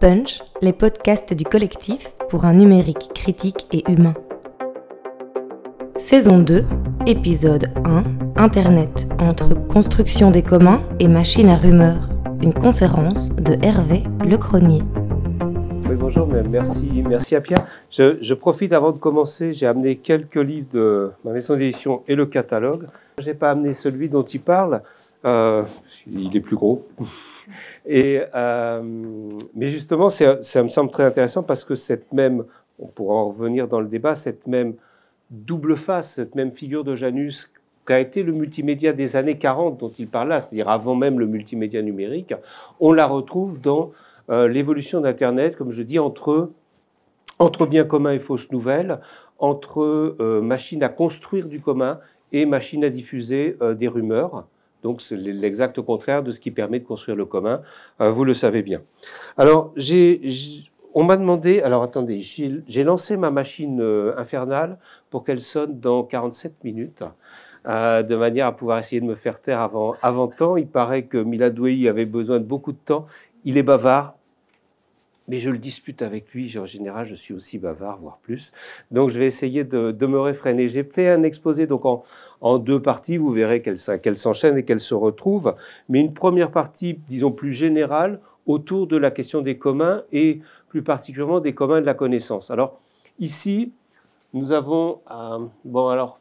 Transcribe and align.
Punch, 0.00 0.42
les 0.60 0.72
podcasts 0.72 1.34
du 1.34 1.42
collectif 1.42 2.12
pour 2.28 2.44
un 2.44 2.54
numérique 2.54 3.10
critique 3.14 3.66
et 3.72 3.82
humain. 3.90 4.14
Saison 5.96 6.38
2, 6.38 6.64
épisode 7.06 7.72
1, 7.84 8.04
Internet 8.36 9.08
entre 9.18 9.54
construction 9.66 10.30
des 10.30 10.42
communs 10.42 10.80
et 11.00 11.08
machine 11.08 11.48
à 11.48 11.56
rumeurs. 11.56 12.10
Une 12.40 12.54
conférence 12.54 13.34
de 13.34 13.56
Hervé 13.60 14.04
Lecronier. 14.24 14.82
Oui, 15.88 15.96
bonjour, 15.98 16.28
merci, 16.28 17.02
merci 17.04 17.34
à 17.34 17.40
Pierre. 17.40 17.66
Je, 17.90 18.34
profite 18.34 18.72
avant 18.72 18.92
de 18.92 18.98
commencer, 18.98 19.50
j'ai 19.52 19.66
amené 19.66 19.96
quelques 19.96 20.36
livres 20.36 20.68
de 20.72 21.10
ma 21.24 21.32
maison 21.32 21.56
d'édition 21.56 22.04
et 22.06 22.14
le 22.14 22.26
catalogue. 22.26 22.86
Je 23.18 23.26
n'ai 23.26 23.34
pas 23.34 23.50
amené 23.50 23.74
celui 23.74 24.08
dont 24.08 24.22
il 24.22 24.40
parle, 24.40 24.80
euh, 25.24 25.64
il 26.06 26.36
est 26.36 26.40
plus 26.40 26.54
gros. 26.54 26.86
Et, 27.90 28.20
euh, 28.34 28.82
mais 29.54 29.66
justement, 29.66 30.10
ça 30.10 30.36
me 30.62 30.68
semble 30.68 30.90
très 30.90 31.04
intéressant 31.04 31.42
parce 31.42 31.64
que 31.64 31.74
cette 31.74 32.12
même, 32.12 32.44
on 32.78 32.86
pourra 32.86 33.14
en 33.14 33.28
revenir 33.30 33.66
dans 33.66 33.80
le 33.80 33.88
débat, 33.88 34.14
cette 34.14 34.46
même 34.46 34.74
double 35.30 35.74
face, 35.74 36.12
cette 36.12 36.34
même 36.34 36.52
figure 36.52 36.84
de 36.84 36.94
Janus 36.94 37.50
qu'a 37.86 37.98
été 37.98 38.22
le 38.22 38.32
multimédia 38.32 38.92
des 38.92 39.16
années 39.16 39.38
40 39.38 39.78
dont 39.78 39.88
il 39.88 40.06
parle 40.06 40.38
c'est-à-dire 40.38 40.68
avant 40.68 40.94
même 40.94 41.18
le 41.18 41.26
multimédia 41.26 41.80
numérique, 41.80 42.34
on 42.78 42.92
la 42.92 43.06
retrouve 43.06 43.58
dans 43.58 43.92
euh, 44.28 44.48
l'évolution 44.48 45.00
d'Internet, 45.00 45.56
comme 45.56 45.70
je 45.70 45.82
dis, 45.82 45.98
entre, 45.98 46.50
entre 47.38 47.64
bien 47.64 47.84
commun 47.84 48.12
et 48.12 48.18
fausses 48.18 48.52
nouvelles, 48.52 49.00
entre 49.38 49.80
euh, 50.20 50.42
machines 50.42 50.82
à 50.82 50.90
construire 50.90 51.48
du 51.48 51.62
commun 51.62 52.00
et 52.32 52.44
machines 52.44 52.84
à 52.84 52.90
diffuser 52.90 53.56
des 53.78 53.88
rumeurs. 53.88 54.46
Donc 54.82 55.00
c'est 55.00 55.16
l'exact 55.16 55.80
contraire 55.80 56.22
de 56.22 56.30
ce 56.30 56.40
qui 56.40 56.50
permet 56.50 56.78
de 56.78 56.84
construire 56.84 57.16
le 57.16 57.24
commun, 57.24 57.62
euh, 58.00 58.10
vous 58.10 58.24
le 58.24 58.34
savez 58.34 58.62
bien. 58.62 58.82
Alors 59.36 59.74
on 60.94 61.04
m'a 61.04 61.16
demandé, 61.16 61.60
alors 61.60 61.82
attendez, 61.82 62.20
j'ai 62.20 62.84
lancé 62.84 63.16
ma 63.16 63.30
machine 63.30 63.80
euh, 63.80 64.14
infernale 64.16 64.78
pour 65.10 65.24
qu'elle 65.24 65.40
sonne 65.40 65.78
dans 65.78 66.02
47 66.02 66.64
minutes. 66.64 67.04
Euh, 67.66 68.02
de 68.02 68.16
manière 68.16 68.46
à 68.46 68.56
pouvoir 68.56 68.78
essayer 68.78 69.00
de 69.00 69.06
me 69.06 69.14
faire 69.14 69.40
taire 69.42 69.60
avant, 69.60 70.28
temps. 70.28 70.56
Il 70.56 70.68
paraît 70.68 71.04
que 71.04 71.18
Miladouei 71.18 71.88
avait 71.88 72.06
besoin 72.06 72.38
de 72.38 72.44
beaucoup 72.44 72.72
de 72.72 72.78
temps. 72.78 73.04
Il 73.44 73.58
est 73.58 73.62
bavard, 73.62 74.16
mais 75.26 75.38
je 75.38 75.50
le 75.50 75.58
dispute 75.58 76.00
avec 76.00 76.32
lui. 76.32 76.56
En 76.58 76.64
général, 76.64 77.04
je 77.04 77.14
suis 77.14 77.34
aussi 77.34 77.58
bavard, 77.58 77.98
voire 78.00 78.18
plus. 78.22 78.52
Donc, 78.90 79.10
je 79.10 79.18
vais 79.18 79.26
essayer 79.26 79.64
de, 79.64 79.90
de 79.90 80.06
me 80.06 80.18
réfréner. 80.18 80.68
J'ai 80.68 80.84
fait 80.84 81.08
un 81.08 81.22
exposé 81.24 81.66
donc 81.66 81.84
en, 81.84 82.02
en 82.40 82.58
deux 82.58 82.80
parties. 82.80 83.16
Vous 83.16 83.32
verrez 83.32 83.62
qu'elles 83.62 83.78
qu 84.00 84.14
s'enchaînent 84.14 84.58
et 84.58 84.64
qu'elles 84.64 84.80
se 84.80 84.94
retrouvent. 84.94 85.54
Mais 85.88 86.00
une 86.00 86.12
première 86.12 86.50
partie, 86.50 87.00
disons, 87.06 87.32
plus 87.32 87.52
générale, 87.52 88.20
autour 88.46 88.86
de 88.86 88.96
la 88.96 89.10
question 89.10 89.42
des 89.42 89.58
communs 89.58 90.02
et 90.12 90.40
plus 90.68 90.82
particulièrement 90.82 91.40
des 91.40 91.54
communs 91.54 91.80
de 91.80 91.86
la 91.86 91.94
connaissance. 91.94 92.50
Alors, 92.50 92.80
ici, 93.18 93.72
nous 94.32 94.52
avons... 94.52 95.00
Euh, 95.10 95.46
bon, 95.64 95.88
alors, 95.88 96.18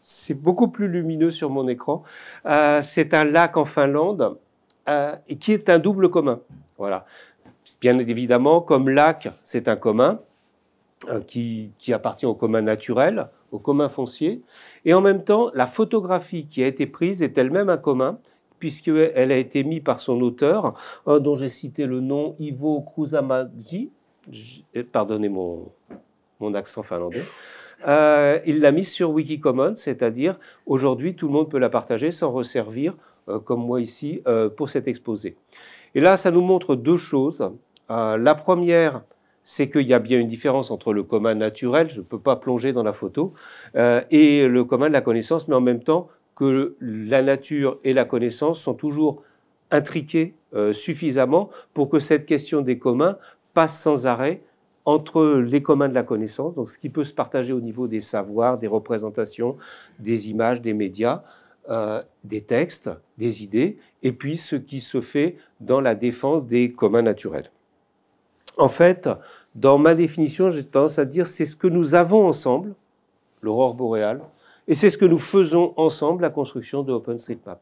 c'est 0.00 0.40
beaucoup 0.40 0.68
plus 0.68 0.88
lumineux 0.88 1.30
sur 1.30 1.50
mon 1.50 1.66
écran. 1.68 2.02
Euh, 2.46 2.80
c'est 2.82 3.12
un 3.12 3.24
lac 3.24 3.56
en 3.56 3.64
Finlande 3.64 4.38
euh, 4.88 5.16
qui 5.40 5.52
est 5.52 5.68
un 5.68 5.78
double 5.78 6.10
commun. 6.10 6.40
Voilà. 6.78 7.06
Bien 7.80 7.98
évidemment, 7.98 8.60
comme 8.60 8.88
lac, 8.88 9.28
c'est 9.42 9.66
un 9.66 9.76
commun 9.76 10.20
euh, 11.08 11.20
qui, 11.20 11.72
appartient 11.92 12.26
au 12.26 12.34
commun 12.34 12.62
naturel, 12.62 13.28
au 13.52 13.58
commun 13.58 13.88
foncier. 13.88 14.42
Et 14.84 14.94
en 14.94 15.00
même 15.00 15.24
temps, 15.24 15.50
la 15.54 15.66
photographie 15.66 16.46
qui 16.46 16.62
a 16.62 16.66
été 16.66 16.86
prise 16.86 17.22
est 17.22 17.36
elle-même 17.38 17.68
un 17.68 17.76
commun, 17.76 18.18
puisqu'elle 18.58 19.32
a 19.32 19.36
été 19.36 19.64
mise 19.64 19.82
par 19.82 20.00
son 20.00 20.20
auteur, 20.20 20.74
dont 21.06 21.34
j'ai 21.34 21.48
cité 21.50 21.86
le 21.86 22.00
nom, 22.00 22.34
Ivo 22.38 22.80
Kruzamaji. 22.80 23.90
Euh, 24.76 24.82
pardonnez 24.90 25.28
mon, 25.28 25.68
mon 26.40 26.54
accent 26.54 26.82
finlandais. 26.82 27.22
Euh, 27.86 28.40
il 28.46 28.60
l'a 28.60 28.72
mise 28.72 28.90
sur 28.90 29.10
Wikicommons, 29.10 29.74
c'est-à-dire 29.74 30.38
aujourd'hui 30.64 31.14
tout 31.14 31.26
le 31.28 31.34
monde 31.34 31.50
peut 31.50 31.58
la 31.58 31.68
partager 31.68 32.10
sans 32.10 32.32
resservir, 32.32 32.94
euh, 33.28 33.38
comme 33.38 33.60
moi 33.60 33.80
ici, 33.80 34.22
pour 34.56 34.68
cet 34.68 34.88
exposé. 34.88 35.36
Et 35.94 36.00
là, 36.00 36.16
ça 36.16 36.30
nous 36.30 36.40
montre 36.40 36.74
deux 36.74 36.96
choses. 36.96 37.48
la 37.88 38.34
première, 38.34 39.02
c'est 39.48 39.70
qu'il 39.70 39.86
y 39.86 39.94
a 39.94 40.00
bien 40.00 40.18
une 40.18 40.26
différence 40.26 40.72
entre 40.72 40.92
le 40.92 41.04
commun 41.04 41.36
naturel, 41.36 41.88
je 41.88 42.00
ne 42.00 42.04
peux 42.04 42.18
pas 42.18 42.34
plonger 42.34 42.72
dans 42.72 42.82
la 42.82 42.92
photo, 42.92 43.32
euh, 43.76 44.02
et 44.10 44.48
le 44.48 44.64
commun 44.64 44.88
de 44.88 44.92
la 44.92 45.02
connaissance, 45.02 45.46
mais 45.46 45.54
en 45.54 45.60
même 45.60 45.84
temps 45.84 46.08
que 46.34 46.74
la 46.80 47.22
nature 47.22 47.78
et 47.84 47.92
la 47.92 48.04
connaissance 48.04 48.60
sont 48.60 48.74
toujours 48.74 49.22
intriqués 49.70 50.34
euh, 50.52 50.72
suffisamment 50.72 51.48
pour 51.74 51.88
que 51.88 52.00
cette 52.00 52.26
question 52.26 52.60
des 52.60 52.78
communs 52.80 53.18
passe 53.54 53.80
sans 53.80 54.08
arrêt 54.08 54.42
entre 54.84 55.38
les 55.38 55.62
communs 55.62 55.88
de 55.88 55.94
la 55.94 56.02
connaissance, 56.02 56.56
donc 56.56 56.68
ce 56.68 56.80
qui 56.80 56.88
peut 56.88 57.04
se 57.04 57.14
partager 57.14 57.52
au 57.52 57.60
niveau 57.60 57.86
des 57.86 58.00
savoirs, 58.00 58.58
des 58.58 58.66
représentations, 58.66 59.56
des 60.00 60.28
images, 60.28 60.60
des 60.60 60.74
médias, 60.74 61.22
euh, 61.70 62.02
des 62.24 62.40
textes, 62.40 62.90
des 63.16 63.44
idées, 63.44 63.78
et 64.02 64.10
puis 64.10 64.36
ce 64.36 64.56
qui 64.56 64.80
se 64.80 65.00
fait 65.00 65.36
dans 65.60 65.80
la 65.80 65.94
défense 65.94 66.48
des 66.48 66.72
communs 66.72 67.02
naturels. 67.02 67.50
En 68.56 68.68
fait, 68.68 69.08
dans 69.54 69.78
ma 69.78 69.94
définition, 69.94 70.50
j'ai 70.50 70.64
tendance 70.64 70.98
à 70.98 71.04
dire 71.04 71.26
c'est 71.26 71.44
ce 71.44 71.56
que 71.56 71.66
nous 71.66 71.94
avons 71.94 72.26
ensemble, 72.26 72.74
l'aurore 73.42 73.74
boréale, 73.74 74.20
et 74.68 74.74
c'est 74.74 74.90
ce 74.90 74.98
que 74.98 75.04
nous 75.04 75.18
faisons 75.18 75.72
ensemble, 75.76 76.22
la 76.22 76.30
construction 76.30 76.82
de 76.82 76.92
OpenStreetMap. 76.92 77.60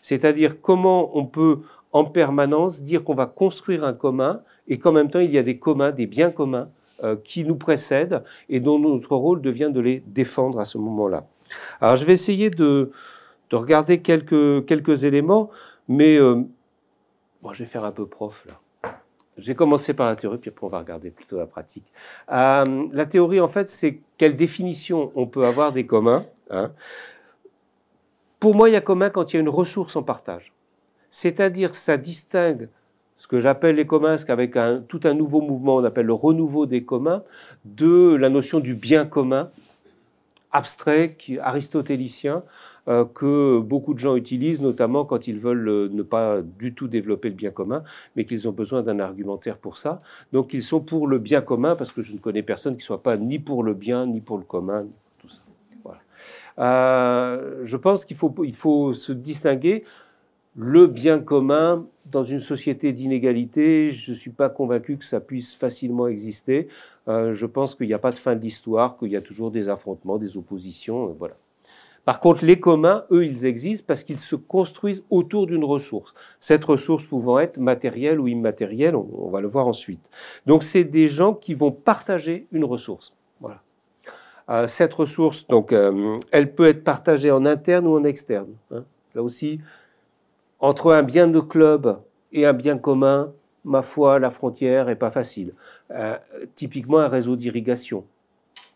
C'est-à-dire 0.00 0.60
comment 0.60 1.16
on 1.16 1.26
peut 1.26 1.60
en 1.92 2.04
permanence 2.04 2.82
dire 2.82 3.04
qu'on 3.04 3.14
va 3.14 3.26
construire 3.26 3.84
un 3.84 3.92
commun 3.92 4.42
et 4.68 4.78
qu'en 4.78 4.92
même 4.92 5.10
temps 5.10 5.20
il 5.20 5.32
y 5.32 5.38
a 5.38 5.42
des 5.42 5.58
communs, 5.58 5.90
des 5.90 6.06
biens 6.06 6.30
communs 6.30 6.68
euh, 7.02 7.16
qui 7.22 7.44
nous 7.44 7.56
précèdent 7.56 8.22
et 8.48 8.60
dont 8.60 8.78
notre 8.78 9.16
rôle 9.16 9.40
devient 9.40 9.70
de 9.72 9.80
les 9.80 10.00
défendre 10.06 10.60
à 10.60 10.64
ce 10.64 10.78
moment-là. 10.78 11.26
Alors 11.80 11.96
je 11.96 12.04
vais 12.04 12.12
essayer 12.12 12.50
de, 12.50 12.90
de 13.50 13.56
regarder 13.56 14.00
quelques, 14.00 15.04
éléments, 15.04 15.50
mais 15.88 16.16
euh, 16.16 16.42
je 17.52 17.58
vais 17.58 17.68
faire 17.68 17.84
un 17.84 17.92
peu 17.92 18.06
prof 18.06 18.44
là. 18.46 18.60
J'ai 19.40 19.54
commencé 19.54 19.94
par 19.94 20.06
la 20.06 20.16
théorie, 20.16 20.38
puis 20.38 20.50
après 20.50 20.66
on 20.66 20.70
va 20.70 20.78
regarder 20.78 21.10
plutôt 21.10 21.38
la 21.38 21.46
pratique. 21.46 21.86
Euh, 22.30 22.64
la 22.92 23.06
théorie, 23.06 23.40
en 23.40 23.48
fait, 23.48 23.68
c'est 23.68 24.00
quelle 24.18 24.36
définition 24.36 25.12
on 25.14 25.26
peut 25.26 25.44
avoir 25.44 25.72
des 25.72 25.86
communs. 25.86 26.20
Hein. 26.50 26.72
Pour 28.38 28.54
moi, 28.54 28.68
il 28.68 28.72
y 28.72 28.76
a 28.76 28.80
commun 28.80 29.10
quand 29.10 29.32
il 29.32 29.36
y 29.36 29.38
a 29.38 29.40
une 29.40 29.48
ressource 29.48 29.96
en 29.96 30.02
partage. 30.02 30.52
C'est-à-dire, 31.10 31.74
ça 31.74 31.96
distingue 31.96 32.68
ce 33.20 33.26
que 33.26 33.38
j'appelle 33.38 33.76
les 33.76 33.86
communs, 33.86 34.16
ce 34.16 34.24
qu'avec 34.24 34.56
tout 34.88 35.00
un 35.04 35.12
nouveau 35.12 35.42
mouvement, 35.42 35.76
on 35.76 35.84
appelle 35.84 36.06
le 36.06 36.14
renouveau 36.14 36.64
des 36.64 36.84
communs, 36.84 37.22
de 37.66 38.14
la 38.14 38.30
notion 38.30 38.60
du 38.60 38.74
bien 38.74 39.04
commun, 39.04 39.50
abstrait, 40.52 41.16
aristotélicien, 41.42 42.42
euh, 42.90 43.04
que 43.04 43.60
beaucoup 43.60 43.94
de 43.94 44.00
gens 44.00 44.16
utilisent, 44.16 44.60
notamment 44.60 45.04
quand 45.04 45.28
ils 45.28 45.38
veulent 45.38 45.68
euh, 45.68 45.88
ne 45.92 46.02
pas 46.02 46.42
du 46.42 46.74
tout 46.74 46.88
développer 46.88 47.28
le 47.28 47.36
bien 47.36 47.52
commun, 47.52 47.84
mais 48.16 48.24
qu'ils 48.24 48.48
ont 48.48 48.52
besoin 48.52 48.82
d'un 48.82 48.98
argumentaire 48.98 49.58
pour 49.58 49.76
ça. 49.76 50.02
Donc 50.32 50.54
ils 50.54 50.62
sont 50.62 50.80
pour 50.80 51.06
le 51.06 51.18
bien 51.20 51.40
commun, 51.40 51.76
parce 51.76 51.92
que 51.92 52.02
je 52.02 52.12
ne 52.14 52.18
connais 52.18 52.42
personne 52.42 52.76
qui 52.76 52.84
soit 52.84 53.02
pas 53.02 53.16
ni 53.16 53.38
pour 53.38 53.62
le 53.62 53.74
bien, 53.74 54.06
ni 54.06 54.20
pour 54.20 54.38
le 54.38 54.44
commun, 54.44 54.86
tout 55.20 55.28
ça. 55.28 55.42
Voilà. 55.84 56.00
Euh, 56.58 57.60
je 57.62 57.76
pense 57.76 58.04
qu'il 58.04 58.16
faut, 58.16 58.34
il 58.42 58.54
faut 58.54 58.92
se 58.92 59.12
distinguer 59.12 59.84
le 60.56 60.88
bien 60.88 61.20
commun 61.20 61.86
dans 62.10 62.24
une 62.24 62.40
société 62.40 62.92
d'inégalité, 62.92 63.92
je 63.92 64.10
ne 64.10 64.16
suis 64.16 64.32
pas 64.32 64.48
convaincu 64.48 64.96
que 64.96 65.04
ça 65.04 65.20
puisse 65.20 65.54
facilement 65.54 66.08
exister. 66.08 66.66
Je 67.06 67.46
pense 67.46 67.76
qu'il 67.76 67.86
n'y 67.86 67.94
a 67.94 68.00
pas 68.00 68.10
de 68.10 68.18
fin 68.18 68.34
de 68.34 68.40
l'histoire, 68.40 68.96
qu'il 68.98 69.10
y 69.10 69.16
a 69.16 69.20
toujours 69.20 69.52
des 69.52 69.68
affrontements, 69.68 70.18
des 70.18 70.36
oppositions, 70.36 71.14
voilà. 71.18 71.36
Par 72.04 72.20
contre, 72.20 72.44
les 72.44 72.58
communs, 72.58 73.04
eux, 73.10 73.24
ils 73.24 73.44
existent 73.44 73.84
parce 73.86 74.04
qu'ils 74.04 74.18
se 74.18 74.34
construisent 74.34 75.04
autour 75.10 75.46
d'une 75.46 75.64
ressource. 75.64 76.14
Cette 76.40 76.64
ressource 76.64 77.04
pouvant 77.04 77.38
être 77.38 77.58
matérielle 77.58 78.20
ou 78.20 78.26
immatérielle, 78.26 78.96
on, 78.96 79.30
va 79.30 79.40
le 79.40 79.48
voir 79.48 79.66
ensuite. 79.66 80.10
Donc, 80.46 80.62
c'est 80.62 80.84
des 80.84 81.08
gens 81.08 81.34
qui 81.34 81.54
vont 81.54 81.70
partager 81.70 82.46
une 82.52 82.64
ressource. 82.64 83.16
Voilà. 83.40 83.60
Euh, 84.48 84.66
cette 84.66 84.94
ressource, 84.94 85.46
donc, 85.46 85.72
euh, 85.72 86.18
elle 86.32 86.54
peut 86.54 86.68
être 86.68 86.82
partagée 86.82 87.30
en 87.30 87.44
interne 87.44 87.86
ou 87.86 87.96
en 87.96 88.04
externe. 88.04 88.54
Hein. 88.72 88.84
Là 89.14 89.22
aussi, 89.22 89.60
entre 90.58 90.92
un 90.92 91.02
bien 91.02 91.28
de 91.28 91.40
club 91.40 92.00
et 92.32 92.46
un 92.46 92.54
bien 92.54 92.78
commun, 92.78 93.32
ma 93.64 93.82
foi, 93.82 94.18
la 94.18 94.30
frontière 94.30 94.88
est 94.88 94.96
pas 94.96 95.10
facile. 95.10 95.52
Euh, 95.90 96.16
typiquement, 96.54 96.98
un 96.98 97.08
réseau 97.08 97.36
d'irrigation. 97.36 98.04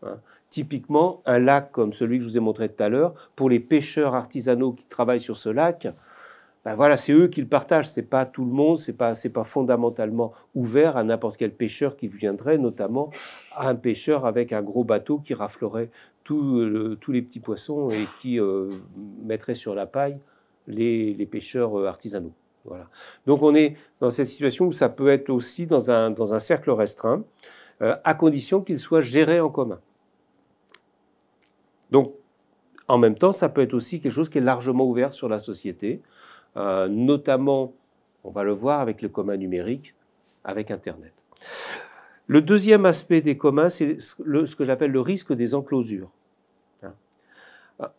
Hein 0.03 0.19
typiquement 0.55 1.21
un 1.25 1.37
lac 1.37 1.73
comme 1.73 1.91
celui 1.91 2.17
que 2.17 2.23
je 2.23 2.29
vous 2.29 2.37
ai 2.37 2.39
montré 2.39 2.69
tout 2.69 2.81
à 2.81 2.87
l'heure, 2.87 3.13
pour 3.35 3.49
les 3.49 3.59
pêcheurs 3.59 4.15
artisanaux 4.15 4.71
qui 4.71 4.85
travaillent 4.85 5.19
sur 5.19 5.35
ce 5.35 5.49
lac, 5.49 5.89
ben 6.63 6.75
voilà, 6.75 6.95
c'est 6.95 7.11
eux 7.11 7.27
qui 7.27 7.41
le 7.41 7.47
partagent, 7.47 7.89
c'est 7.89 8.09
pas 8.09 8.25
tout 8.25 8.45
le 8.45 8.53
monde, 8.53 8.77
c'est 8.77 8.95
pas 8.95 9.11
pas 9.33 9.43
fondamentalement 9.43 10.31
ouvert 10.55 10.95
à 10.95 11.03
n'importe 11.03 11.35
quel 11.35 11.53
pêcheur 11.53 11.97
qui 11.97 12.07
viendrait, 12.07 12.57
notamment 12.57 13.09
à 13.53 13.67
un 13.67 13.75
pêcheur 13.75 14.25
avec 14.25 14.53
un 14.53 14.61
gros 14.61 14.85
bateau 14.85 15.19
qui 15.19 15.33
raflerait 15.33 15.89
tous 16.23 17.11
les 17.11 17.21
petits 17.21 17.41
poissons 17.41 17.89
et 17.89 18.07
qui 18.21 18.39
euh, 18.39 18.69
mettrait 19.25 19.55
sur 19.55 19.75
la 19.75 19.85
paille 19.85 20.17
les, 20.67 21.13
les 21.13 21.25
pêcheurs 21.25 21.77
euh, 21.77 21.85
artisanaux. 21.85 22.33
Voilà. 22.63 22.87
Donc 23.27 23.43
on 23.43 23.53
est 23.53 23.75
dans 23.99 24.09
cette 24.09 24.27
situation 24.27 24.67
où 24.67 24.71
ça 24.71 24.87
peut 24.87 25.09
être 25.09 25.29
aussi 25.29 25.67
dans 25.67 25.91
un, 25.91 26.11
dans 26.11 26.33
un 26.33 26.39
cercle 26.39 26.71
restreint, 26.71 27.25
euh, 27.81 27.97
à 28.05 28.13
condition 28.13 28.61
qu'il 28.61 28.79
soit 28.79 29.01
géré 29.01 29.41
en 29.41 29.49
commun. 29.49 29.81
Donc 31.95 32.13
en 32.89 32.97
même 32.97 33.15
temps, 33.15 33.31
ça 33.31 33.47
peut 33.47 33.61
être 33.61 33.73
aussi 33.73 34.01
quelque 34.01 34.11
chose 34.11 34.27
qui 34.27 34.39
est 34.39 34.41
largement 34.41 34.85
ouvert 34.85 35.13
sur 35.13 35.29
la 35.29 35.39
société, 35.39 36.01
euh, 36.57 36.89
notamment, 36.89 37.73
on 38.25 38.31
va 38.31 38.43
le 38.43 38.51
voir 38.51 38.81
avec 38.81 39.01
le 39.01 39.07
commun 39.07 39.37
numérique, 39.37 39.95
avec 40.43 40.71
Internet. 40.71 41.13
Le 42.27 42.41
deuxième 42.41 42.85
aspect 42.85 43.21
des 43.21 43.37
communs, 43.37 43.69
c'est 43.69 43.95
ce 44.01 44.55
que 44.57 44.65
j'appelle 44.65 44.91
le 44.91 44.99
risque 44.99 45.31
des 45.31 45.55
enclosures. 45.55 46.11
Hein. 46.83 46.91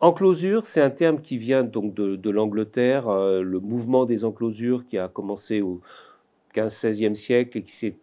Enclosure, 0.01 0.67
c'est 0.67 0.83
un 0.83 0.91
terme 0.91 1.23
qui 1.23 1.39
vient 1.39 1.65
donc 1.65 1.95
de, 1.95 2.31
l'Angleterre, 2.31 3.09
euh, 3.09 3.41
le 3.41 3.61
mouvement 3.61 4.05
des 4.05 4.27
enclosures 4.27 4.85
qui 4.87 4.99
a 4.99 5.09
commencé 5.09 5.63
au 5.63 5.81
15-16e 6.55 7.15
siècle 7.15 7.57
et 7.57 7.63
qui 7.63 7.73
s'est 7.73 7.97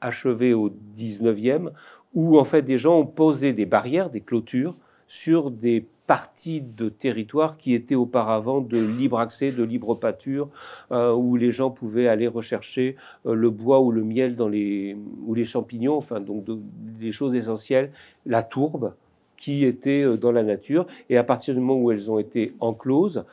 achevé 0.00 0.54
au 0.54 0.70
19e, 0.70 1.72
où 2.14 2.38
en 2.38 2.44
fait 2.44 2.62
des 2.62 2.78
gens 2.78 3.00
ont 3.00 3.06
posé 3.06 3.52
des 3.52 3.66
barrières, 3.66 4.10
des 4.10 4.20
clôtures 4.20 4.76
sur 5.14 5.52
des 5.52 5.86
parties 6.08 6.60
de 6.60 6.88
territoire 6.88 7.56
qui 7.56 7.72
étaient 7.72 7.94
auparavant 7.94 8.60
de 8.60 8.84
libre 8.84 9.20
accès, 9.20 9.52
de 9.52 9.62
libre 9.62 9.94
pâture, 9.94 10.48
euh, 10.90 11.12
où 11.12 11.36
les 11.36 11.52
gens 11.52 11.70
pouvaient 11.70 12.08
aller 12.08 12.26
rechercher 12.26 12.96
euh, 13.24 13.34
le 13.34 13.48
bois 13.48 13.80
ou 13.80 13.92
le 13.92 14.02
miel 14.02 14.34
dans 14.34 14.48
les, 14.48 14.96
ou 15.24 15.34
les 15.34 15.44
champignons, 15.44 15.96
enfin 15.96 16.18
donc 16.18 16.44
des 16.46 17.12
choses 17.12 17.36
essentielles, 17.36 17.92
la 18.26 18.42
tourbe 18.42 18.94
qui 19.36 19.64
était 19.64 20.02
euh, 20.02 20.16
dans 20.16 20.32
la 20.32 20.42
nature, 20.42 20.84
et 21.08 21.16
à 21.16 21.22
partir 21.22 21.54
du 21.54 21.60
moment 21.60 21.80
où 21.80 21.92
elles 21.92 22.10
ont 22.10 22.18
été 22.18 22.52
encloses, 22.58 23.24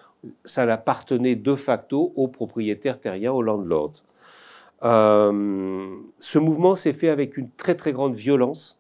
ça 0.46 0.72
appartenait 0.72 1.36
de 1.36 1.56
facto 1.56 2.14
aux 2.16 2.28
propriétaires 2.28 3.00
terriens, 3.00 3.32
aux 3.32 3.42
landlords. 3.42 4.04
ce 4.84 6.38
mouvement 6.38 6.76
s'est 6.76 6.94
fait 6.94 7.10
avec 7.10 7.38
une 7.38 7.50
très 7.58 7.74
très 7.74 7.92
grande 7.92 8.14
violence, 8.14 8.78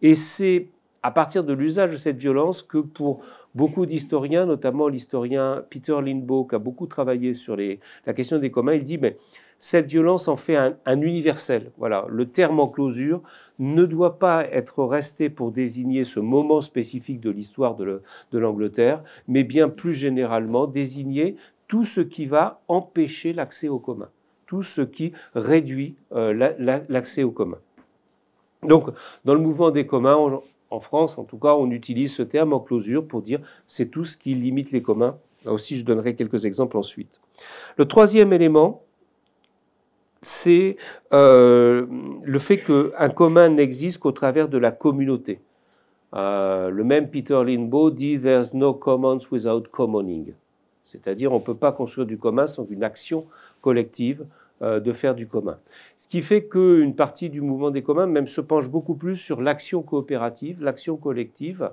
et 0.00 0.14
c'est 0.14 0.68
à 1.04 1.10
partir 1.10 1.44
de 1.44 1.52
l'usage 1.52 1.92
de 1.92 1.96
cette 1.98 2.16
violence 2.16 2.62
que 2.62 2.78
pour 2.78 3.20
beaucoup 3.54 3.84
d'historiens, 3.84 4.46
notamment 4.46 4.88
l'historien 4.88 5.62
Peter 5.68 5.96
Lindbaugh, 6.02 6.48
qui 6.48 6.54
a 6.54 6.58
beaucoup 6.58 6.86
travaillé 6.86 7.34
sur 7.34 7.58
la 7.58 8.14
question 8.14 8.38
des 8.38 8.50
communs, 8.50 8.72
il 8.72 8.82
dit 8.82 8.96
mais 8.96 9.18
cette 9.58 9.86
violence 9.86 10.28
en 10.28 10.36
fait 10.36 10.56
un, 10.56 11.00
universel. 11.02 11.72
Voilà, 11.76 12.06
le 12.08 12.24
terme 12.24 12.58
enclosure 12.58 13.20
ne 13.58 13.84
doit 13.84 14.18
pas 14.18 14.46
être 14.46 14.82
resté 14.82 15.28
pour 15.28 15.52
désigner 15.52 16.04
ce 16.04 16.20
moment 16.20 16.62
spécifique 16.62 17.20
de 17.20 17.30
l'histoire 17.30 17.76
de 17.76 18.00
l'Angleterre, 18.32 19.04
mais 19.28 19.44
bien 19.44 19.68
plus 19.68 19.92
généralement 19.92 20.66
désigner 20.66 21.36
tout 21.68 21.84
ce 21.84 22.00
qui 22.00 22.24
va 22.24 22.62
empêcher 22.68 23.34
l'accès 23.34 23.68
au 23.68 23.78
commun, 23.78 24.08
tout 24.46 24.62
ce 24.62 24.80
qui 24.80 25.12
réduit 25.34 25.96
euh, 26.12 26.32
l'accès 26.88 27.24
au 27.24 27.30
commun. 27.30 27.58
Donc, 28.62 28.88
dans 29.26 29.34
le 29.34 29.40
mouvement 29.40 29.70
des 29.70 29.86
communs, 29.86 30.40
en 30.70 30.80
France, 30.80 31.18
en 31.18 31.24
tout 31.24 31.38
cas, 31.38 31.54
on 31.54 31.70
utilise 31.70 32.12
ce 32.14 32.22
terme 32.22 32.52
en 32.52 32.60
closure 32.60 33.06
pour 33.06 33.22
dire 33.22 33.40
c'est 33.66 33.90
tout 33.90 34.04
ce 34.04 34.16
qui 34.16 34.34
limite 34.34 34.72
les 34.72 34.82
communs. 34.82 35.16
Là 35.44 35.52
aussi, 35.52 35.76
je 35.76 35.84
donnerai 35.84 36.14
quelques 36.14 36.44
exemples 36.46 36.76
ensuite. 36.76 37.20
Le 37.76 37.84
troisième 37.86 38.32
élément, 38.32 38.82
c'est 40.20 40.76
euh, 41.12 41.86
le 42.22 42.38
fait 42.38 42.56
qu'un 42.56 43.10
commun 43.10 43.50
n'existe 43.50 43.98
qu'au 43.98 44.12
travers 44.12 44.48
de 44.48 44.58
la 44.58 44.72
communauté. 44.72 45.40
Euh, 46.14 46.70
le 46.70 46.84
même 46.84 47.10
Peter 47.10 47.40
Lindbaugh 47.44 47.90
dit 47.90 48.18
There's 48.18 48.54
no 48.54 48.72
commons 48.72 49.18
without 49.30 49.64
commoning. 49.70 50.32
C'est-à-dire, 50.84 51.32
on 51.32 51.38
ne 51.38 51.44
peut 51.44 51.56
pas 51.56 51.72
construire 51.72 52.06
du 52.06 52.18
commun 52.18 52.46
sans 52.46 52.66
une 52.66 52.84
action 52.84 53.26
collective 53.60 54.26
de 54.64 54.92
faire 54.92 55.14
du 55.14 55.26
commun. 55.26 55.58
Ce 55.96 56.08
qui 56.08 56.22
fait 56.22 56.44
qu'une 56.44 56.94
partie 56.94 57.30
du 57.30 57.40
mouvement 57.40 57.70
des 57.70 57.82
communs 57.82 58.06
même 58.06 58.26
se 58.26 58.40
penche 58.40 58.68
beaucoup 58.68 58.94
plus 58.94 59.16
sur 59.16 59.40
l'action 59.40 59.82
coopérative, 59.82 60.62
l'action 60.62 60.96
collective, 60.96 61.70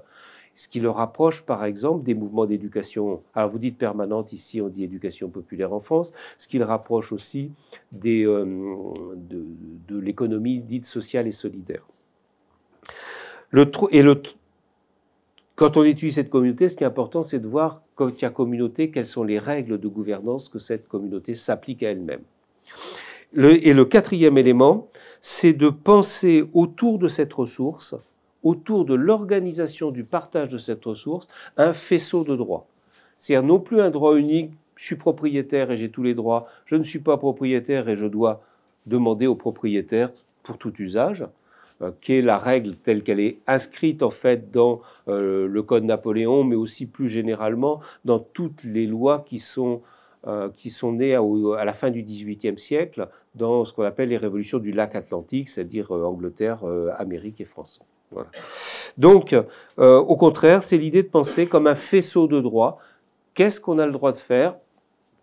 ce 0.55 0.67
qui 0.67 0.79
le 0.79 0.89
rapproche 0.89 1.41
par 1.41 1.65
exemple 1.65 2.03
des 2.03 2.13
mouvements 2.13 2.45
d'éducation. 2.45 3.21
Alors 3.33 3.49
vous 3.49 3.59
dites 3.59 3.77
permanente 3.77 4.33
ici, 4.33 4.61
on 4.61 4.69
dit 4.69 4.83
éducation 4.83 5.29
populaire 5.29 5.73
en 5.73 5.79
France, 5.79 6.11
ce 6.38 6.47
qui 6.47 6.57
le 6.57 6.65
rapproche 6.65 7.11
aussi 7.11 7.51
euh, 8.05 8.45
de, 9.15 9.99
l'économie 9.99 10.59
dite 10.59 10.85
sociale 10.85 11.27
et 11.27 11.31
solidaire. 11.31 11.85
Le, 13.49 13.69
et 13.91 14.01
le, 14.01 14.21
quand 15.55 15.77
on 15.77 15.83
étudie 15.83 16.11
cette 16.11 16.29
communauté, 16.29 16.69
ce 16.69 16.77
qui 16.77 16.83
est 16.83 16.87
important, 16.87 17.21
c'est 17.21 17.39
de 17.39 17.47
voir, 17.47 17.81
quand 17.95 18.09
il 18.09 18.21
y 18.21 18.25
a 18.25 18.29
communauté, 18.29 18.91
quelles 18.91 19.05
sont 19.05 19.23
les 19.23 19.39
règles 19.39 19.79
de 19.79 19.87
gouvernance 19.87 20.47
que 20.47 20.59
cette 20.59 20.87
communauté 20.87 21.33
s'applique 21.33 21.83
à 21.83 21.89
elle-même 21.89 22.21
et 23.35 23.73
le 23.73 23.85
quatrième 23.85 24.38
élément, 24.38 24.88
c'est 25.21 25.53
de 25.53 25.69
penser 25.69 26.44
autour 26.53 27.00
de 27.00 27.07
cette 27.07 27.33
ressource, 27.33 27.95
autour 28.44 28.85
de 28.85 28.95
l'organisation 28.95 29.91
du 29.91 30.03
partage 30.03 30.50
de 30.50 30.57
cette 30.57 30.83
ressource, 30.83 31.27
un 31.57 31.73
faisceau 31.73 32.23
de 32.23 32.35
droits. 32.35 32.65
C'est-à-dire 33.18 33.47
non 33.47 33.59
plus 33.59 33.81
un 33.81 33.91
droit 33.91 34.15
unique, 34.15 34.51
je 34.75 34.85
suis 34.85 34.95
propriétaire 34.95 35.69
et 35.69 35.77
j'ai 35.77 35.91
tous 35.91 36.01
les 36.01 36.15
droits, 36.15 36.47
je 36.65 36.75
ne 36.75 36.83
suis 36.83 37.00
pas 37.00 37.18
propriétaire 37.18 37.88
et 37.88 37.95
je 37.95 38.07
dois 38.07 38.41
demander 38.88 39.27
au 39.27 39.35
propriétaire 39.35 40.09
pour 40.41 40.57
tout 40.57 40.73
usage, 40.81 41.27
euh, 41.83 41.91
qui 42.01 42.13
est 42.13 42.21
la 42.23 42.39
règle 42.39 42.75
telle 42.75 43.03
qu'elle 43.03 43.19
est 43.19 43.38
inscrite 43.45 44.01
en 44.01 44.09
fait 44.09 44.50
dans 44.50 44.81
euh, 45.07 45.47
le 45.47 45.62
Code 45.62 45.83
Napoléon, 45.83 46.44
mais 46.44 46.56
aussi 46.56 46.88
plus 46.88 47.09
généralement 47.09 47.79
dans 48.06 48.18
toutes 48.18 48.63
les 48.63 48.88
lois 48.88 49.23
qui 49.27 49.38
sont 49.38 49.81
qui 50.56 50.69
sont 50.69 50.94
nés 50.94 51.15
à, 51.15 51.65
la 51.65 51.73
fin 51.73 51.89
du 51.89 52.03
XVIIIe 52.03 52.59
siècle 52.59 53.07
dans 53.33 53.65
ce 53.65 53.73
qu'on 53.73 53.83
appelle 53.83 54.09
les 54.09 54.18
révolutions 54.18 54.59
du 54.59 54.71
lac 54.71 54.95
Atlantique, 54.95 55.50
c'est-à-dire 55.50 55.91
euh, 55.95 56.03
Angleterre, 56.03 56.63
euh, 56.63 56.91
Amérique 56.97 57.41
et 57.41 57.45
France. 57.45 57.79
Donc, 58.97 59.33
au 59.77 60.15
contraire, 60.18 60.63
c'est 60.63 60.77
l'idée 60.77 61.01
de 61.01 61.07
penser 61.07 61.47
comme 61.47 61.65
un 61.65 61.75
faisceau 61.75 62.27
de 62.27 62.41
droit. 62.41 62.77
Qu'est-ce 63.33 63.62
qu'on 63.62 63.79
a 63.79 63.85
le 63.85 63.94
droit 63.94 64.12
de 64.12 64.18
faire 64.18 64.57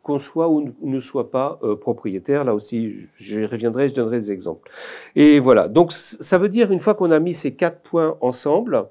qu'on 0.03 0.17
soit 0.17 0.49
ou 0.49 0.73
ne 0.81 0.99
soit 0.99 1.31
pas 1.31 1.61
propriétaire? 1.83 2.45
Là 2.45 2.55
aussi, 2.55 3.09
je 3.17 3.41
reviendrai, 3.41 3.89
je 3.89 3.95
donnerai 3.95 4.21
des 4.21 4.33
exemples. 4.33 4.71
Et 5.17 5.39
voilà. 5.39 5.69
Donc, 5.69 5.93
ça 5.93 6.39
veut 6.39 6.49
dire, 6.49 6.73
une 6.73 6.79
fois 6.79 6.95
qu'on 6.95 7.11
a 7.11 7.21
mis 7.21 7.35
ces 7.35 7.53
quatre 7.53 7.83
points 7.83 8.17
ensemble, 8.23 8.87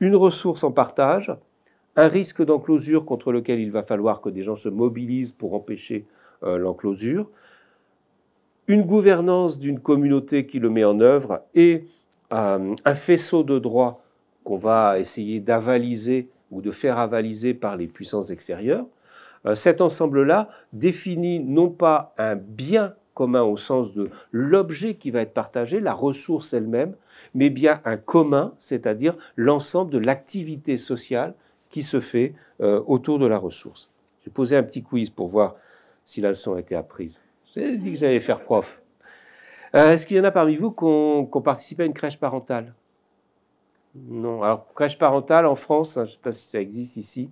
une 0.00 0.16
ressource 0.16 0.64
en 0.64 0.72
partage, 0.72 1.36
un 1.96 2.08
risque 2.08 2.44
d'enclosure 2.44 3.04
contre 3.04 3.32
lequel 3.32 3.60
il 3.60 3.70
va 3.70 3.82
falloir 3.82 4.20
que 4.20 4.28
des 4.28 4.42
gens 4.42 4.56
se 4.56 4.68
mobilisent 4.68 5.32
pour 5.32 5.54
empêcher 5.54 6.06
euh, 6.42 6.58
l'enclosure, 6.58 7.28
une 8.66 8.82
gouvernance 8.82 9.58
d'une 9.58 9.80
communauté 9.80 10.46
qui 10.46 10.58
le 10.58 10.70
met 10.70 10.84
en 10.84 11.00
œuvre 11.00 11.42
et 11.54 11.84
euh, 12.32 12.74
un 12.84 12.94
faisceau 12.94 13.42
de 13.42 13.58
droits 13.58 14.02
qu'on 14.42 14.56
va 14.56 14.98
essayer 14.98 15.40
d'avaliser 15.40 16.28
ou 16.50 16.62
de 16.62 16.70
faire 16.70 16.98
avaliser 16.98 17.54
par 17.54 17.76
les 17.76 17.86
puissances 17.86 18.30
extérieures. 18.30 18.86
Euh, 19.46 19.54
cet 19.54 19.80
ensemble-là 19.80 20.48
définit 20.72 21.40
non 21.40 21.68
pas 21.68 22.14
un 22.18 22.36
bien 22.36 22.94
commun 23.12 23.42
au 23.42 23.56
sens 23.56 23.92
de 23.92 24.10
l'objet 24.32 24.94
qui 24.94 25.10
va 25.10 25.20
être 25.20 25.34
partagé, 25.34 25.80
la 25.80 25.92
ressource 25.92 26.52
elle-même, 26.52 26.94
mais 27.34 27.50
bien 27.50 27.80
un 27.84 27.96
commun, 27.96 28.54
c'est-à-dire 28.58 29.16
l'ensemble 29.36 29.92
de 29.92 29.98
l'activité 29.98 30.76
sociale 30.76 31.34
qui 31.74 31.82
se 31.82 31.98
fait 31.98 32.34
euh, 32.60 32.80
autour 32.86 33.18
de 33.18 33.26
la 33.26 33.36
ressource. 33.36 33.90
J'ai 34.22 34.30
posé 34.30 34.56
un 34.56 34.62
petit 34.62 34.84
quiz 34.84 35.10
pour 35.10 35.26
voir 35.26 35.56
si 36.04 36.20
la 36.20 36.28
leçon 36.28 36.54
a 36.54 36.60
été 36.60 36.76
apprise. 36.76 37.20
J'ai 37.52 37.76
dit 37.78 37.90
que 37.90 37.98
j'allais 37.98 38.20
faire 38.20 38.44
prof. 38.44 38.80
Euh, 39.74 39.90
est-ce 39.90 40.06
qu'il 40.06 40.16
y 40.16 40.20
en 40.20 40.24
a 40.24 40.30
parmi 40.30 40.54
vous 40.54 40.70
qui 40.70 40.84
ont, 40.84 41.26
participé 41.42 41.82
à 41.82 41.86
une 41.86 41.92
crèche 41.92 42.16
parentale? 42.16 42.74
Non. 43.96 44.44
Alors, 44.44 44.72
crèche 44.72 44.96
parentale 44.96 45.46
en 45.46 45.56
France, 45.56 45.96
hein, 45.96 46.04
je 46.04 46.10
ne 46.10 46.12
sais 46.12 46.20
pas 46.22 46.30
si 46.30 46.46
ça 46.46 46.60
existe 46.60 46.96
ici, 46.96 47.28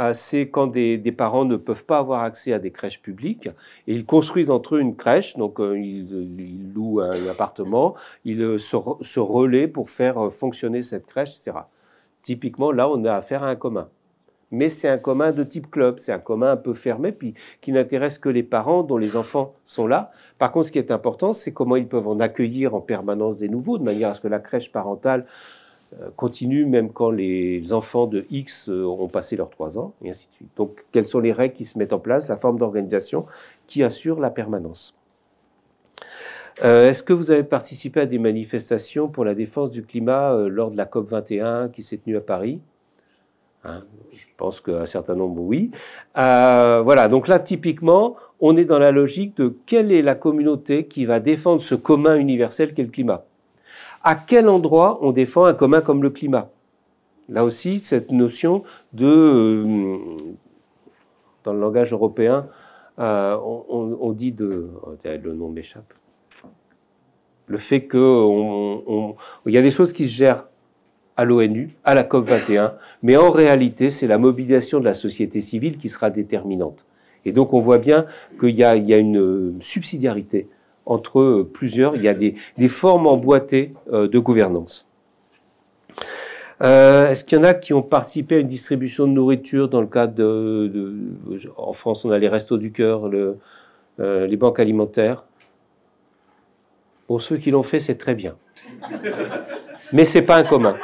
euh, 0.00 0.12
c'est 0.12 0.48
quand 0.48 0.66
des, 0.66 0.98
parents 1.16 1.44
ne 1.44 1.54
peuvent 1.54 1.84
pas 1.84 1.98
avoir 1.98 2.24
accès 2.24 2.52
à 2.52 2.58
des 2.58 2.72
crèches 2.72 3.00
publiques 3.00 3.46
et 3.86 3.94
ils 3.94 4.04
construisent 4.04 4.50
entre 4.50 4.74
eux 4.74 4.80
une 4.80 4.96
crèche, 4.96 5.36
donc 5.36 5.60
ils, 5.60 6.72
louent 6.74 6.98
un, 6.98 7.28
appartement, 7.28 7.94
ils 8.24 8.58
se, 8.58 8.76
se 9.02 9.20
relaient 9.20 9.68
pour 9.68 9.88
faire 9.88 10.32
fonctionner 10.32 10.82
cette 10.82 11.06
crèche, 11.06 11.36
etc. 11.36 11.58
Typiquement, 12.28 12.72
là, 12.72 12.90
on 12.90 13.06
a 13.06 13.14
affaire 13.14 13.42
à 13.42 13.48
un 13.48 13.56
commun. 13.56 13.88
Mais 14.50 14.68
c'est 14.68 14.86
un 14.86 14.98
commun 14.98 15.32
de 15.32 15.42
type 15.44 15.70
club, 15.70 15.98
c'est 15.98 16.12
un 16.12 16.18
commun 16.18 16.50
un 16.50 16.56
peu 16.58 16.74
fermé, 16.74 17.10
puis 17.10 17.32
qui 17.62 17.72
n'intéresse 17.72 18.18
que 18.18 18.28
les 18.28 18.42
parents 18.42 18.82
dont 18.82 18.98
les 18.98 19.16
enfants 19.16 19.54
sont 19.64 19.86
là. 19.86 20.10
Par 20.36 20.52
contre, 20.52 20.66
ce 20.66 20.72
qui 20.72 20.78
est 20.78 20.90
important, 20.90 21.32
c'est 21.32 21.54
comment 21.54 21.76
ils 21.76 21.88
peuvent 21.88 22.06
en 22.06 22.20
accueillir 22.20 22.74
en 22.74 22.82
permanence 22.82 23.38
des 23.38 23.48
nouveaux, 23.48 23.78
de 23.78 23.82
manière 23.82 24.10
à 24.10 24.12
ce 24.12 24.20
que 24.20 24.28
la 24.28 24.40
crèche 24.40 24.70
parentale 24.70 25.24
euh, 25.98 26.10
continue 26.16 26.66
même 26.66 26.92
quand 26.92 27.10
les 27.10 27.72
enfants 27.72 28.06
de 28.06 28.26
X 28.28 28.68
euh, 28.68 28.84
ont 28.84 29.08
passé 29.08 29.34
leurs 29.36 29.48
trois 29.48 29.78
ans, 29.78 29.94
et 30.04 30.10
ainsi 30.10 30.28
de 30.28 30.34
suite. 30.34 30.50
Donc, 30.54 30.84
quelles 30.92 31.06
sont 31.06 31.20
les 31.20 31.32
règles 31.32 31.54
qui 31.54 31.64
se 31.64 31.78
mettent 31.78 31.94
en 31.94 31.98
place, 31.98 32.28
la 32.28 32.36
forme 32.36 32.58
d'organisation 32.58 33.24
qui 33.66 33.82
assure 33.82 34.20
la 34.20 34.28
permanence 34.28 34.98
euh, 36.64 36.88
est-ce 36.88 37.02
que 37.02 37.12
vous 37.12 37.30
avez 37.30 37.44
participé 37.44 38.00
à 38.00 38.06
des 38.06 38.18
manifestations 38.18 39.08
pour 39.08 39.24
la 39.24 39.34
défense 39.34 39.70
du 39.70 39.84
climat 39.84 40.32
euh, 40.32 40.48
lors 40.48 40.70
de 40.70 40.76
la 40.76 40.86
COP 40.86 41.08
21 41.08 41.68
qui 41.68 41.82
s'est 41.82 41.98
tenue 41.98 42.16
à 42.16 42.20
Paris? 42.20 42.60
Hein, 43.64 43.82
Je 44.12 44.24
pense 44.36 44.60
qu'un 44.60 44.86
certain 44.86 45.14
nombre, 45.14 45.42
oui. 45.42 45.70
Euh, 46.16 46.80
voilà, 46.82 47.08
donc 47.08 47.28
là, 47.28 47.38
typiquement, 47.38 48.16
on 48.40 48.56
est 48.56 48.64
dans 48.64 48.78
la 48.78 48.92
logique 48.92 49.36
de 49.36 49.54
quelle 49.66 49.92
est 49.92 50.02
la 50.02 50.14
communauté 50.14 50.86
qui 50.86 51.04
va 51.04 51.20
défendre 51.20 51.60
ce 51.60 51.74
commun 51.74 52.16
universel 52.16 52.74
qu'est 52.74 52.82
le 52.82 52.90
climat? 52.90 53.24
À 54.02 54.14
quel 54.14 54.48
endroit 54.48 54.98
on 55.02 55.12
défend 55.12 55.44
un 55.44 55.54
commun 55.54 55.80
comme 55.80 56.02
le 56.02 56.10
climat? 56.10 56.50
Là 57.28 57.44
aussi, 57.44 57.78
cette 57.78 58.10
notion 58.10 58.62
de, 58.92 59.98
dans 61.44 61.52
le 61.52 61.60
langage 61.60 61.92
européen, 61.92 62.46
euh, 62.98 63.36
on, 63.40 64.12
dit 64.12 64.32
de, 64.32 64.70
le 65.04 65.32
nom 65.32 65.50
m'échappe, 65.50 65.92
le 67.48 67.58
fait 67.58 67.88
qu'il 67.88 69.12
y 69.46 69.58
a 69.58 69.62
des 69.62 69.70
choses 69.70 69.92
qui 69.92 70.06
se 70.06 70.12
gèrent 70.12 70.44
à 71.16 71.24
l'ONU, 71.24 71.70
à 71.84 71.94
la 71.94 72.04
COP 72.04 72.24
21, 72.24 72.74
mais 73.02 73.16
en 73.16 73.30
réalité, 73.30 73.90
c'est 73.90 74.06
la 74.06 74.18
mobilisation 74.18 74.78
de 74.78 74.84
la 74.84 74.94
société 74.94 75.40
civile 75.40 75.76
qui 75.76 75.88
sera 75.88 76.10
déterminante. 76.10 76.86
Et 77.24 77.32
donc, 77.32 77.52
on 77.52 77.58
voit 77.58 77.78
bien 77.78 78.06
qu'il 78.38 78.56
y, 78.56 78.62
a 78.62 78.74
une 78.74 79.56
subsidiarité 79.60 80.48
entre 80.86 81.46
plusieurs, 81.52 81.96
il 81.96 82.02
y 82.02 82.08
a 82.08 82.14
des, 82.14 82.34
formes 82.68 83.06
emboîtées 83.06 83.74
euh, 83.92 84.08
de 84.08 84.18
gouvernance. 84.18 84.88
Euh, 86.62 87.10
est-ce 87.10 87.24
qu'il 87.24 87.38
y 87.38 87.40
en 87.40 87.44
a 87.44 87.54
qui 87.54 87.72
ont 87.72 87.82
participé 87.82 88.36
à 88.36 88.38
une 88.38 88.46
distribution 88.46 89.06
de 89.06 89.12
nourriture 89.12 89.68
dans 89.68 89.80
le 89.80 89.86
cadre 89.86 90.14
de, 90.14 90.94
en 91.56 91.72
France, 91.72 92.04
on 92.04 92.10
a 92.10 92.18
les 92.18 92.28
restos 92.28 92.56
du 92.56 92.72
cœur, 92.72 93.08
euh, 93.08 94.26
les 94.26 94.36
banques 94.36 94.58
alimentaires? 94.58 95.24
Pour 97.08 97.22
ceux 97.22 97.38
qui 97.38 97.50
l'ont 97.50 97.62
fait, 97.64 97.80
c'est 97.80 97.96
très 97.96 98.14
bien. 98.14 98.36
Mais 99.92 100.04
c'est 100.04 100.22
pas 100.22 100.36
un 100.36 100.44
commun. 100.44 100.76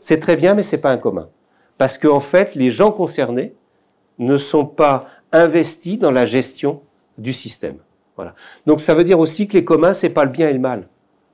C'est 0.00 0.18
très 0.18 0.34
bien, 0.34 0.54
mais 0.54 0.62
c'est 0.62 0.80
pas 0.80 0.90
un 0.90 0.96
commun. 0.96 1.28
Parce 1.76 1.98
qu'en 1.98 2.16
en 2.16 2.20
fait, 2.20 2.54
les 2.54 2.70
gens 2.70 2.90
concernés 2.90 3.54
ne 4.18 4.38
sont 4.38 4.64
pas 4.64 5.08
investis 5.30 5.98
dans 5.98 6.10
la 6.10 6.24
gestion 6.24 6.80
du 7.18 7.34
système. 7.34 7.76
Voilà. 8.16 8.34
Donc 8.66 8.80
ça 8.80 8.94
veut 8.94 9.04
dire 9.04 9.18
aussi 9.18 9.46
que 9.46 9.52
les 9.52 9.64
communs, 9.64 9.92
c'est 9.92 10.10
pas 10.10 10.24
le 10.24 10.30
bien 10.30 10.48
et 10.48 10.54
le 10.54 10.58
mal. 10.58 10.88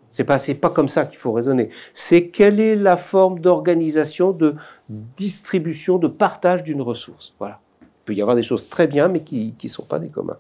C'est 0.09 0.25
pas, 0.25 0.41
c'est 0.41 0.55
pas 0.55 0.71
comme 0.71 0.89
ça 0.89 1.07
qu'il 1.07 1.19
faut 1.19 1.31
raisonner. 1.31 1.69
C'est 1.95 2.29
quelle 2.29 2.59
est 2.59 2.75
la 2.75 2.97
forme 2.97 3.39
d'organisation, 3.39 4.33
de 4.33 4.57
distribution, 4.89 5.99
de 5.99 6.09
partage 6.09 6.65
d'une 6.65 6.83
ressource. 6.83 7.37
Voilà. 7.39 7.61
Il 7.83 8.05
peut 8.05 8.15
y 8.15 8.21
avoir 8.23 8.35
des 8.35 8.43
choses 8.43 8.69
très 8.69 8.89
bien, 8.89 9.07
mais 9.07 9.21
qui 9.21 9.55
ne 9.63 9.69
sont 9.69 9.85
pas 9.85 10.01
des 10.01 10.09
communs. 10.09 10.39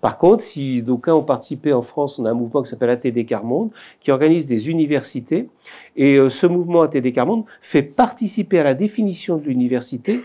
Par 0.00 0.18
contre, 0.18 0.42
si 0.42 0.82
d'aucuns 0.82 1.14
ont 1.14 1.24
participé 1.24 1.72
en 1.72 1.82
France, 1.82 2.18
on 2.18 2.24
a 2.24 2.30
un 2.30 2.34
mouvement 2.34 2.62
qui 2.62 2.70
s'appelle 2.70 2.90
ATD 2.90 3.26
Carmonde, 3.26 3.70
qui 4.00 4.10
organise 4.10 4.46
des 4.46 4.70
universités. 4.70 5.48
Et 5.96 6.16
euh, 6.16 6.28
ce 6.28 6.46
mouvement 6.46 6.82
ATD 6.82 7.12
Carmonde 7.12 7.44
fait 7.60 7.82
participer 7.82 8.58
à 8.58 8.64
la 8.64 8.74
définition 8.74 9.36
de 9.36 9.44
l'université 9.44 10.20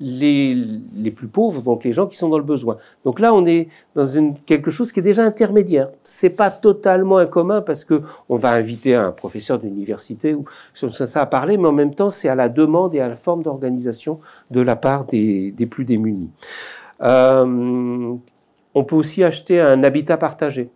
les, 0.00 1.10
plus 1.14 1.28
pauvres, 1.28 1.62
donc 1.62 1.84
les 1.84 1.92
gens 1.92 2.06
qui 2.06 2.16
sont 2.16 2.28
dans 2.28 2.38
le 2.38 2.44
besoin. 2.44 2.78
Donc 3.04 3.20
là, 3.20 3.32
on 3.32 3.46
est 3.46 3.68
dans 3.94 4.34
quelque 4.46 4.70
chose 4.70 4.92
qui 4.92 5.00
est 5.00 5.04
déjà 5.04 5.22
intermédiaire. 5.22 5.88
C'est 6.02 6.30
pas 6.30 6.50
totalement 6.50 7.18
un 7.18 7.26
commun 7.26 7.62
parce 7.62 7.84
que 7.84 8.02
on 8.28 8.36
va 8.36 8.50
inviter 8.52 8.94
un 8.94 9.12
professeur 9.12 9.58
d'université 9.58 10.34
ou 10.34 10.44
ça 10.74 11.20
à 11.20 11.26
parler, 11.26 11.56
mais 11.56 11.68
en 11.68 11.72
même 11.72 11.94
temps, 11.94 12.10
c'est 12.10 12.28
à 12.28 12.34
la 12.34 12.48
demande 12.48 12.94
et 12.94 13.00
à 13.00 13.08
la 13.08 13.16
forme 13.16 13.42
d'organisation 13.42 14.20
de 14.50 14.60
la 14.60 14.76
part 14.76 15.04
des, 15.04 15.52
des 15.52 15.66
plus 15.66 15.84
démunis. 15.84 16.30
Euh, 17.02 18.14
on 18.74 18.84
peut 18.84 18.96
aussi 18.96 19.22
acheter 19.24 19.60
un 19.60 19.82
habitat 19.84 20.16
partagé. 20.16 20.70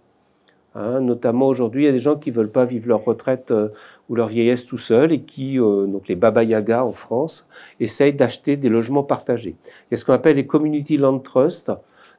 Hein, 0.75 1.01
notamment 1.01 1.49
aujourd'hui, 1.49 1.85
il 1.85 1.87
y 1.87 1.89
a 1.89 1.93
des 1.93 1.99
gens 1.99 2.17
qui 2.17 2.31
veulent 2.31 2.53
pas 2.53 2.65
vivre 2.65 2.89
leur 2.89 3.05
retraite 3.05 3.51
euh, 3.51 3.69
ou 4.09 4.15
leur 4.15 4.29
vieillesse 4.29 4.65
tout 4.67 4.79
seuls 4.79 5.13
et 5.13 5.23
qui, 5.23 5.59
euh, 5.59 5.87
donc 5.87 6.09
les 6.09 6.15
Baba 6.15 6.45
Yaga 6.45 6.85
en 6.85 6.93
France, 6.93 7.49
essayent 7.81 8.13
d'acheter 8.13 8.57
des 8.57 8.69
logements 8.69 9.03
partagés. 9.03 9.57
Il 9.65 9.87
y 9.91 9.95
a 9.95 9.97
ce 9.97 10.05
qu'on 10.05 10.13
appelle 10.13 10.37
les 10.37 10.47
Community 10.47 10.97
Land 10.97 11.21
Trust, 11.21 11.73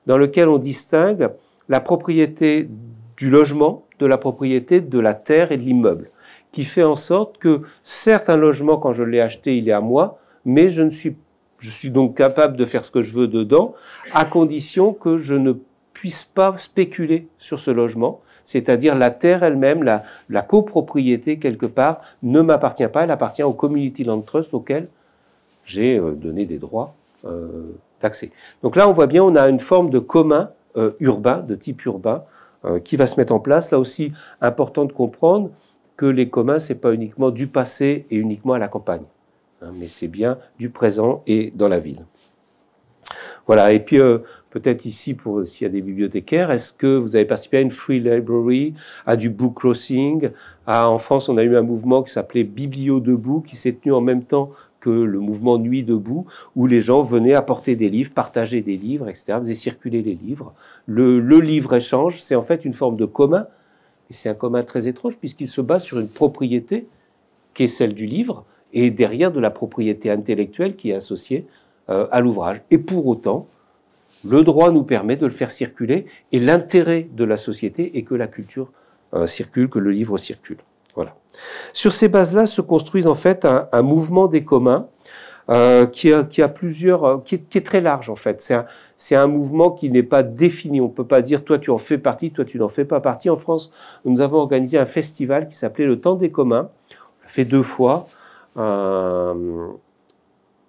dans 0.07 0.17
lequel 0.17 0.49
on 0.49 0.57
distingue 0.57 1.29
la 1.69 1.79
propriété 1.79 2.69
du 3.17 3.29
logement 3.29 3.85
de 3.99 4.05
la 4.05 4.17
propriété 4.17 4.81
de 4.81 4.99
la 4.99 5.13
terre 5.13 5.51
et 5.51 5.57
de 5.57 5.63
l'immeuble, 5.63 6.09
qui 6.51 6.63
fait 6.63 6.83
en 6.83 6.95
sorte 6.95 7.37
que 7.37 7.61
certes 7.83 8.29
un 8.29 8.37
logement, 8.37 8.77
quand 8.77 8.93
je 8.93 9.03
l'ai 9.03 9.21
acheté, 9.21 9.57
il 9.57 9.69
est 9.69 9.73
à 9.73 9.81
moi, 9.81 10.19
mais 10.43 10.69
je 10.69 10.83
ne 10.83 10.89
suis 10.89 11.15
je 11.59 11.69
suis 11.69 11.89
donc 11.89 12.15
capable 12.15 12.55
de 12.55 12.63
faire 12.65 12.85
ce 12.85 12.91
que 12.91 13.01
je 13.01 13.11
veux 13.11 13.27
dedans, 13.27 13.73
à 14.13 14.23
condition 14.25 14.93
que 14.93 15.17
je 15.17 15.35
ne 15.35 15.53
puisse 15.99 16.23
pas 16.23 16.57
spéculer 16.57 17.27
sur 17.37 17.59
ce 17.59 17.71
logement 17.71 18.21
c'est-à-dire 18.49 18.95
la 18.95 19.11
terre 19.11 19.43
elle-même, 19.43 19.83
la, 19.83 20.41
copropriété 20.41 21.37
quelque 21.37 21.67
part, 21.67 22.01
ne 22.23 22.41
m'appartient 22.41 22.87
pas, 22.87 23.03
elle 23.03 23.11
appartient 23.11 23.43
au 23.43 23.53
Community 23.53 24.03
Land 24.03 24.21
Trust 24.21 24.55
auquel 24.55 24.87
j'ai 25.65 25.99
euh, 25.99 26.13
donné 26.13 26.45
des 26.45 26.57
droits 26.57 26.95
euh, 27.25 27.75
d'accès. 28.01 28.31
Donc 28.63 28.75
là, 28.75 28.89
on 28.89 28.91
voit 28.91 29.05
bien, 29.05 29.23
on 29.23 29.35
a 29.35 29.47
une 29.49 29.59
forme 29.59 29.91
de 29.91 29.99
commun 29.99 30.49
euh, 30.77 30.93
urbain, 30.99 31.45
de 31.47 31.53
type 31.53 31.85
urbain, 31.85 32.23
qui 32.83 32.97
va 32.97 33.07
se 33.07 33.17
mettre 33.17 33.33
en 33.33 33.39
place. 33.39 33.71
Là 33.71 33.79
aussi, 33.79 34.11
important 34.41 34.83
de 34.83 34.91
comprendre 34.91 35.51
que 35.95 36.07
les 36.07 36.27
communs, 36.27 36.59
c'est 36.59 36.81
pas 36.81 36.91
uniquement 36.93 37.29
du 37.29 37.47
passé 37.47 38.05
et 38.09 38.17
uniquement 38.17 38.53
à 38.53 38.59
la 38.59 38.67
campagne, 38.67 39.03
hein, 39.61 39.71
mais 39.75 39.87
c'est 39.87 40.09
bien 40.09 40.39
du 40.57 40.69
présent 40.69 41.23
et 41.25 41.53
dans 41.55 41.69
la 41.69 41.79
ville. 41.79 42.05
Voilà. 43.47 43.71
Et 43.71 43.79
puis 43.79 43.97
peut-être 44.49 44.85
ici 44.85 45.13
pour 45.13 45.45
s'il 45.45 45.65
y 45.65 45.69
a 45.69 45.73
des 45.73 45.81
bibliothécaires, 45.81 46.51
est-ce 46.51 46.73
que 46.73 46.97
vous 46.97 47.15
avez 47.15 47.25
participé 47.25 47.57
à 47.57 47.61
une 47.61 47.71
free 47.71 47.99
library, 47.99 48.73
à 49.05 49.15
du 49.15 49.29
book 49.29 49.55
crossing? 49.55 50.29
En 50.67 50.97
France, 50.97 51.29
on 51.29 51.37
a 51.37 51.43
eu 51.43 51.55
un 51.55 51.61
mouvement 51.61 52.03
qui 52.03 52.11
s'appelait 52.11 52.43
Biblio 52.43 52.99
debout, 52.99 53.41
qui 53.41 53.55
s'est 53.55 53.73
tenu 53.73 53.93
en 53.93 54.01
même 54.01 54.23
temps 54.23 54.51
que 54.79 54.89
le 54.89 55.19
mouvement 55.19 55.57
Nuit 55.57 55.83
debout, 55.83 56.25
où 56.55 56.67
les 56.67 56.81
gens 56.81 57.01
venaient 57.01 57.33
apporter 57.33 57.75
des 57.75 57.89
livres, 57.89 58.11
partager 58.13 58.61
des 58.61 58.77
livres, 58.77 59.09
etc., 59.09 59.33
faisaient 59.37 59.53
circuler 59.53 60.01
les 60.01 60.15
livres. 60.15 60.53
Le, 60.85 61.19
livre-échange, 61.39 62.21
c'est 62.21 62.35
en 62.35 62.41
fait 62.41 62.65
une 62.65 62.73
forme 62.73 62.95
de 62.95 63.05
commun, 63.05 63.47
et 64.09 64.13
c'est 64.13 64.29
un 64.29 64.33
commun 64.33 64.63
très 64.63 64.87
étrange 64.87 65.17
puisqu'il 65.17 65.47
se 65.47 65.61
base 65.61 65.83
sur 65.83 65.99
une 65.99 66.07
propriété 66.07 66.87
qui 67.53 67.63
est 67.63 67.67
celle 67.67 67.93
du 67.93 68.05
livre, 68.05 68.45
et 68.71 68.91
derrière 68.91 69.31
de 69.31 69.39
la 69.39 69.49
propriété 69.49 70.11
intellectuelle 70.11 70.75
qui 70.75 70.91
est 70.91 70.95
associée 70.95 71.45
euh, 71.89 72.07
à 72.11 72.21
l'ouvrage. 72.21 72.61
Et 72.69 72.77
pour 72.77 73.07
autant, 73.07 73.47
le 74.25 74.43
droit 74.43 74.71
nous 74.71 74.83
permet 74.83 75.15
de 75.15 75.25
le 75.25 75.31
faire 75.31 75.51
circuler 75.51 76.05
et 76.31 76.39
l'intérêt 76.39 77.07
de 77.11 77.23
la 77.23 77.37
société 77.37 77.97
est 77.97 78.03
que 78.03 78.15
la 78.15 78.27
culture 78.27 78.71
euh, 79.13 79.27
circule, 79.27 79.69
que 79.69 79.79
le 79.79 79.91
livre 79.91 80.17
circule. 80.17 80.57
Voilà. 80.95 81.15
Sur 81.71 81.91
ces 81.93 82.09
bases-là 82.09 82.45
se 82.45 82.61
construisent 82.61 83.07
en 83.07 83.13
fait 83.13 83.45
un, 83.45 83.81
mouvement 83.81 84.27
des 84.27 84.43
communs 84.43 84.87
euh, 85.49 85.87
qui, 85.87 86.11
a, 86.11 86.47
plusieurs, 86.49 87.03
euh, 87.05 87.17
est, 87.31 87.65
très 87.65 87.81
large 87.81 88.09
en 88.09 88.15
fait. 88.15 88.53
C'est 88.97 89.15
un, 89.15 89.27
mouvement 89.27 89.71
qui 89.71 89.89
n'est 89.89 90.03
pas 90.03 90.23
défini. 90.23 90.81
On 90.81 90.89
peut 90.89 91.07
pas 91.07 91.21
dire 91.21 91.45
toi 91.45 91.57
tu 91.57 91.71
en 91.71 91.77
fais 91.77 91.97
partie, 91.97 92.31
toi 92.31 92.43
tu 92.43 92.59
n'en 92.59 92.67
fais 92.67 92.85
pas 92.85 92.99
partie. 92.99 93.29
En 93.29 93.37
France, 93.37 93.71
nous 94.03 94.19
avons 94.19 94.39
organisé 94.39 94.77
un 94.77 94.85
festival 94.85 95.47
qui 95.47 95.55
s'appelait 95.55 95.85
le 95.85 96.01
Temps 96.01 96.15
des 96.15 96.31
communs. 96.31 96.69
On 96.91 97.23
l'a 97.23 97.27
fait 97.27 97.45
deux 97.45 97.63
fois. 97.63 98.07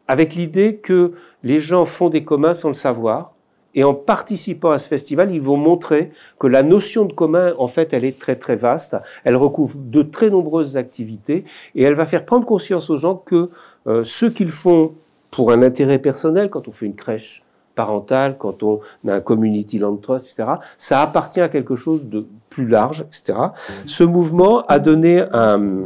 Avec 0.07 0.35
l'idée 0.35 0.77
que 0.77 1.13
les 1.43 1.61
gens 1.61 1.85
font 1.85 2.09
des 2.09 2.25
communs 2.25 2.55
sans 2.55 2.69
le 2.69 2.75
savoir, 2.75 3.33
et 3.75 3.85
en 3.85 3.95
participant 3.95 4.71
à 4.71 4.79
ce 4.79 4.89
festival, 4.89 5.33
ils 5.33 5.41
vont 5.41 5.57
montrer 5.57 6.11
que 6.39 6.47
la 6.47 6.63
notion 6.63 7.05
de 7.05 7.13
commun, 7.13 7.55
en 7.59 7.69
fait, 7.69 7.93
elle 7.93 8.05
est 8.05 8.19
très 8.19 8.37
très 8.37 8.57
vaste. 8.57 8.97
Elle 9.25 9.37
recouvre 9.37 9.77
de 9.77 10.03
très 10.03 10.31
nombreuses 10.31 10.77
activités 10.77 11.45
et 11.75 11.83
elle 11.83 11.95
va 11.95 12.07
faire 12.07 12.25
prendre 12.25 12.47
conscience 12.47 12.91
aux 12.91 12.97
gens 12.97 13.15
que 13.15 13.51
euh, 13.87 14.03
ce 14.05 14.27
qu'ils 14.27 14.51
font 14.51 14.93
pour 15.31 15.53
un 15.53 15.63
intérêt 15.63 15.99
personnel, 15.99 16.51
quand 16.51 16.67
on 16.67 16.73
fait 16.73 16.87
une 16.87 16.97
crèche 16.97 17.45
parentale, 17.77 18.37
quand 18.37 18.65
on 18.65 18.81
a 19.07 19.15
un 19.15 19.21
community 19.21 19.79
land 19.79 19.97
trust, 19.97 20.27
etc., 20.27 20.57
ça 20.77 21.01
appartient 21.01 21.41
à 21.41 21.49
quelque 21.49 21.77
chose 21.77 22.09
de 22.09 22.27
plus 22.51 22.67
large, 22.67 23.03
etc. 23.03 23.39
Ce 23.87 24.03
mouvement 24.03 24.67
a 24.67 24.81
donné 24.81 25.25
un, 25.33 25.81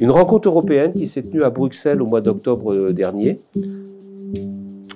une 0.00 0.10
rencontre 0.12 0.48
européenne 0.48 0.92
qui 0.92 1.08
s'est 1.08 1.22
tenue 1.22 1.42
à 1.42 1.50
Bruxelles 1.50 2.00
au 2.00 2.06
mois 2.06 2.20
d'octobre 2.20 2.72
euh, 2.72 2.92
dernier 2.92 3.34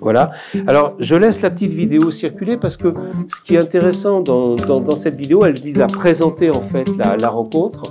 voilà. 0.01 0.31
Alors, 0.67 0.95
je 0.99 1.15
laisse 1.17 1.41
la 1.43 1.51
petite 1.51 1.73
vidéo 1.73 2.11
circuler 2.11 2.57
parce 2.57 2.77
que 2.77 2.93
ce 3.29 3.45
qui 3.45 3.55
est 3.55 3.63
intéressant 3.63 4.21
dans, 4.21 4.57
cette 4.97 5.17
vidéo, 5.17 5.45
elle 5.45 5.59
vise 5.59 5.81
à 5.81 5.87
présenter 5.87 6.51
en 6.51 6.61
fait 6.61 6.89
la, 6.97 7.29
rencontre. 7.29 7.83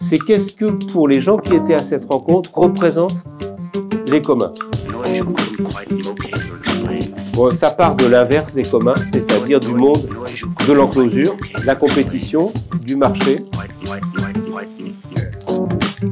C'est 0.00 0.18
qu'est-ce 0.18 0.54
que 0.54 0.66
pour 0.92 1.08
les 1.08 1.20
gens 1.20 1.38
qui 1.38 1.54
étaient 1.54 1.74
à 1.74 1.80
cette 1.80 2.04
rencontre 2.04 2.50
représente 2.56 3.14
les 4.10 4.20
communs. 4.20 4.52
Bon, 7.32 7.50
ça 7.50 7.70
part 7.70 7.96
de 7.96 8.06
l'inverse 8.06 8.54
des 8.54 8.62
communs, 8.62 8.94
c'est-à-dire 9.12 9.60
du 9.60 9.74
monde 9.74 10.08
de 10.68 10.72
l'enclosure, 10.72 11.36
la 11.64 11.74
compétition, 11.74 12.52
du 12.84 12.96
marché, 12.96 13.38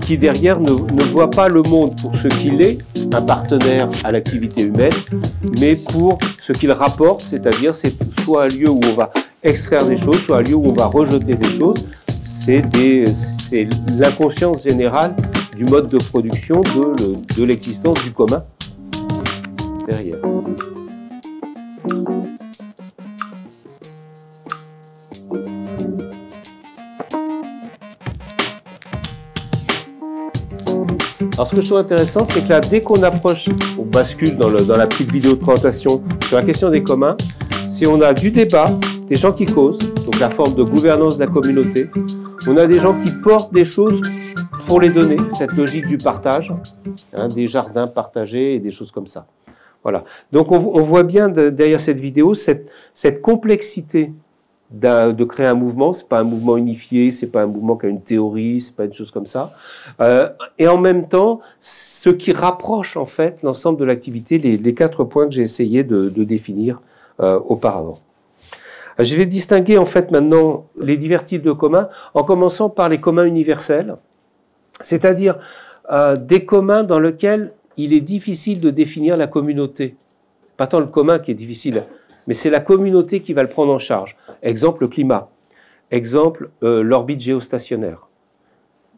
qui 0.00 0.18
derrière 0.18 0.61
ne 0.61 1.04
voit 1.04 1.30
pas 1.30 1.49
le 1.49 1.62
monde 1.62 1.94
pour 2.00 2.16
ce 2.16 2.28
qu'il 2.28 2.61
est, 2.62 2.78
un 3.14 3.23
partenaire 3.23 3.88
à 4.04 4.11
l'activité 4.11 4.62
humaine, 4.62 4.92
mais 5.61 5.76
pour 5.92 6.19
ce 6.40 6.52
qu'il 6.52 6.73
rapporte, 6.73 7.21
c'est-à-dire 7.21 7.75
c'est 7.75 7.95
soit 8.23 8.45
un 8.45 8.49
lieu 8.49 8.71
où 8.71 8.81
on 8.90 8.95
va 8.95 9.12
extraire 9.42 9.87
des 9.87 9.97
choses, 9.97 10.19
soit 10.19 10.38
un 10.38 10.42
lieu 10.42 10.54
où 10.54 10.66
on 10.66 10.73
va 10.73 10.87
rejeter 10.87 11.35
des 11.35 11.59
choses. 11.59 11.88
C'est 12.25 12.62
l'inconscience 13.99 14.64
générale 14.64 15.14
du 15.57 15.64
mode 15.64 15.88
de 15.88 15.99
production, 15.99 16.62
de, 16.62 17.45
l'existence 17.45 18.02
du 18.04 18.12
commun 18.12 18.42
derrière. 19.87 20.19
Alors 31.35 31.49
ce 31.49 31.57
que 31.57 31.62
je 31.62 31.67
trouve 31.67 31.79
intéressant, 31.79 32.25
c'est 32.27 32.45
que 32.45 32.51
là, 32.51 32.61
dès 32.61 32.83
qu'on 32.83 33.03
approche, 33.03 33.49
on 33.79 33.85
bascule 33.85 34.37
dans, 34.37 34.51
dans 34.51 34.77
la 34.77 34.87
petite 34.87 35.11
vidéo 35.11 35.33
de 35.33 35.39
présentation 35.39 36.03
sur 36.27 36.37
la 36.37 36.43
question 36.43 36.69
des 36.69 36.83
communs, 36.83 37.17
si 37.71 37.87
on 37.87 38.03
a 38.03 38.12
du 38.12 38.31
débat, 38.31 38.67
des 39.09 39.15
gens 39.15 39.33
qui 39.33 39.47
causent, 39.47 39.95
donc 39.95 40.21
la 40.21 40.29
forme 40.29 40.55
de 40.55 40.62
gouvernance 40.62 41.17
de 41.17 41.25
la 41.25 41.31
communauté, 41.31 41.89
on 42.47 42.57
a 42.59 42.67
des 42.67 42.79
gens 42.79 42.99
qui 43.01 43.11
portent 43.23 43.53
des 43.55 43.65
choses 43.65 44.03
pour 44.67 44.81
les 44.81 44.91
donner, 44.91 45.17
cette 45.33 45.53
logique 45.53 45.87
du 45.87 45.97
partage, 45.97 46.53
hein, 47.15 47.29
des 47.29 47.49
jardins 47.49 47.87
partagés 47.87 48.57
et 48.57 48.59
des 48.59 48.71
choses 48.71 48.91
comme 48.91 49.07
ça. 49.07 49.27
Voilà. 49.83 50.05
Donc 50.33 50.53
on, 50.53 50.59
voit 50.59 51.03
bien 51.03 51.29
derrière 51.29 51.81
cette 51.81 51.99
vidéo 51.99 52.35
cette, 52.35 52.69
cette 52.93 53.21
complexité 53.21 54.12
de 54.73 55.25
créer 55.25 55.47
un 55.47 55.55
mouvement. 55.55 55.93
C'est 55.93 56.09
pas 56.09 56.21
un 56.21 56.25
mouvement 56.25 56.57
unifié, 56.57 57.11
c'est 57.11 57.29
pas 57.29 57.43
un 57.43 57.47
mouvement 57.47 57.76
qui 57.76 57.87
a 57.87 57.88
une 57.88 58.00
théorie, 58.00 58.61
c'est 58.61 58.76
pas 58.76 58.85
une 58.85 58.93
chose 58.93 59.11
comme 59.11 59.26
ça. 59.26 59.52
Euh, 60.00 60.29
et 60.59 60.69
en 60.69 60.79
même 60.79 61.09
temps, 61.09 61.41
ce 61.61 62.11
qui 62.11 62.33
rapproche 62.33 62.97
en 62.97 63.05
fait 63.05 63.43
l'ensemble 63.43 63.79
de 63.79 63.85
l'activité, 63.85 64.38
les, 64.38 64.75
quatre 64.75 65.05
points 65.05 65.26
que 65.26 65.35
j'ai 65.35 65.43
essayé 65.43 65.85
de, 65.85 66.09
définir 66.25 66.81
euh, 67.21 67.38
auparavant. 67.47 67.99
Je 68.99 69.17
vais 69.17 69.26
distinguer 69.26 69.79
en 69.79 69.85
fait 69.85 70.11
maintenant 70.11 70.67
les 70.81 70.97
divers 70.97 71.25
types 71.25 71.43
de 71.43 71.52
communs, 71.52 71.88
en 72.14 72.25
commençant 72.25 72.69
par 72.71 72.88
les 72.88 73.00
communs 73.00 73.25
universels, 73.25 73.97
c'est-à-dire 74.81 75.38
euh, 75.91 76.17
des 76.17 76.45
communs 76.45 76.83
dans 76.83 76.99
lesquels 76.99 77.52
il 77.76 77.93
est 77.95 78.00
difficile 78.00 78.61
de 78.61 78.71
définir 78.71 79.17
la 79.17 79.26
communauté. 79.26 79.97
Pas 80.57 80.67
tant 80.67 80.81
le 80.81 80.87
commun 80.87 81.19
qui 81.19 81.31
est 81.31 81.35
difficile, 81.35 81.83
mais 82.26 82.35
c'est 82.35 82.50
la 82.50 82.61
communauté 82.61 83.21
qui 83.21 83.33
va 83.33 83.43
le 83.43 83.49
prendre 83.49 83.73
en 83.73 83.79
charge. 83.79 84.17
Exemple, 84.43 84.83
le 84.83 84.88
climat. 84.88 85.31
Exemple, 85.91 86.50
euh, 86.62 86.83
l'orbite 86.83 87.21
géostationnaire. 87.21 88.09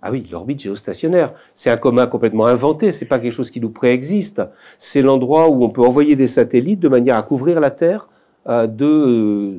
Ah 0.02 0.10
oui, 0.10 0.26
l'orbite 0.30 0.60
géostationnaire, 0.60 1.32
c'est 1.54 1.70
un 1.70 1.78
commun 1.78 2.06
complètement 2.06 2.46
inventé, 2.46 2.92
c'est 2.92 3.06
pas 3.06 3.18
quelque 3.18 3.32
chose 3.32 3.50
qui 3.50 3.60
nous 3.60 3.70
préexiste. 3.70 4.42
C'est 4.78 5.00
l'endroit 5.00 5.48
où 5.48 5.64
on 5.64 5.70
peut 5.70 5.80
envoyer 5.80 6.14
des 6.14 6.26
satellites 6.26 6.80
de 6.80 6.88
manière 6.88 7.16
à 7.16 7.22
couvrir 7.22 7.58
la 7.58 7.70
Terre 7.70 8.08
euh, 8.46 8.66
de 8.66 8.84
euh, 8.84 9.58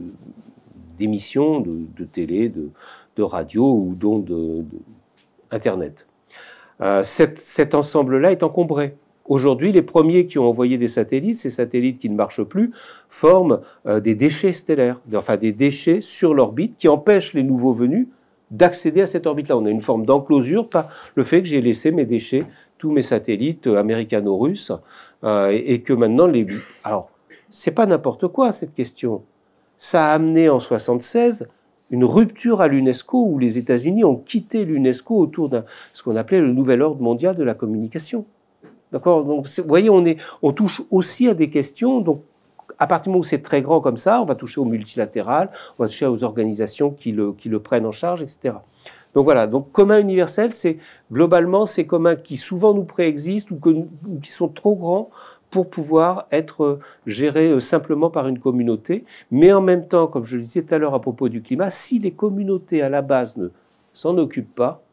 d'émissions 1.00 1.60
de, 1.60 2.05
télé, 2.05 2.48
de, 2.50 3.24
radio 3.24 3.63
ou 3.63 3.95
d'ondes 3.95 4.25
de, 4.25 4.63
Internet. 5.51 6.07
cet 7.03 7.75
ensemble-là 7.75 8.31
est 8.31 8.43
encombré. 8.43 8.95
Aujourd'hui, 9.27 9.72
les 9.72 9.82
premiers 9.82 10.27
qui 10.27 10.38
ont 10.38 10.48
envoyé 10.48 10.77
des 10.77 10.88
satellites, 10.88 11.36
ces 11.36 11.50
satellites 11.50 11.98
qui 11.98 12.10
ne 12.10 12.15
marchent 12.15 12.44
plus, 12.44 12.72
forment 13.10 13.60
euh, 13.88 14.00
des 14.00 14.13
déchets 14.13 14.53
stellaires, 14.53 15.01
enfin 15.15 15.38
des 15.38 15.51
déchets 15.51 16.01
sur 16.01 16.36
l'orbite 16.36 16.77
qui 16.77 16.88
empêchent 16.88 17.34
les 17.34 17.41
nouveaux 17.41 17.74
venus 17.74 18.08
d'accéder 18.51 19.01
à 19.01 19.08
cette 19.08 19.25
orbite-là. 19.25 19.58
On 19.58 19.65
a 19.65 19.72
une 19.72 19.82
forme 19.82 20.05
d'enclosure 20.05 20.70
par 20.70 20.89
le 21.15 21.24
fait 21.24 21.41
que 21.41 21.48
j'ai 21.48 21.62
laissé 21.62 21.91
mes 21.91 22.05
déchets, 22.05 22.46
tous 22.77 22.91
mes 22.91 23.01
satellites 23.01 23.65
euh, 23.65 23.79
américano-russes, 23.79 24.72
euh, 25.24 25.50
et, 25.51 25.82
que 25.82 25.94
maintenant 25.94 26.27
les... 26.27 26.46
Alors, 26.84 27.10
c'est 27.50 27.72
pas 27.72 27.88
n'importe 27.88 28.27
quoi 28.27 28.51
cette 28.51 28.75
question. 28.75 29.24
Ça 29.77 30.12
a 30.12 30.13
amené 30.13 30.50
en 30.50 30.60
76 30.60 31.50
une 31.89 32.05
rupture 32.05 32.62
à 32.62 32.67
l'UNESCO 32.67 33.25
où 33.25 33.39
les 33.39 33.58
États-Unis 33.58 34.03
ont 34.03 34.17
quitté 34.17 34.65
l'UNESCO 34.65 35.17
autour 35.17 35.50
de 35.50 35.63
ce 35.94 36.03
qu'on 36.03 36.15
appelait 36.15 36.41
le 36.41 36.53
nouvel 36.53 36.84
ordre 36.84 37.01
mondial 37.01 37.36
de 37.36 37.44
la 37.44 37.55
communication. 37.55 38.25
D'accord? 38.95 39.25
Donc, 39.25 39.45
vous 39.45 39.67
voyez, 39.67 39.89
on, 39.89 40.51
touche 40.53 40.81
aussi 40.89 41.27
à 41.27 41.33
des 41.33 41.49
questions. 41.49 41.99
Donc, 41.99 42.23
à 42.79 42.87
partir 42.87 43.03
du 43.03 43.09
moment 43.09 43.19
où 43.19 43.23
c'est 43.25 43.41
très 43.41 43.61
grand 43.61 43.81
comme 43.81 43.97
ça, 43.97 44.21
on 44.21 44.25
va 44.25 44.35
toucher 44.35 44.61
au 44.61 44.63
multilatéral, 44.63 45.51
on 45.77 45.83
va 45.83 45.89
toucher 45.89 46.05
aux 46.05 46.23
organisations 46.23 46.91
qui 46.91 47.11
le, 47.11 47.59
prennent 47.59 47.85
en 47.85 47.91
charge, 47.91 48.21
etc. 48.21 48.55
Donc 49.13 49.25
voilà, 49.25 49.47
donc 49.47 49.69
commun 49.73 49.99
universel, 49.99 50.53
c'est 50.53 50.77
globalement 51.12 51.65
ces 51.65 51.86
communs 51.86 52.15
qui 52.15 52.38
souvent 52.38 52.73
nous 52.73 52.86
préexistent 52.86 53.51
ou, 53.51 53.88
qui 54.21 54.31
sont 54.31 54.47
trop 54.47 54.77
grands 54.77 55.10
pour 55.49 55.69
pouvoir 55.69 56.27
être 56.31 56.79
gérés 57.05 57.49
euh, 57.49 57.60
simplement 57.60 58.10
par 58.10 58.29
une 58.29 58.39
communauté. 58.39 59.03
Mais 59.29 59.51
en 59.51 59.62
même 59.62 59.89
temps, 59.89 60.08
comme 60.08 60.23
je 60.23 60.38
le 60.38 60.41
disais 60.41 60.63
tout 60.63 60.73
à 60.73 60.77
l'heure 60.77 60.93
à 60.93 61.01
propos 61.01 61.27
du 61.27 61.41
climat, 61.41 61.69
si 61.69 61.99
les 61.99 62.12
communautés 62.12 62.81
à 62.81 62.88
la 62.88 63.01
base 63.01 63.36
ne 63.36 63.49
s'en 63.91 64.17
occupent 64.17 64.55
pas, 64.55 64.84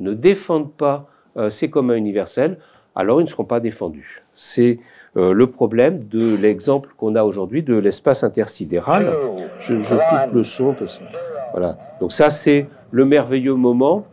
ne 0.00 0.12
défendent 0.12 0.72
pas 0.72 1.08
euh, 1.36 1.48
ces 1.48 1.70
communs 1.70 1.94
universels, 1.94 2.58
alors 2.94 3.20
ils 3.20 3.24
ne 3.24 3.28
seront 3.28 3.44
pas 3.44 3.60
défendus. 3.60 4.22
C'est 4.34 4.78
euh, 5.16 5.32
le 5.32 5.46
problème 5.48 6.04
de 6.08 6.36
l'exemple 6.36 6.90
qu'on 6.96 7.14
a 7.16 7.24
aujourd'hui 7.24 7.62
de 7.62 7.76
l'espace 7.76 8.24
intersidéral. 8.24 9.12
Je, 9.58 9.74
coupe 9.74 10.34
le 10.34 10.44
son 10.44 10.74
parce 10.74 11.00
voilà. 11.52 11.78
Donc 12.00 12.12
ça 12.12 12.30
c'est 12.30 12.68
le 12.90 13.04
merveilleux 13.04 13.54
moment 13.54 14.06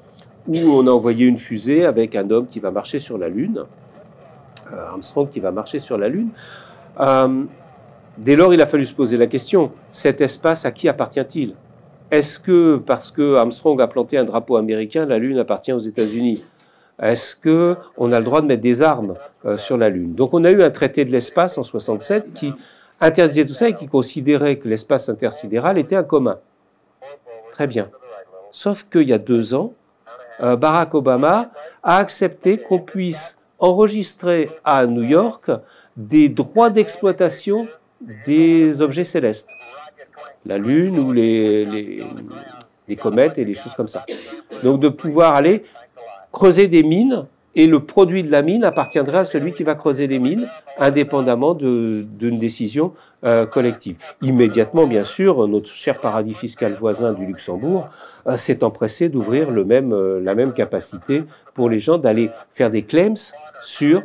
où 0.48 0.58
on 0.58 0.88
a 0.88 0.92
envoyé 0.92 1.26
une 1.26 1.38
fusée 1.38 1.86
avec 1.86 2.16
un 2.16 2.30
homme 2.32 2.48
qui 2.48 2.60
va 2.60 2.72
marcher 2.72 3.00
sur 3.00 3.18
la 3.18 3.30
Lune, 3.30 3.66
euh, 4.72 4.88
Armstrong 4.88 5.30
qui 5.30 5.40
va 5.40 5.52
marcher 5.52 5.80
sur 5.80 5.98
la 5.98 6.08
Lune. 6.08 6.30
Euh, 7.00 7.44
dès 8.18 8.36
lors, 8.36 8.54
il 8.54 8.62
a 8.62 8.66
fallu 8.66 8.86
se 8.86 8.94
poser 8.94 9.18
la 9.18 9.28
question 9.28 9.72
cet 9.92 10.22
espace 10.22 10.66
à 10.66 10.72
qui 10.72 10.88
appartient-il? 10.88 11.54
Est-ce 12.10 12.40
que 12.40 12.78
parce 12.78 13.12
que 13.12 13.36
Armstrong 13.36 13.82
a 13.82 13.88
planté 13.88 14.18
un 14.18 14.24
drapeau 14.24 14.56
américain, 14.56 15.06
la 15.06 15.18
Lune 15.18 15.38
appartient 15.38 15.74
aux 15.74 15.80
États-Unis? 15.80 16.44
Est-ce 17.02 17.36
que 17.36 17.76
on 17.96 18.12
a 18.12 18.20
le 18.20 18.26
droit 18.26 18.42
de 18.42 18.48
mettre 18.48 18.62
des 18.62 18.82
armes 18.82 19.16
euh, 19.46 19.58
sur 19.58 19.78
la 19.78 19.90
Lune? 19.90 20.16
Donc 20.16 20.34
on 20.34 20.44
a 20.44 20.52
eu 20.52 20.64
un 20.64 20.72
traité 20.72 21.06
de 21.06 21.12
l'espace 21.12 21.58
en 21.58 21.64
67 21.64 22.34
qui 22.34 22.54
interdisait 23.00 23.46
tout 23.46 23.54
ça 23.54 23.70
et 23.70 23.76
qui 23.76 23.88
considérait 23.88 24.58
que 24.58 24.68
l'espace 24.68 25.08
intersidéral 25.10 25.78
était 25.78 25.96
un 25.96 26.04
commun. 26.04 26.40
Très 27.52 27.68
bien. 27.68 27.90
Sauf 28.52 28.84
qu'il 28.90 29.08
y 29.08 29.14
a 29.14 29.20
deux 29.20 29.54
ans, 29.54 29.74
euh, 30.42 30.56
Barack 30.56 30.94
Obama 30.96 31.52
a 31.84 31.98
accepté 31.98 32.58
qu'on 32.58 32.80
puisse 32.80 33.38
enregistrer 33.60 34.50
à 34.64 34.86
New 34.86 35.04
York 35.04 35.52
des 35.96 36.30
droits 36.30 36.70
d'exploitation 36.70 37.68
des 38.26 38.82
objets 38.82 39.04
célestes, 39.04 39.50
la 40.46 40.58
Lune 40.58 41.00
ou 41.00 41.12
les, 41.12 41.66
les, 41.66 42.04
les, 42.88 42.96
comètes 42.96 43.40
et 43.40 43.46
les 43.46 43.56
choses 43.56 43.74
comme 43.74 43.88
ça. 43.88 44.06
Donc 44.64 44.80
de 44.80 44.90
pouvoir 44.90 45.34
aller 45.34 45.64
creuser 46.32 46.68
des 46.68 46.84
mines 46.84 47.26
et 47.58 47.66
le 47.66 47.80
produit 47.80 48.24
de 48.24 48.30
la 48.32 48.44
mine 48.44 48.63
appartiendrait 48.63 49.18
à 49.18 49.24
celui 49.24 49.52
qui 49.52 49.63
va 49.63 49.74
creuser 49.74 50.06
les 50.06 50.20
mines, 50.20 50.48
indépendamment 50.78 51.56
d'une 51.56 52.38
décision 52.38 52.94
euh, 53.26 53.48
collective. 53.48 53.98
Immédiatement, 54.22 54.86
bien 54.86 55.04
sûr, 55.04 55.48
notre 55.48 55.68
cher 55.72 56.00
paradis 56.00 56.36
fiscal 56.36 56.74
voisin 56.74 57.13
du 57.13 57.26
Luxembourg 57.26 57.88
euh, 58.28 58.38
s'est 58.38 58.63
empressé 58.63 59.10
d'ouvrir 59.10 59.50
même, 59.50 59.92
euh, 59.92 60.20
la 60.22 60.36
même 60.36 60.54
capacité 60.54 61.24
pour 61.56 61.68
les 61.68 61.80
gens 61.80 61.98
d'aller 61.98 62.30
faire 62.52 62.70
des 62.70 62.84
claims 62.84 63.34
sur 63.60 64.04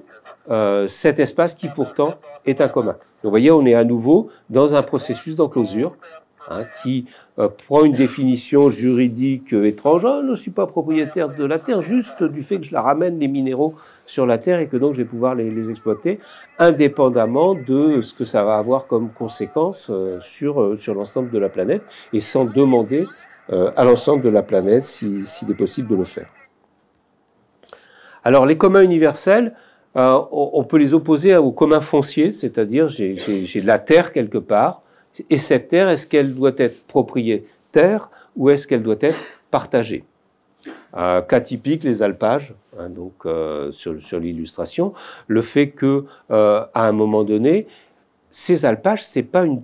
cet 0.86 1.20
espace 1.20 1.54
qui 1.54 1.68
pourtant 1.68 2.14
est 2.46 2.60
un 2.60 2.68
commun. 2.68 2.92
Donc, 3.22 3.24
vous 3.24 3.30
voyez, 3.30 3.50
on 3.50 3.64
est 3.64 3.74
à 3.74 3.84
nouveau 3.84 4.30
dans 4.50 4.74
un 4.74 4.82
processus 4.82 5.36
d'enclosure 5.36 5.94
hein, 6.48 6.64
qui 6.82 7.06
euh, 7.38 7.48
prend 7.48 7.84
une 7.84 7.94
définition 7.94 8.68
juridique 8.68 9.54
étrange. 9.54 10.02
Je 10.02 10.28
ne 10.28 10.34
suis 10.34 10.50
pas 10.50 10.66
propriétaire 10.66 11.30
de 11.30 11.46
la 11.46 11.58
terre, 11.58 11.80
juste 11.80 12.22
du 12.22 12.42
fait 12.42 12.58
que 12.58 12.66
je 12.66 12.74
la 12.74 12.82
ramène 12.82 13.18
les 13.18 13.26
minéraux 13.26 13.74
sur 14.04 14.26
la 14.26 14.36
terre 14.36 14.60
et 14.60 14.68
que 14.68 14.76
donc 14.76 14.92
je 14.92 14.98
vais 14.98 15.06
pouvoir 15.06 15.34
les, 15.34 15.70
exploiter, 15.70 16.18
indépendamment 16.58 17.54
de 17.54 18.02
ce 18.02 18.12
que 18.12 18.26
ça 18.26 18.44
va 18.44 18.58
avoir 18.58 18.86
comme 18.86 19.08
conséquence 19.08 19.88
euh, 19.90 20.18
sur, 20.20 20.60
euh, 20.60 20.76
sur 20.76 20.94
l'ensemble 20.94 21.30
de 21.30 21.38
la 21.38 21.48
planète 21.48 21.82
et 22.12 22.20
sans 22.20 22.44
demander 22.44 23.06
à 23.76 23.84
l'ensemble 23.84 24.22
de 24.22 24.30
la 24.30 24.42
planète 24.42 24.82
s'il 24.82 25.50
est 25.50 25.54
possible 25.54 25.88
de 25.88 25.96
le 25.96 26.04
faire. 26.04 26.28
Alors 28.24 28.46
les 28.46 28.56
communs 28.56 28.82
universels, 28.82 29.52
on 29.94 30.64
peut 30.64 30.78
les 30.78 30.94
opposer 30.94 31.36
aux 31.36 31.50
communs 31.50 31.80
fonciers, 31.80 32.32
c'est-à-dire 32.32 32.88
j'ai 32.88 33.14
de 33.14 33.66
la 33.66 33.78
terre 33.78 34.12
quelque 34.12 34.38
part, 34.38 34.82
et 35.28 35.38
cette 35.38 35.68
terre, 35.68 35.88
est-ce 35.88 36.06
qu'elle 36.06 36.34
doit 36.34 36.52
être 36.56 36.86
propriétaire 36.86 38.10
ou 38.36 38.50
est-ce 38.50 38.66
qu'elle 38.66 38.82
doit 38.82 38.96
être 39.00 39.40
partagée? 39.50 40.04
Euh, 40.96 41.22
Cas 41.22 41.40
typique, 41.40 41.84
les 41.84 42.02
alpages, 42.02 42.54
hein, 42.78 42.88
donc 42.88 43.14
euh, 43.26 43.70
sur, 43.70 44.00
sur 44.00 44.20
l'illustration, 44.20 44.92
le 45.26 45.40
fait 45.40 45.70
que 45.70 46.04
euh, 46.30 46.64
à 46.74 46.86
un 46.86 46.92
moment 46.92 47.24
donné, 47.24 47.66
ces 48.30 48.64
alpages, 48.64 49.04
c'est 49.04 49.22
pas 49.22 49.44
une 49.44 49.62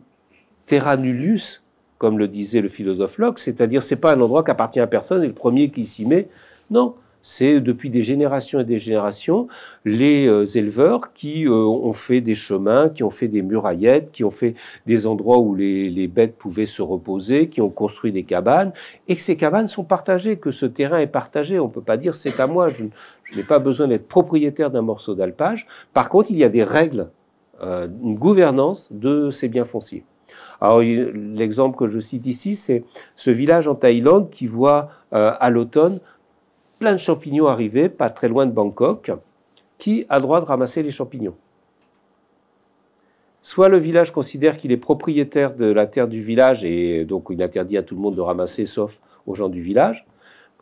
terra 0.66 0.96
nullius, 0.96 1.62
comme 1.98 2.18
le 2.18 2.28
disait 2.28 2.60
le 2.60 2.68
philosophe 2.68 3.18
Locke, 3.18 3.38
c'est-à-dire 3.38 3.82
c'est 3.82 4.00
pas 4.00 4.12
un 4.12 4.20
endroit 4.20 4.42
qui 4.42 4.50
appartient 4.50 4.80
à 4.80 4.86
personne 4.86 5.22
et 5.22 5.26
le 5.26 5.34
premier 5.34 5.70
qui 5.70 5.84
s'y 5.84 6.06
met. 6.06 6.28
Non, 6.70 6.94
c'est 7.22 7.60
depuis 7.60 7.90
des 7.90 8.02
générations 8.02 8.60
et 8.60 8.64
des 8.64 8.78
générations 8.78 9.48
les 9.84 10.26
euh, 10.26 10.44
éleveurs 10.44 11.12
qui 11.12 11.46
euh, 11.46 11.52
ont 11.52 11.92
fait 11.92 12.20
des 12.20 12.34
chemins, 12.34 12.88
qui 12.88 13.02
ont 13.02 13.10
fait 13.10 13.28
des 13.28 13.42
muraillettes, 13.42 14.10
qui 14.10 14.24
ont 14.24 14.30
fait 14.30 14.54
des 14.86 15.06
endroits 15.06 15.38
où 15.38 15.54
les, 15.54 16.08
bêtes 16.08 16.36
pouvaient 16.36 16.66
se 16.66 16.82
reposer, 16.82 17.48
qui 17.48 17.60
ont 17.60 17.70
construit 17.70 18.12
des 18.12 18.24
cabanes, 18.24 18.72
et 19.08 19.14
que 19.14 19.20
ces 19.20 19.36
cabanes 19.36 19.68
sont 19.68 19.84
partagées, 19.84 20.36
que 20.36 20.50
ce 20.50 20.66
terrain 20.66 20.98
est 20.98 21.06
partagé. 21.06 21.58
On 21.58 21.66
ne 21.66 21.72
peut 21.72 21.82
pas 21.82 21.96
dire 21.96 22.14
c'est 22.14 22.38
à 22.40 22.46
moi, 22.46 22.68
je, 22.68 22.84
n'ai 23.36 23.42
pas 23.42 23.58
besoin 23.58 23.88
d'être 23.88 24.08
propriétaire 24.08 24.70
d'un 24.70 24.82
morceau 24.82 25.14
d'alpage. 25.14 25.66
Par 25.92 26.08
contre, 26.08 26.30
il 26.30 26.38
y 26.38 26.44
a 26.44 26.48
des 26.48 26.64
règles, 26.64 27.10
euh, 27.62 27.88
une 28.02 28.16
gouvernance 28.16 28.92
de 28.92 29.30
ces 29.30 29.48
biens 29.48 29.64
fonciers. 29.64 30.04
Alors 30.60 30.80
l'exemple 30.80 31.78
que 31.78 31.86
je 31.86 32.00
cite 32.00 32.26
ici, 32.26 32.56
c'est 32.56 32.84
ce 33.14 33.30
village 33.30 33.68
en 33.68 33.76
Thaïlande 33.76 34.28
qui 34.28 34.46
voit 34.46 34.90
à 35.12 35.48
l'automne 35.50 36.00
plein 36.78 36.92
de 36.92 36.98
champignons 36.98 37.46
arrivés, 37.46 37.88
pas 37.88 38.10
très 38.10 38.28
loin 38.28 38.46
de 38.46 38.52
Bangkok. 38.52 39.12
Qui 39.78 40.06
a 40.08 40.18
droit 40.18 40.40
de 40.40 40.44
ramasser 40.44 40.82
les 40.82 40.90
champignons 40.90 41.36
Soit 43.40 43.68
le 43.68 43.78
village 43.78 44.12
considère 44.12 44.56
qu'il 44.56 44.72
est 44.72 44.76
propriétaire 44.76 45.54
de 45.54 45.66
la 45.66 45.86
terre 45.86 46.08
du 46.08 46.20
village 46.20 46.64
et 46.64 47.04
donc 47.04 47.28
il 47.30 47.40
interdit 47.40 47.76
à 47.76 47.84
tout 47.84 47.94
le 47.94 48.00
monde 48.00 48.16
de 48.16 48.20
ramasser 48.20 48.66
sauf 48.66 49.00
aux 49.26 49.36
gens 49.36 49.48
du 49.48 49.60
village. 49.60 50.04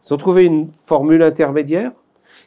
Ils 0.05 0.13
ont 0.13 0.19
trouvé 0.19 0.45
une 0.45 0.71
formule 0.85 1.23
intermédiaire 1.23 1.93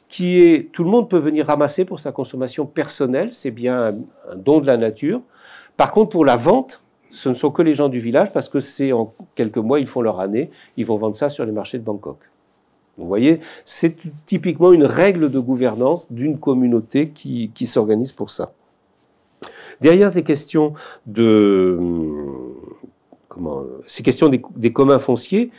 qui 0.07 0.39
est 0.41 0.71
tout 0.71 0.83
le 0.83 0.91
monde 0.91 1.09
peut 1.09 1.17
venir 1.17 1.47
ramasser 1.47 1.85
pour 1.85 1.99
sa 1.99 2.11
consommation 2.11 2.67
personnelle, 2.67 3.31
c'est 3.31 3.51
bien 3.51 3.95
un 4.29 4.35
don 4.35 4.59
de 4.59 4.67
la 4.67 4.77
nature. 4.77 5.21
Par 5.75 5.91
contre, 5.91 6.09
pour 6.09 6.25
la 6.25 6.35
vente, 6.35 6.83
ce 7.09 7.29
ne 7.29 7.33
sont 7.33 7.49
que 7.49 7.63
les 7.63 7.73
gens 7.73 7.89
du 7.89 7.99
village 7.99 8.31
parce 8.31 8.49
que 8.49 8.59
c'est 8.59 8.91
en 8.91 9.13
quelques 9.33 9.57
mois, 9.57 9.79
ils 9.79 9.87
font 9.87 10.01
leur 10.01 10.19
année, 10.19 10.51
ils 10.77 10.85
vont 10.85 10.97
vendre 10.97 11.15
ça 11.15 11.29
sur 11.29 11.45
les 11.45 11.51
marchés 11.51 11.79
de 11.79 11.83
Bangkok. 11.83 12.28
Vous 12.99 13.07
voyez, 13.07 13.39
c'est 13.63 13.95
typiquement 14.25 14.73
une 14.73 14.83
règle 14.83 15.31
de 15.31 15.39
gouvernance 15.39 16.11
d'une 16.11 16.37
communauté 16.37 17.09
qui, 17.09 17.65
s'organise 17.65 18.11
pour 18.11 18.29
ça. 18.29 18.51
Derrière 19.81 20.11
ces 20.11 20.23
questions 20.23 20.73
de 21.05 21.77
comment, 23.29 23.63
ces 23.85 24.03
questions 24.03 24.27
des, 24.27 24.41
des 24.55 24.73
communs 24.73 24.99
fonciers, 24.99 25.51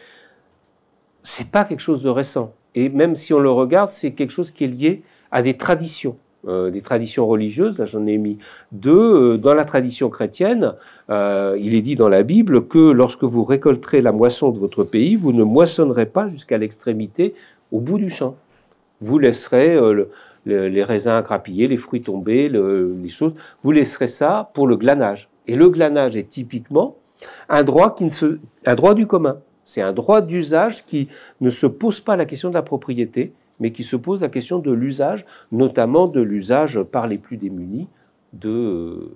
c'est 1.22 1.50
pas 1.50 1.64
quelque 1.64 1.81
chose 1.81 2.03
de 2.03 2.11
récent. 2.11 2.53
Et 2.74 2.88
même 2.88 3.14
si 3.14 3.33
on 3.33 3.38
le 3.38 3.50
regarde, 3.50 3.90
c'est 3.90 4.12
quelque 4.12 4.31
chose 4.31 4.50
qui 4.50 4.64
est 4.64 4.68
lié 4.68 5.03
à 5.31 5.42
des 5.42 5.57
traditions. 5.57 6.16
Euh, 6.48 6.81
traditions 6.81 7.26
religieuses, 7.26 7.85
j'en 7.85 8.07
ai 8.07 8.16
mis 8.16 8.38
deux. 8.72 9.35
Euh, 9.35 9.37
dans 9.37 9.55
la 9.55 9.64
tradition 9.64 10.09
chrétienne, 10.09 10.74
euh, 11.11 11.57
il 11.61 11.74
est 11.74 11.83
dit 11.83 11.96
dans 11.96 12.09
la 12.09 12.22
Bible 12.22 12.66
que 12.66 12.90
lorsque 12.90 13.24
vous 13.24 13.44
récolterez 13.44 14.00
la 14.00 14.12
moisson 14.12 14.50
de 14.50 14.59
votre 14.59 14.85
pays, 14.85 15.16
vous 15.16 15.33
ne 15.33 15.44
moissonnerez 15.44 16.07
pas 16.07 16.29
jusqu'à 16.29 16.59
l'extrémité 16.59 17.35
au 17.72 17.81
bout 17.81 17.98
du 17.98 18.11
champ. 18.11 18.37
Vous 19.00 19.18
laisserez 19.18 19.79
les 20.44 20.85
raisins 20.85 21.22
grappiller, 21.22 21.68
les 21.68 21.79
fruits 21.79 22.03
tomber, 22.03 22.48
les 22.50 23.09
choses. 23.09 23.35
Vous 23.62 23.72
laisserez 23.72 24.09
ça 24.09 24.50
pour 24.53 24.66
le 24.66 24.76
glanage. 24.76 25.31
Et 25.46 25.57
le 25.57 25.70
glanage 25.70 26.16
est 26.16 26.29
typiquement 26.29 26.96
un 27.48 27.64
droit 27.64 27.94
qui 27.94 28.05
ne 28.05 28.11
se, 28.11 28.38
un 28.66 28.74
droit 28.74 28.94
du 28.94 29.07
commun. 29.07 29.38
C'est 29.64 29.83
un 29.83 29.92
droit 29.92 30.20
d'usage 30.20 30.85
qui 30.85 31.09
ne 31.40 31.48
se 31.48 31.66
pose 31.66 32.00
pas 32.00 32.16
la 32.16 32.24
question 32.24 32.48
de 32.48 32.55
la 32.55 32.62
propriété, 32.62 33.33
mais 33.61 33.73
qui 33.73 33.85
se 33.85 33.96
pose 33.96 34.23
la 34.23 34.29
question 34.29 34.59
de 34.59 34.73
l'usage, 34.73 35.27
notamment 35.53 36.09
de 36.09 36.20
l'usage 36.20 36.83
par 36.83 37.07
les 37.07 37.18
plus 37.18 37.37
démunis 37.37 37.88
de, 38.33 39.12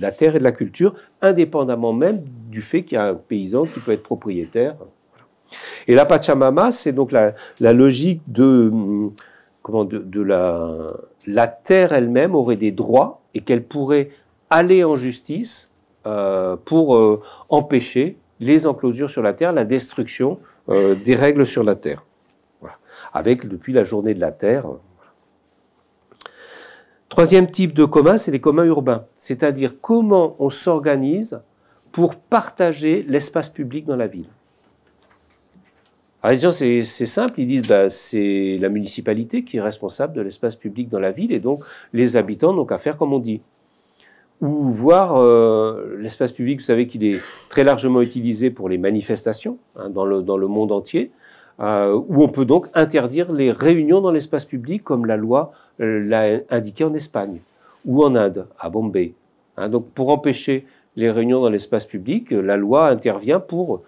la 0.00 0.12
terre 0.12 0.36
et 0.36 0.38
de 0.38 0.44
la 0.44 0.52
culture, 0.52 0.94
indépendamment 1.20 1.92
même 1.92 2.22
du 2.50 2.60
fait 2.60 2.84
qu'il 2.84 2.96
y 2.96 2.98
a 2.98 3.06
un 3.06 3.14
paysan 3.14 3.64
qui 3.64 3.80
peut 3.80 3.92
être 3.92 4.02
propriétaire. 4.02 4.76
Et 5.86 5.94
la 5.94 6.04
Pachamama, 6.04 6.70
c'est 6.70 6.92
donc 6.92 7.12
la, 7.12 7.34
logique 7.72 8.22
de, 8.28 8.70
la 11.26 11.48
terre 11.48 11.92
elle-même 11.92 12.34
aurait 12.34 12.56
des 12.56 12.72
droits 12.72 13.22
et 13.34 13.40
qu'elle 13.40 13.64
pourrait 13.64 14.10
aller 14.50 14.84
en 14.84 14.96
justice 14.96 15.72
euh, 16.06 16.56
pour 16.64 16.96
euh, 16.96 17.22
empêcher 17.48 18.18
les 18.38 18.66
enclosures 18.66 19.08
sur 19.08 19.22
la 19.22 19.32
terre, 19.32 19.52
la 19.52 19.64
destruction 19.64 20.38
euh, 20.68 20.94
des 20.94 21.14
règles 21.14 21.46
sur 21.46 21.64
la 21.64 21.76
terre 21.76 22.04
avec 23.14 23.46
depuis 23.46 23.72
la 23.72 23.84
journée 23.84 24.12
de 24.12 24.20
la 24.20 24.32
Terre. 24.32 24.66
Troisième 27.08 27.48
type 27.48 27.72
de 27.72 27.84
commun, 27.84 28.16
c'est 28.16 28.32
les 28.32 28.40
communs 28.40 28.64
urbains, 28.64 29.06
c'est-à-dire 29.16 29.80
comment 29.80 30.34
on 30.40 30.50
s'organise 30.50 31.40
pour 31.92 32.16
partager 32.16 33.04
l'espace 33.08 33.48
public 33.48 33.86
dans 33.86 33.94
la 33.94 34.08
ville. 34.08 34.26
Alors 36.24 36.32
les 36.32 36.38
gens, 36.40 36.50
c'est 36.50 36.82
simple, 36.82 37.40
ils 37.40 37.46
disent 37.46 37.68
bah, 37.68 37.88
c'est 37.88 38.58
la 38.60 38.68
municipalité 38.68 39.44
qui 39.44 39.58
est 39.58 39.60
responsable 39.60 40.14
de 40.14 40.22
l'espace 40.22 40.56
public 40.56 40.88
dans 40.88 40.98
la 40.98 41.12
ville 41.12 41.30
et 41.30 41.38
donc 41.38 41.62
les 41.92 42.16
habitants 42.16 42.52
n'ont 42.52 42.64
qu'à 42.64 42.78
faire 42.78 42.96
comme 42.96 43.12
on 43.12 43.20
dit. 43.20 43.42
Ou 44.40 44.68
voir 44.70 45.16
euh, 45.16 45.96
l'espace 46.00 46.32
public, 46.32 46.58
vous 46.58 46.64
savez 46.64 46.88
qu'il 46.88 47.04
est 47.04 47.22
très 47.48 47.62
largement 47.62 48.02
utilisé 48.02 48.50
pour 48.50 48.68
les 48.68 48.78
manifestations 48.78 49.58
hein, 49.76 49.88
dans, 49.90 50.20
dans 50.22 50.36
le 50.36 50.48
monde 50.48 50.72
entier. 50.72 51.12
Euh, 51.60 52.00
où 52.08 52.24
on 52.24 52.28
peut 52.28 52.44
donc 52.44 52.66
interdire 52.74 53.32
les 53.32 53.52
réunions 53.52 54.00
dans 54.00 54.10
l'espace 54.10 54.44
public 54.44 54.82
comme 54.82 55.06
la 55.06 55.16
loi 55.16 55.52
euh, 55.80 56.00
l'a 56.04 56.40
indiqué 56.50 56.82
en 56.82 56.92
Espagne 56.94 57.38
ou 57.84 58.02
en 58.02 58.16
Inde, 58.16 58.48
à 58.58 58.68
Bombay. 58.68 59.12
Hein, 59.56 59.68
donc 59.68 59.86
pour 59.90 60.08
empêcher 60.08 60.66
les 60.96 61.12
réunions 61.12 61.40
dans 61.40 61.48
l'espace 61.48 61.86
public, 61.86 62.32
euh, 62.32 62.40
la 62.40 62.56
loi 62.56 62.88
intervient 62.88 63.38
pour 63.38 63.82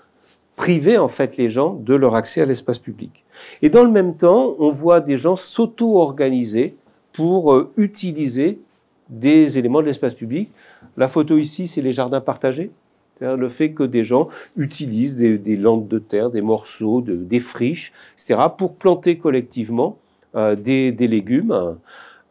priver 0.54 0.96
en 0.96 1.08
fait 1.08 1.36
les 1.36 1.48
gens 1.48 1.74
de 1.74 1.94
leur 1.94 2.14
accès 2.14 2.40
à 2.40 2.46
l'espace 2.46 2.78
public. 2.78 3.24
Et 3.62 3.68
dans 3.68 3.82
le 3.82 3.90
même 3.90 4.16
temps, 4.16 4.54
on 4.60 4.70
voit 4.70 5.00
des 5.00 5.16
gens 5.16 5.34
s'auto-organiser 5.34 6.76
pour 7.12 7.68
utiliser 7.76 8.60
des 9.08 9.58
éléments 9.58 9.80
de 9.80 9.86
l'espace 9.86 10.14
public. 10.14 10.50
La 10.96 11.08
photo 11.08 11.36
ici, 11.36 11.66
c'est 11.66 11.82
les 11.82 11.92
jardins 11.92 12.20
partagés. 12.20 12.70
C'est-à-dire 13.16 13.38
le 13.38 13.48
fait 13.48 13.72
que 13.72 13.82
des 13.82 14.04
gens 14.04 14.28
utilisent 14.56 15.16
des, 15.16 15.38
des 15.38 15.56
landes 15.56 15.88
de 15.88 15.98
terre, 15.98 16.30
des 16.30 16.42
morceaux, 16.42 17.00
de, 17.00 17.16
des 17.16 17.40
friches, 17.40 17.92
etc., 18.14 18.40
pour 18.56 18.76
planter 18.76 19.16
collectivement 19.16 19.98
euh, 20.34 20.54
des, 20.54 20.92
légumes. 20.92 21.78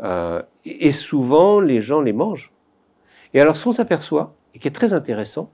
Euh, 0.03 0.41
et 0.63 0.91
souvent, 0.91 1.59
les 1.59 1.81
gens 1.81 2.01
les 2.01 2.13
mangent. 2.13 2.51
Et 3.33 3.41
alors, 3.41 3.57
ce 3.57 3.63
qu'on 3.63 3.71
s'aperçoit, 3.71 4.35
et 4.53 4.59
qui 4.59 4.67
est 4.67 4.71
très 4.71 4.93
intéressant, 4.93 5.49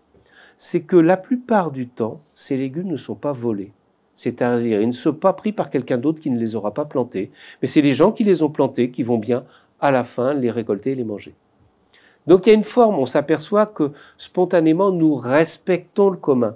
c'est 0.57 0.81
que 0.81 0.97
la 0.97 1.15
plupart 1.15 1.71
du 1.71 1.87
temps, 1.87 2.21
ces 2.33 2.57
légumes 2.57 2.89
ne 2.89 2.97
sont 2.97 3.15
pas 3.15 3.31
volés. 3.31 3.71
C'est-à-dire, 4.15 4.81
ils 4.81 4.87
ne 4.87 4.91
sont 4.91 5.13
pas 5.13 5.33
pris 5.33 5.53
par 5.53 5.69
quelqu'un 5.69 5.97
d'autre 5.97 6.21
qui 6.21 6.29
ne 6.29 6.37
les 6.37 6.55
aura 6.55 6.73
pas 6.73 6.85
plantés, 6.85 7.31
mais 7.61 7.67
c'est 7.67 7.81
les 7.81 7.93
gens 7.93 8.11
qui 8.11 8.25
les 8.25 8.43
ont 8.43 8.49
plantés 8.49 8.91
qui 8.91 9.01
vont 9.01 9.17
bien, 9.17 9.45
à 9.79 9.91
la 9.91 10.03
fin, 10.03 10.33
les 10.33 10.51
récolter 10.51 10.91
et 10.91 10.95
les 10.95 11.05
manger. 11.05 11.33
Donc 12.27 12.45
il 12.45 12.49
y 12.49 12.51
a 12.53 12.55
une 12.55 12.63
forme, 12.63 12.99
on 12.99 13.05
s'aperçoit 13.05 13.65
que 13.65 13.91
spontanément 14.17 14.91
nous 14.91 15.15
respectons 15.15 16.09
le 16.09 16.17
commun. 16.17 16.55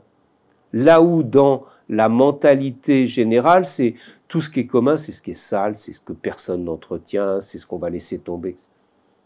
Là 0.74 1.02
où 1.02 1.24
dans 1.24 1.64
la 1.90 2.10
mentalité 2.10 3.08
générale, 3.08 3.66
c'est 3.66 3.96
tout 4.28 4.42
ce 4.42 4.50
qui 4.50 4.62
est 4.62 4.68
commun, 4.68 4.98
c'est 4.98 5.12
ce 5.12 5.22
qui 5.22 5.32
est 5.32 5.34
sale, 5.34 5.76
c'est 5.76 5.94
ce 5.94 6.02
que 6.02 6.14
personne 6.14 6.66
n'entretient, 6.66 7.40
c'est 7.40 7.58
ce 7.58 7.66
qu'on 7.66 7.78
va 7.78 7.90
laisser 7.90 8.20
tomber. 8.20 8.56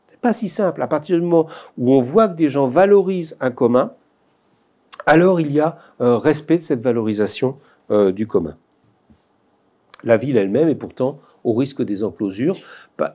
C'est 0.07 0.19
pas 0.19 0.33
si 0.33 0.49
simple. 0.49 0.81
À 0.81 0.87
partir 0.87 1.17
du 1.17 1.23
moment 1.23 1.47
où 1.77 1.93
on 1.93 2.01
voit 2.01 2.27
que 2.27 2.35
des 2.35 2.49
gens 2.49 2.65
valorisent 2.65 3.37
un 3.39 3.51
commun, 3.51 3.93
alors 5.05 5.39
il 5.39 5.51
y 5.51 5.59
a 5.59 5.77
un 5.99 6.17
respect 6.17 6.57
de 6.57 6.63
cette 6.63 6.81
valorisation 6.81 7.57
euh, 7.91 8.11
du 8.11 8.27
commun. 8.27 8.57
La 10.03 10.17
ville 10.17 10.37
elle-même 10.37 10.69
est 10.69 10.75
pourtant 10.75 11.19
au 11.43 11.53
risque 11.53 11.81
des 11.81 12.03
enclosures. 12.03 12.57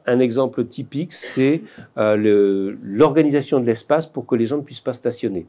Un 0.07 0.19
exemple 0.19 0.65
typique, 0.65 1.13
c'est 1.13 1.63
euh, 1.99 2.75
l'organisation 2.83 3.61
de 3.61 3.67
l'espace 3.67 4.07
pour 4.07 4.27
que 4.27 4.35
les 4.35 4.47
gens 4.47 4.59
ne 4.59 4.63
puissent 4.63 4.81
pas 4.81 4.93
stationner. 4.93 5.47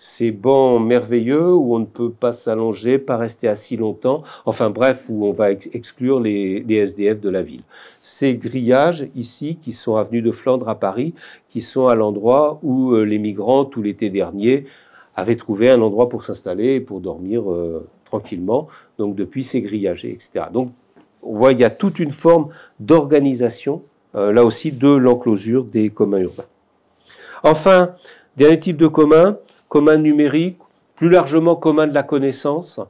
Ces 0.00 0.30
bancs 0.30 0.80
merveilleux 0.80 1.52
où 1.52 1.74
on 1.74 1.80
ne 1.80 1.84
peut 1.84 2.12
pas 2.12 2.32
s'allonger, 2.32 2.98
pas 2.98 3.16
rester 3.16 3.48
assis 3.48 3.76
longtemps, 3.76 4.22
enfin 4.46 4.70
bref, 4.70 5.06
où 5.08 5.26
on 5.26 5.32
va 5.32 5.50
exclure 5.50 6.20
les, 6.20 6.64
SDF 6.68 7.20
de 7.20 7.28
la 7.28 7.42
ville. 7.42 7.62
Ces 8.00 8.36
grillages 8.36 9.08
ici, 9.16 9.58
qui 9.60 9.72
sont 9.72 9.96
avenue 9.96 10.22
de 10.22 10.30
Flandre 10.30 10.68
à 10.68 10.76
Paris, 10.76 11.14
qui 11.48 11.60
sont 11.60 11.88
à 11.88 11.96
l'endroit 11.96 12.60
où 12.62 12.92
euh, 12.92 13.02
les 13.02 13.18
migrants, 13.18 13.64
tout 13.64 13.82
l'été 13.82 14.08
dernier, 14.08 14.66
avaient 15.16 15.34
trouvé 15.34 15.68
un 15.68 15.82
endroit 15.82 16.08
pour 16.08 16.22
s'installer 16.22 16.76
et 16.76 16.80
pour 16.80 17.00
dormir 17.00 17.50
euh, 17.50 17.84
tranquillement. 18.04 18.68
Donc 18.98 19.16
depuis, 19.16 19.42
c'est 19.42 19.62
grillagé, 19.62 20.12
etc. 20.12 20.46
Donc 20.52 20.70
on 21.22 21.36
voit 21.36 21.50
qu'il 21.50 21.60
y 21.60 21.64
a 21.64 21.70
toute 21.70 21.98
une 21.98 22.10
forme 22.10 22.48
d'organisation, 22.80 23.82
euh, 24.14 24.32
là 24.32 24.44
aussi, 24.44 24.72
de 24.72 24.88
l'enclosure 24.88 25.64
des 25.64 25.90
communs 25.90 26.20
urbains. 26.20 26.46
Enfin, 27.42 27.94
dernier 28.36 28.58
type 28.58 28.76
de 28.76 28.86
commun, 28.86 29.38
commun 29.68 29.98
numérique, 29.98 30.58
plus 30.96 31.08
largement 31.08 31.56
commun 31.56 31.86
de 31.86 31.94
la 31.94 32.02
connaissance, 32.02 32.80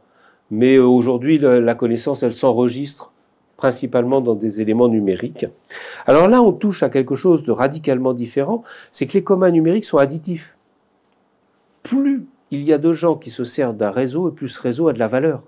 mais 0.51 0.77
euh, 0.77 0.85
aujourd'hui, 0.85 1.39
la 1.39 1.75
connaissance, 1.75 2.23
elle 2.23 2.33
s'enregistre 2.33 3.13
principalement 3.57 4.21
dans 4.21 4.37
des 4.37 4.61
éléments 4.61 4.89
numériques. 4.89 5.47
Alors 6.07 6.29
là, 6.29 6.41
on 6.41 6.53
touche 6.53 6.83
à 6.83 6.89
quelque 6.89 7.17
chose 7.17 7.43
de 7.43 7.51
radicalement 7.51 8.15
différent, 8.15 8.63
c'est 8.91 9.07
que 9.07 9.15
les 9.15 9.25
communs 9.25 9.51
numériques 9.51 9.85
sont 9.85 9.99
additifs. 9.99 10.57
Plus 11.83 12.25
il 12.51 12.63
y 12.63 12.73
a 12.73 12.79
de 12.79 12.93
gens 12.93 13.17
qui 13.17 13.31
se 13.31 13.45
servent 13.45 13.77
d'un 13.77 13.91
réseau, 13.91 14.31
et 14.31 14.33
plus 14.33 14.49
ce 14.49 14.63
réseau 14.63 14.89
a 14.89 14.93
de 14.93 14.99
la 14.99 15.09
valeur 15.09 15.43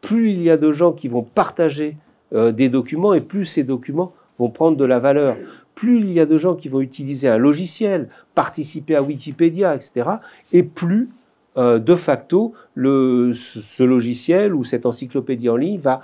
plus 0.00 0.30
il 0.30 0.42
y 0.42 0.50
a 0.50 0.56
de 0.56 0.72
gens 0.72 0.92
qui 0.92 1.08
vont 1.08 1.22
partager 1.22 1.96
euh, 2.32 2.52
des 2.52 2.68
documents 2.68 3.14
et 3.14 3.20
plus 3.20 3.44
ces 3.44 3.64
documents 3.64 4.12
vont 4.38 4.50
prendre 4.50 4.76
de 4.76 4.84
la 4.84 4.98
valeur. 4.98 5.36
Plus 5.74 6.00
il 6.00 6.12
y 6.12 6.20
a 6.20 6.26
de 6.26 6.36
gens 6.36 6.54
qui 6.54 6.68
vont 6.68 6.80
utiliser 6.80 7.28
un 7.28 7.38
logiciel, 7.38 8.08
participer 8.34 8.96
à 8.96 9.02
Wikipédia, 9.02 9.74
etc., 9.74 10.08
et 10.52 10.62
plus, 10.62 11.08
euh, 11.56 11.78
de 11.78 11.94
facto, 11.94 12.52
ce 12.76 13.82
logiciel 13.82 14.54
ou 14.54 14.64
cette 14.64 14.86
encyclopédie 14.86 15.48
en 15.48 15.56
ligne 15.56 15.78
va 15.78 16.00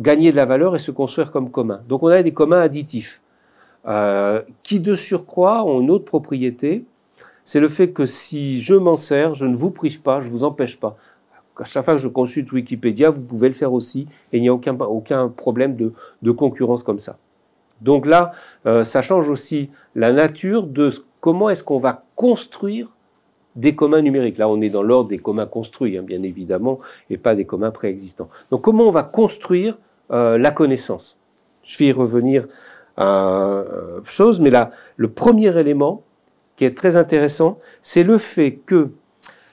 gagner 0.00 0.30
de 0.30 0.36
la 0.36 0.44
valeur 0.44 0.76
et 0.76 0.78
se 0.78 0.90
construire 0.90 1.30
comme 1.30 1.50
commun. 1.50 1.80
Donc 1.88 2.02
on 2.02 2.08
a 2.08 2.22
des 2.22 2.32
communs 2.32 2.60
additifs, 2.60 3.20
euh, 3.86 4.42
qui 4.62 4.80
de 4.80 4.94
surcroît 4.94 5.64
ont 5.64 5.80
une 5.80 5.90
autre 5.90 6.04
propriété, 6.04 6.84
c'est 7.44 7.60
le 7.60 7.68
fait 7.68 7.92
que 7.92 8.04
si 8.04 8.60
je 8.60 8.74
m'en 8.74 8.96
sers, 8.96 9.34
je 9.34 9.46
ne 9.46 9.56
vous 9.56 9.70
prive 9.70 10.02
pas, 10.02 10.20
je 10.20 10.26
ne 10.26 10.32
vous 10.32 10.44
empêche 10.44 10.78
pas 10.78 10.96
Chaque 11.64 11.84
fois 11.84 11.94
que 11.94 12.00
je 12.00 12.08
consulte 12.08 12.52
Wikipédia, 12.52 13.10
vous 13.10 13.22
pouvez 13.22 13.48
le 13.48 13.54
faire 13.54 13.72
aussi, 13.72 14.06
et 14.32 14.38
il 14.38 14.42
n'y 14.42 14.48
a 14.48 14.54
aucun, 14.54 15.28
problème 15.28 15.74
de, 15.74 15.92
de, 16.22 16.30
concurrence 16.30 16.82
comme 16.82 16.98
ça. 16.98 17.18
Donc 17.80 18.06
là, 18.06 18.32
euh, 18.66 18.84
ça 18.84 19.02
change 19.02 19.28
aussi 19.28 19.70
la 19.94 20.12
nature 20.12 20.66
de 20.66 20.90
comment 21.20 21.50
est-ce 21.50 21.64
qu'on 21.64 21.76
va 21.76 22.04
construire 22.16 22.88
des 23.56 23.74
communs 23.74 24.02
numériques. 24.02 24.38
Là, 24.38 24.48
on 24.48 24.60
est 24.60 24.70
dans 24.70 24.82
l'ordre 24.82 25.10
des 25.10 25.18
communs 25.18 25.46
construits, 25.46 25.98
hein, 25.98 26.02
bien 26.02 26.22
évidemment, 26.22 26.78
et 27.10 27.18
pas 27.18 27.34
des 27.34 27.44
communs 27.44 27.70
préexistants. 27.70 28.28
Donc, 28.50 28.62
comment 28.62 28.84
on 28.84 28.90
va 28.90 29.02
construire 29.02 29.78
euh, 30.10 30.38
la 30.38 30.50
connaissance? 30.50 31.18
Je 31.62 31.76
vais 31.78 31.86
y 31.86 31.92
revenir 31.92 32.46
à 32.96 33.04
euh, 33.06 34.00
chose, 34.04 34.40
mais 34.40 34.50
là, 34.50 34.70
le 34.96 35.08
premier 35.08 35.56
élément 35.58 36.02
qui 36.56 36.64
est 36.64 36.76
très 36.76 36.96
intéressant, 36.96 37.58
c'est 37.80 38.02
le 38.02 38.18
fait 38.18 38.58
que 38.66 38.90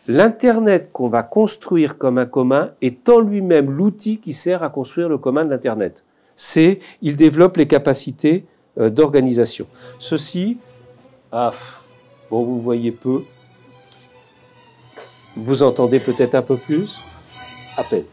l'Internet 0.07 0.89
qu'on 0.91 1.09
va 1.09 1.23
construire 1.23 1.97
comme 1.97 2.17
un 2.17 2.25
commun 2.25 2.71
est 2.81 3.09
en 3.09 3.19
lui-même 3.19 3.71
l'outil 3.71 4.19
qui 4.19 4.33
sert 4.33 4.63
à 4.63 4.69
construire 4.69 5.09
le 5.09 5.17
commun 5.17 5.45
de 5.45 5.49
l'Internet. 5.49 6.03
C'est, 6.35 6.79
il 7.01 7.15
développe 7.15 7.57
les 7.57 7.67
capacités 7.67 8.45
euh, 8.77 8.89
d'organisation. 8.89 9.67
Ceci, 9.99 10.57
ah, 11.31 11.53
bon, 12.29 12.43
vous 12.43 12.59
voyez 12.59 12.91
peu, 12.91 13.23
vous 15.35 15.63
entendez 15.63 15.99
peut-être 15.99 16.35
un 16.35 16.41
peu 16.41 16.57
plus? 16.57 17.03
À 17.77 17.83
peine. 17.83 18.05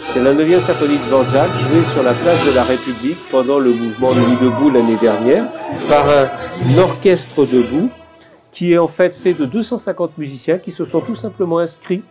C'est 0.00 0.22
la 0.22 0.34
9e 0.34 0.60
symphonie 0.60 0.96
de 0.96 1.58
jouée 1.58 1.84
sur 1.84 2.02
la 2.02 2.12
place 2.12 2.44
de 2.46 2.54
la 2.54 2.64
République 2.64 3.18
pendant 3.30 3.58
le 3.58 3.72
mouvement 3.72 4.14
Nuit 4.14 4.36
debout 4.40 4.70
l'année 4.70 4.96
dernière 4.96 5.44
par 5.88 6.06
un 6.08 6.78
orchestre 6.78 7.46
debout 7.46 7.90
qui 8.52 8.72
est 8.72 8.78
en 8.78 8.88
fait 8.88 9.14
fait 9.14 9.34
de 9.34 9.44
250 9.44 10.18
musiciens 10.18 10.58
qui 10.58 10.70
se 10.70 10.84
sont 10.84 11.00
tout 11.00 11.16
simplement 11.16 11.58
inscrits 11.58 12.02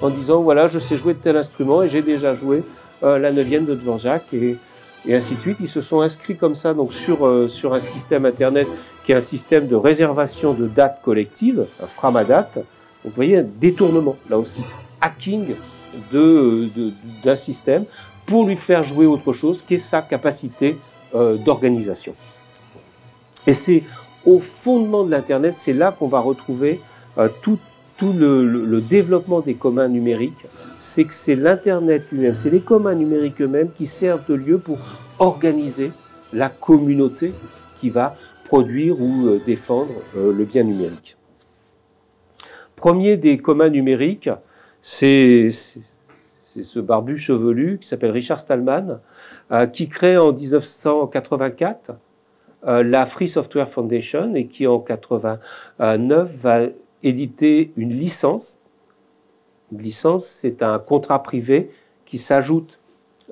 en 0.00 0.10
disant 0.10 0.42
voilà 0.42 0.66
je 0.66 0.80
sais 0.80 0.96
jouer 0.96 1.14
de 1.14 1.20
tel 1.20 1.36
instrument 1.36 1.82
et 1.82 1.88
j'ai 1.88 2.02
déjà 2.02 2.34
joué 2.34 2.64
euh, 3.04 3.18
la 3.18 3.32
9e 3.32 3.64
de 3.64 3.74
Dvorak 3.74 4.24
et, 4.32 4.56
et 5.06 5.14
ainsi 5.14 5.34
de 5.34 5.40
suite. 5.40 5.58
Ils 5.60 5.68
se 5.68 5.80
sont 5.80 6.00
inscrits 6.00 6.36
comme 6.36 6.54
ça 6.54 6.74
donc 6.74 6.92
sur, 6.92 7.26
euh, 7.26 7.48
sur 7.48 7.74
un 7.74 7.80
système 7.80 8.24
internet 8.24 8.66
qui 9.04 9.12
est 9.12 9.16
un 9.16 9.20
système 9.20 9.66
de 9.66 9.74
réservation 9.74 10.54
de 10.54 10.66
dates 10.66 11.00
collectives, 11.02 11.66
un 11.80 11.86
Framadat, 11.86 12.50
vous 13.04 13.10
voyez, 13.14 13.38
un 13.38 13.42
détournement, 13.42 14.16
là 14.30 14.38
aussi, 14.38 14.62
hacking 15.00 15.54
d'un 16.12 16.68
de, 17.24 17.34
système 17.34 17.84
pour 18.24 18.46
lui 18.46 18.56
faire 18.56 18.84
jouer 18.84 19.06
autre 19.06 19.32
chose 19.32 19.62
qui 19.62 19.74
est 19.74 19.78
sa 19.78 20.02
capacité 20.02 20.78
euh, 21.14 21.36
d'organisation. 21.36 22.14
Et 23.46 23.54
c'est 23.54 23.82
au 24.26 24.38
fondement 24.38 25.04
de 25.04 25.10
l'Internet, 25.10 25.54
c'est 25.54 25.72
là 25.72 25.92
qu'on 25.92 26.06
va 26.06 26.20
retrouver 26.20 26.80
euh, 27.18 27.28
tout, 27.42 27.58
le, 28.02 28.80
développement 28.80 29.40
des 29.40 29.54
communs 29.54 29.88
numériques. 29.88 30.46
C'est 30.78 31.04
que 31.04 31.12
c'est 31.12 31.36
l'Internet 31.36 32.10
lui-même, 32.10 32.34
c'est 32.34 32.50
les 32.50 32.60
communs 32.60 32.94
numériques 32.94 33.40
eux-mêmes 33.40 33.70
qui 33.70 33.86
servent 33.86 34.26
de 34.26 34.34
lieu 34.34 34.58
pour 34.58 34.78
organiser 35.20 35.92
la 36.32 36.48
communauté 36.48 37.32
qui 37.80 37.90
va 37.90 38.16
produire 38.44 39.00
ou 39.00 39.26
euh, 39.28 39.40
défendre 39.46 39.92
le 40.16 40.44
bien 40.44 40.64
numérique 40.64 41.16
premier 42.82 43.16
des 43.16 43.38
communs 43.38 43.70
numériques, 43.70 44.28
c'est 44.80 45.48
ce 45.50 46.80
barbu 46.80 47.16
chevelu 47.16 47.78
qui 47.78 47.86
s'appelle 47.86 48.10
Richard 48.10 48.40
Stallman, 48.40 48.98
euh, 49.52 49.66
qui 49.68 49.88
crée 49.88 50.18
en 50.18 50.32
1984 50.32 51.90
euh, 51.90 51.92
la 52.64 53.06
Free 53.06 53.28
Software 53.28 53.68
Foundation 53.68 54.34
et 54.34 54.46
qui 54.46 54.66
en 54.66 54.78
89 54.78 56.36
va 56.36 56.60
éditer 57.02 57.72
une 57.76 57.90
licence. 57.90 58.60
Une 59.72 59.82
licence, 59.82 60.26
c'est 60.26 60.62
un 60.62 60.78
contrat 60.78 61.22
privé 61.22 61.70
qui 62.04 62.18
s'ajoute 62.18 62.78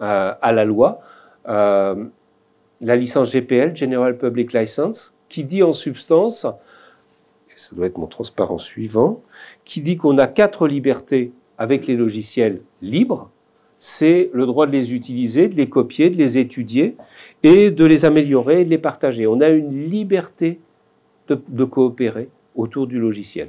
euh, 0.03 0.35
à 0.41 0.53
la 0.53 0.65
loi. 0.65 1.01
la 1.45 2.97
licence 2.97 3.33
GPL, 3.33 3.77
General 3.77 4.17
Public 4.17 4.53
License, 4.53 5.15
qui 5.29 5.45
dit 5.45 5.63
en 5.63 5.73
substance 5.73 6.47
ça 7.61 7.77
doit 7.77 7.87
être 7.87 7.99
mon 7.99 8.07
transparent 8.07 8.59
suivant, 8.59 9.23
qui 9.65 9.81
dit 9.81 9.97
qu'on 9.97 10.19
a 10.19 10.27
quatre 10.27 10.67
libertés 10.67 11.33
avec 11.59 11.87
les 11.87 11.97
logiciels 11.97 12.63
libres. 12.81 13.31
C'est 13.83 14.29
le 14.35 14.45
droit 14.45 14.67
de 14.67 14.73
les 14.73 14.93
utiliser, 14.93 15.49
de 15.49 15.55
les 15.55 15.71
copier, 15.71 16.11
de 16.11 16.17
les 16.19 16.37
étudier 16.37 16.97
et 17.43 17.71
de 17.71 17.85
les 17.87 18.05
améliorer 18.05 18.61
et 18.61 18.65
de 18.67 18.69
les 18.69 18.77
partager. 18.77 19.27
On 19.27 19.41
a 19.41 19.49
une 19.49 19.89
liberté 19.89 20.61
de, 21.29 21.65
coopérer 21.65 22.29
autour 22.55 22.87
du 22.87 23.01
logiciel. 23.01 23.49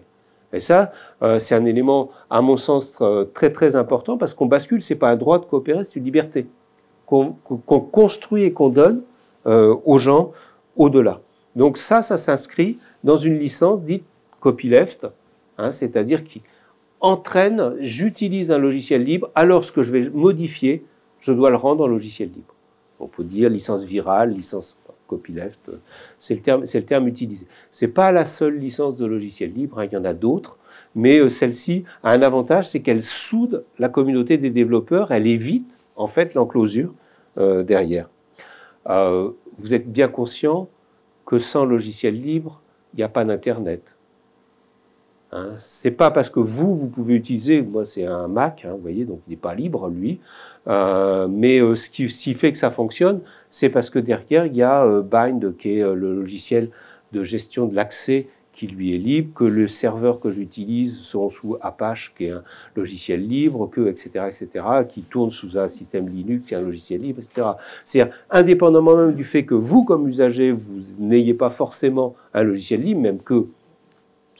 Et 0.54 0.62
ça, 0.62 0.94
euh, 1.22 1.38
c'est 1.38 1.54
un 1.54 1.65
élément, 1.65 2.12
à 2.30 2.41
mon 2.41 2.56
sens, 2.56 2.98
très 3.34 3.52
très 3.52 3.76
important 3.76 4.17
parce 4.17 4.34
qu'on 4.34 4.46
bascule. 4.46 4.82
C'est 4.82 4.96
pas 4.96 5.10
un 5.10 5.17
droit 5.17 5.38
de 5.38 5.44
coopérer, 5.44 5.84
c'est 5.84 6.00
une 6.00 6.06
liberté 6.06 6.48
qu'on 7.06 7.36
construit 7.91 8.44
et 8.44 8.54
qu'on 8.54 8.70
donne 8.70 9.04
euh, 9.48 9.76
aux 9.84 9.98
gens 9.98 10.32
au-delà. 10.78 11.20
Donc 11.58 11.78
ça, 11.78 12.02
ça 12.02 12.17
s'inscrit 12.17 12.78
dans 13.04 13.17
une 13.17 13.38
licence 13.38 13.84
dite 13.84 14.06
copyleft, 14.39 15.08
hein, 15.58 15.72
c'est-à-dire 15.72 16.24
qui 16.24 16.41
entraîne, 17.01 17.75
j'utilise 17.79 18.51
un 18.51 18.57
logiciel 18.57 19.03
libre, 19.03 19.29
alors 19.35 19.63
ce 19.63 19.71
que 19.71 19.81
je 19.81 19.91
vais 19.91 20.09
modifier, 20.09 20.85
je 21.19 21.33
dois 21.33 21.49
le 21.49 21.55
rendre 21.55 21.83
en 21.83 21.87
logiciel 21.87 22.29
libre. 22.29 22.53
On 22.99 23.07
peut 23.07 23.23
dire 23.23 23.49
licence 23.49 23.83
virale, 23.83 24.31
licence 24.31 24.77
copyleft, 25.07 25.71
c'est 26.19 26.35
le 26.35 26.41
terme, 26.41 26.65
c'est 26.65 26.79
le 26.79 26.85
terme 26.85 27.07
utilisé. 27.07 27.45
C'est 27.69 27.89
pas 27.89 28.11
la 28.11 28.25
seule 28.25 28.57
licence 28.57 28.95
de 28.95 29.05
logiciel 29.05 29.51
libre, 29.53 29.79
hein, 29.79 29.85
il 29.85 29.93
y 29.93 29.97
en 29.97 30.05
a 30.05 30.13
d'autres, 30.13 30.57
mais 30.95 31.19
euh, 31.19 31.29
celle-ci 31.29 31.83
a 32.03 32.11
un 32.11 32.21
avantage, 32.21 32.69
c'est 32.69 32.81
qu'elle 32.81 33.01
soude 33.01 33.65
la 33.79 33.89
communauté 33.89 34.37
des 34.37 34.49
développeurs, 34.49 35.11
elle 35.11 35.27
évite 35.27 35.77
en 35.95 36.07
fait 36.07 36.33
l'enclosure 36.33 36.93
euh, 37.37 37.63
derrière. 37.63 38.09
Euh, 38.89 39.31
vous 39.57 39.73
êtes 39.73 39.91
bien 39.91 40.07
conscient 40.07 40.69
que 41.25 41.39
sans 41.39 41.65
logiciel 41.65 42.19
libre, 42.19 42.61
il 42.93 42.97
n'y 42.97 43.03
a 43.03 43.09
pas 43.09 43.25
d'Internet. 43.25 43.95
Hein, 45.34 45.52
c'est 45.58 45.91
pas 45.91 46.12
parce 46.12 46.30
que 46.30 46.41
vous, 46.41 46.76
vous 46.76 46.89
pouvez 46.89 47.15
utiliser, 47.15 47.62
moi 47.62 47.86
c'est 47.86 48.06
un 48.06 48.28
Mac, 48.28 48.65
hein, 48.65 48.74
vous 48.74 48.82
voyez, 48.82 49.06
donc 49.06 49.22
il 49.28 49.32
n'est 49.32 49.38
pas 49.38 49.56
libre 49.56 49.88
lui, 49.88 50.20
euh, 50.67 51.30
mais 51.30 51.60
euh, 51.60 51.74
ce, 51.74 51.89
qui, 51.89 52.34
fait 52.34 52.52
que 52.52 52.58
ça 52.58 52.70
fonctionne, 52.70 53.22
c'est 53.50 53.70
parce 53.70 53.89
que 53.89 53.98
derrière 53.98 54.46
il 54.46 54.58
y 54.58 54.62
a 54.62 54.84
euh, 54.84 55.02
Bind 55.02 55.56
qui 55.56 55.78
est 55.78 55.84
le 55.84 56.15
logiciel 56.15 56.70
de 57.13 57.24
gestion 57.24 57.65
de 57.65 57.76
l'accès 57.76 58.28
qui 58.52 58.67
lui 58.67 58.94
est 58.94 58.98
libre, 58.98 59.34
que 59.34 59.46
le 59.46 59.70
serveur 59.70 60.20
que 60.20 60.30
j'utilise 60.32 61.00
sont 61.00 61.30
sous 61.30 61.56
Apache 61.62 62.13
qui 62.17 62.26
est 62.26 62.32
un 62.32 62.44
logiciel 62.76 63.26
libre, 63.26 63.70
que 63.70 63.88
etc 63.88 64.26
etc 64.26 64.65
qui 64.89 65.04
tourne 65.04 65.30
sous 65.30 65.58
un 65.58 65.70
système 65.70 66.10
Linux 66.10 66.50
qui 66.50 66.56
est 66.56 66.58
un 66.58 66.62
logiciel 66.62 67.00
libre, 67.00 67.20
etc. 67.20 67.48
C'est-à-dire 67.86 68.13
indépendamment 68.30 68.98
même 68.98 69.13
du 69.13 69.24
fait 69.24 69.46
que 69.46 69.56
vous 69.56 69.86
comme 69.86 70.10
usager 70.10 70.52
vous 70.52 70.82
n'ayez 71.00 71.34
pas 71.34 71.50
forcément 71.50 72.15
un 72.34 72.44
logiciel 72.44 72.82
libre, 72.82 73.00
même 73.00 73.20
que 73.20 73.46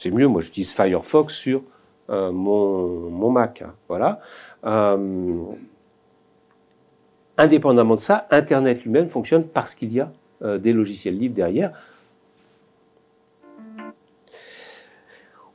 c'est 0.02 0.10
mieux, 0.10 0.26
moi 0.26 0.40
j'utilise 0.40 0.72
Firefox 0.72 1.32
sur 1.34 1.62
euh, 2.10 2.32
mon, 2.32 3.30
Mac. 3.30 3.62
Hein, 3.62 3.74
voilà. 3.88 4.20
Euh, 4.64 5.44
indépendamment 7.38 7.94
de 7.94 8.00
ça, 8.00 8.26
Internet 8.30 8.82
lui-même 8.82 9.08
fonctionne 9.08 9.44
parce 9.46 9.74
qu'il 9.74 9.92
y 9.92 10.00
a 10.00 10.12
euh, 10.42 10.58
des 10.58 10.72
logiciels 10.72 11.16
libres 11.16 11.36
derrière. 11.36 11.72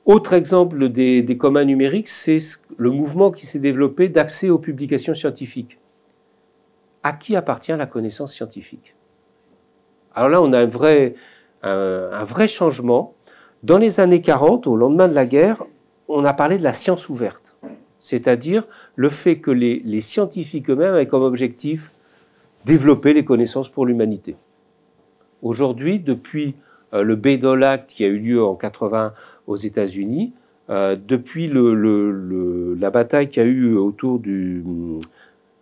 Autre 0.05 0.31
exemple 0.31 0.87
des, 0.87 1.37
communs 1.37 1.65
numériques, 1.65 2.07
c'est 2.07 2.37
le 2.77 2.89
mouvement 2.89 3.29
qui 3.29 3.45
s'est 3.45 3.59
développé 3.59 4.07
d'accès 4.07 4.49
aux 4.49 4.57
publications 4.57 5.13
scientifiques. 5.13 5.77
À 7.03 7.11
qui 7.11 7.35
appartient 7.35 7.73
la 7.73 7.85
connaissance 7.85 8.33
scientifique? 8.33 8.95
Alors 10.15 10.29
là, 10.29 10.41
on 10.41 10.53
a 10.53 10.59
un 10.61 12.23
vrai 12.23 12.47
changement 12.47 13.16
dans 13.63 13.77
les 13.77 13.99
années 13.99 14.21
40, 14.21 14.67
au 14.67 14.75
lendemain 14.75 15.07
de 15.07 15.13
la 15.13 15.25
guerre, 15.25 15.63
on 16.07 16.23
a 16.25 16.33
parlé 16.33 16.57
de 16.57 16.63
la 16.63 16.73
science 16.73 17.09
ouverte, 17.09 17.57
c'est-à-dire 17.99 18.65
le 18.95 19.09
fait 19.09 19.39
que 19.39 19.51
les, 19.51 20.01
scientifiques 20.01 20.69
eux-mêmes 20.69 20.93
avaient 20.93 21.07
comme 21.07 21.23
objectif 21.23 21.91
développer 22.65 23.13
les 23.13 23.25
connaissances 23.25 23.69
pour 23.69 23.85
l'humanité. 23.85 24.35
Aujourd'hui, 25.41 25.99
depuis 25.99 26.55
euh, 26.93 27.01
le 27.03 27.15
Bayh-Dole 27.15 27.63
Act 27.63 27.89
qui 27.91 28.03
a 28.03 28.07
eu 28.07 28.19
lieu 28.19 28.43
en 28.43 28.55
80 28.55 29.13
aux 29.47 29.55
États-Unis, 29.55 30.33
euh, 30.69 30.95
depuis 30.95 31.49
la 31.49 32.89
bataille 32.91 33.29
qui 33.29 33.39
a 33.39 33.43
eu 33.43 33.75
autour 33.75 34.21
euh, 34.27 34.99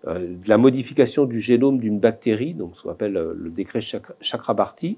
de 0.04 0.50
la 0.50 0.58
modification 0.58 1.26
du 1.26 1.40
génome 1.40 1.80
d'une 1.80 2.00
bactérie, 2.00 2.54
donc 2.54 2.72
ce 2.76 2.84
qu'on 2.84 2.92
appelle 2.92 3.14
le 3.14 3.50
décret 3.50 3.82
Chakrabarti, 4.22 4.98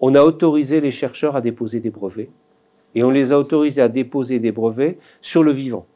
on 0.00 0.14
a 0.14 0.22
autorisé 0.22 0.80
les 0.80 0.90
chercheurs 0.90 1.36
à 1.36 1.40
déposer 1.40 1.80
des 1.80 1.90
brevets, 1.90 2.30
et 2.94 3.02
on 3.02 3.10
les 3.10 3.32
a 3.32 3.38
autorisés 3.38 3.82
à 3.82 3.88
déposer 3.88 4.38
des 4.38 4.52
brevets 4.52 4.98
sur 5.20 5.42
le 5.42 5.52
vivant. 5.52 5.86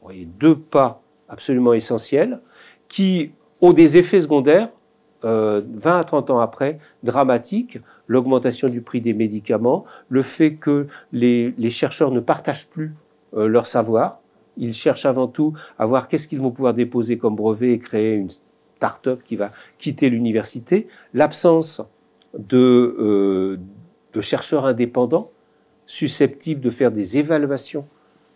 Vous 0.00 0.08
voyez, 0.08 0.24
deux 0.24 0.56
pas 0.56 1.02
absolument 1.28 1.72
essentiels 1.72 2.40
qui 2.88 3.32
ont 3.60 3.72
des 3.72 3.96
effets 3.96 4.20
secondaires, 4.20 4.70
20 5.22 5.28
euh, 5.28 5.62
à 5.84 6.04
30 6.04 6.30
ans 6.30 6.40
après, 6.40 6.78
dramatiques, 7.02 7.78
l'augmentation 8.08 8.68
du 8.68 8.82
prix 8.82 9.00
des 9.00 9.14
médicaments, 9.14 9.84
le 10.08 10.22
fait 10.22 10.54
que 10.54 10.88
les, 11.12 11.54
chercheurs 11.70 12.10
ne 12.10 12.20
partagent 12.20 12.66
plus 12.66 12.92
leur 13.34 13.66
savoir. 13.66 14.20
Ils 14.56 14.74
cherchent 14.74 15.06
avant 15.06 15.28
tout 15.28 15.54
à 15.78 15.86
voir 15.86 16.08
qu'est-ce 16.08 16.28
qu'ils 16.28 16.40
vont 16.40 16.50
pouvoir 16.50 16.74
déposer 16.74 17.16
comme 17.16 17.36
brevet 17.36 17.72
et 17.72 17.78
créer 17.78 18.16
une 18.16 18.28
start-up 18.76 19.22
qui 19.24 19.36
va 19.36 19.52
quitter 19.78 20.10
l'université. 20.10 20.88
L'absence 21.14 21.80
de, 22.38 23.58
de 24.12 24.20
chercheurs 24.20 24.64
indépendants 24.66 25.30
susceptibles 25.86 26.60
de 26.60 26.70
faire 26.70 26.90
des 26.90 27.18
évaluations 27.18 27.86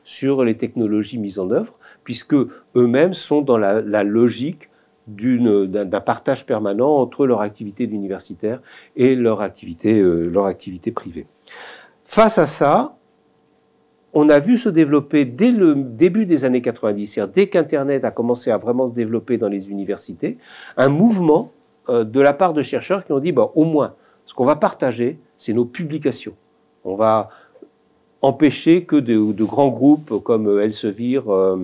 sur 0.05 0.45
les 0.45 0.57
technologies 0.57 1.19
mises 1.19 1.39
en 1.39 1.51
œuvre, 1.51 1.75
puisque 2.05 2.35
eux-mêmes 2.35 3.13
sont 3.13 3.43
dans 3.43 3.59
la, 3.59 4.05
logique 4.05 4.71
d'un 5.09 6.01
partage 6.01 6.47
permanent 6.47 6.97
entre 6.97 7.27
leur 7.27 7.41
activité 7.41 7.85
universitaire 7.85 8.61
et 8.95 9.15
leur 9.15 9.41
activité, 9.41 10.01
euh, 10.01 10.29
leur 10.29 10.47
activité 10.47 10.91
privée. 10.93 11.27
Face 12.05 12.39
à 12.39 12.47
ça, 12.47 12.97
on 14.13 14.29
a 14.29 14.39
vu 14.39 14.57
se 14.57 14.69
développer 14.69 15.25
dès 15.25 15.51
le 15.51 15.75
début 15.75 16.25
des 16.25 16.45
années 16.45 16.63
90, 16.63 17.21
dès 17.33 17.49
qu'Internet 17.49 18.05
a 18.05 18.11
commencé 18.11 18.51
à 18.51 18.59
vraiment 18.59 18.87
se 18.87 18.95
développer 18.95 19.39
dans 19.39 19.49
les 19.49 19.71
universités, 19.71 20.39
un 20.77 20.89
mouvement 20.89 21.53
euh, 21.89 22.05
de 22.05 22.21
la 22.21 22.33
part 22.33 22.53
de 22.53 22.63
chercheurs 22.63 23.05
qui 23.05 23.13
ont 23.13 23.21
dit, 23.21 23.35
au 23.55 23.65
moins, 23.65 23.95
ce 24.25 24.35
qu'on 24.35 24.45
va 24.45 24.57
partager, 24.57 25.19
c'est 25.37 25.53
nos 25.53 25.65
publications. 25.65 26.35
On 26.85 26.95
va 26.95 27.31
empêcher 28.23 28.85
que 28.85 28.97
de, 28.97 29.45
grands 29.45 29.69
groupes 29.69 30.23
comme 30.23 30.61
Elsevier 30.61 31.21
euh, 31.27 31.57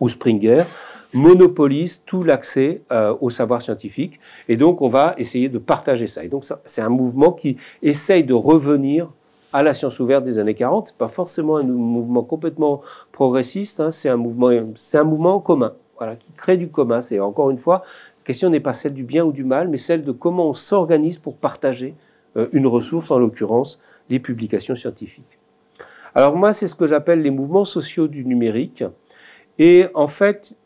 ou 0.00 0.08
Springer 0.08 0.64
monopolisent 1.12 2.02
tout 2.04 2.22
l'accès 2.22 2.82
euh, 2.92 3.14
au 3.20 3.30
savoir 3.30 3.62
scientifique. 3.62 4.18
Et 4.48 4.56
donc, 4.56 4.82
on 4.82 4.88
va 4.88 5.14
essayer 5.16 5.48
de 5.48 5.58
partager 5.58 6.06
ça. 6.06 6.24
Et 6.24 6.28
donc, 6.28 6.44
c'est 6.64 6.82
un 6.82 6.88
mouvement 6.88 7.32
qui 7.32 7.56
essaye 7.82 8.24
de 8.24 8.34
revenir 8.34 9.10
à 9.52 9.62
la 9.62 9.72
science 9.72 10.00
ouverte 10.00 10.24
des 10.24 10.38
années 10.38 10.54
40. 10.54 10.88
C'est 10.88 10.98
pas 10.98 11.08
forcément 11.08 11.56
un 11.56 11.62
mouvement 11.62 12.22
complètement 12.22 12.82
progressiste. 13.12 13.78
Hein. 13.78 13.92
c'est 13.92 14.08
un 14.08 14.16
mouvement, 14.16 14.50
c'est 14.74 14.98
un 14.98 15.04
mouvement 15.04 15.38
commun, 15.38 15.74
voilà, 15.96 16.16
qui 16.16 16.32
crée 16.32 16.56
du 16.56 16.68
commun. 16.68 17.00
C'est 17.00 17.20
encore 17.20 17.50
une 17.50 17.58
fois, 17.58 17.84
la 18.24 18.26
question 18.26 18.48
n'est 18.48 18.60
pas 18.60 18.72
celle 18.72 18.94
du 18.94 19.04
bien 19.04 19.22
ou 19.22 19.32
du 19.32 19.44
mal, 19.44 19.68
mais 19.68 19.76
celle 19.76 20.02
de 20.02 20.10
comment 20.10 20.48
on 20.48 20.54
s'organise 20.54 21.18
pour 21.18 21.36
partager 21.36 21.94
euh, 22.38 22.48
une 22.52 22.66
ressource, 22.66 23.10
en 23.10 23.18
l'occurrence 23.18 23.82
les 24.08 24.18
publications 24.18 24.74
scientifiques. 24.74 25.38
Alors 26.14 26.34
moi, 26.34 26.54
c'est 26.54 26.66
ce 26.66 26.74
que 26.74 26.86
j'appelle 26.86 27.20
les 27.20 27.30
mouvements 27.30 27.66
sociaux 27.66 28.08
du 28.08 28.24
numérique. 28.24 28.82
Et 29.58 29.88
en 29.92 30.06
fait, 30.06 30.56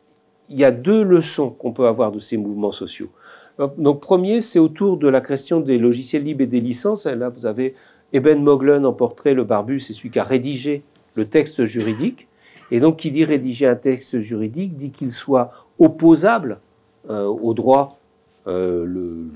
il 0.49 0.57
y 0.57 0.65
a 0.65 0.71
deux 0.71 1.03
leçons 1.03 1.51
qu'on 1.51 1.73
peut 1.73 1.89
avoir 1.89 2.13
de 2.13 2.21
ces 2.21 2.37
mouvements 2.37 2.71
sociaux. 2.71 3.11
Donc, 3.77 4.01
premier, 4.01 4.41
c'est 4.41 4.61
autour 4.61 4.97
de 4.97 5.09
la 5.09 5.21
question 5.21 5.59
des 5.59 5.79
logiciels 5.79 6.23
libres 6.23 6.43
et 6.43 6.47
des 6.47 6.61
licences. 6.61 7.07
Là, 7.07 7.29
vous 7.29 7.45
avez 7.45 7.75
Eben 8.13 8.41
Moglen 8.41 8.87
en 8.87 8.93
portrait, 8.93 9.35
le 9.35 9.43
barbu, 9.43 9.81
c'est 9.81 9.95
celui 9.95 10.11
qui 10.11 10.21
a 10.21 10.25
rédigé 10.25 10.85
le 11.17 11.27
texte 11.27 11.65
juridique. 11.65 12.29
Et 12.71 12.79
donc, 12.79 12.99
qui 12.99 13.11
dit 13.11 13.25
rédiger 13.25 13.67
un 13.67 13.75
texte 13.75 14.21
juridique 14.21 14.77
dit 14.77 14.93
qu'il 14.93 15.11
soit 15.11 15.51
opposable 15.81 16.61
au 17.09 17.55
droit 17.55 17.99
euh, 18.47 19.27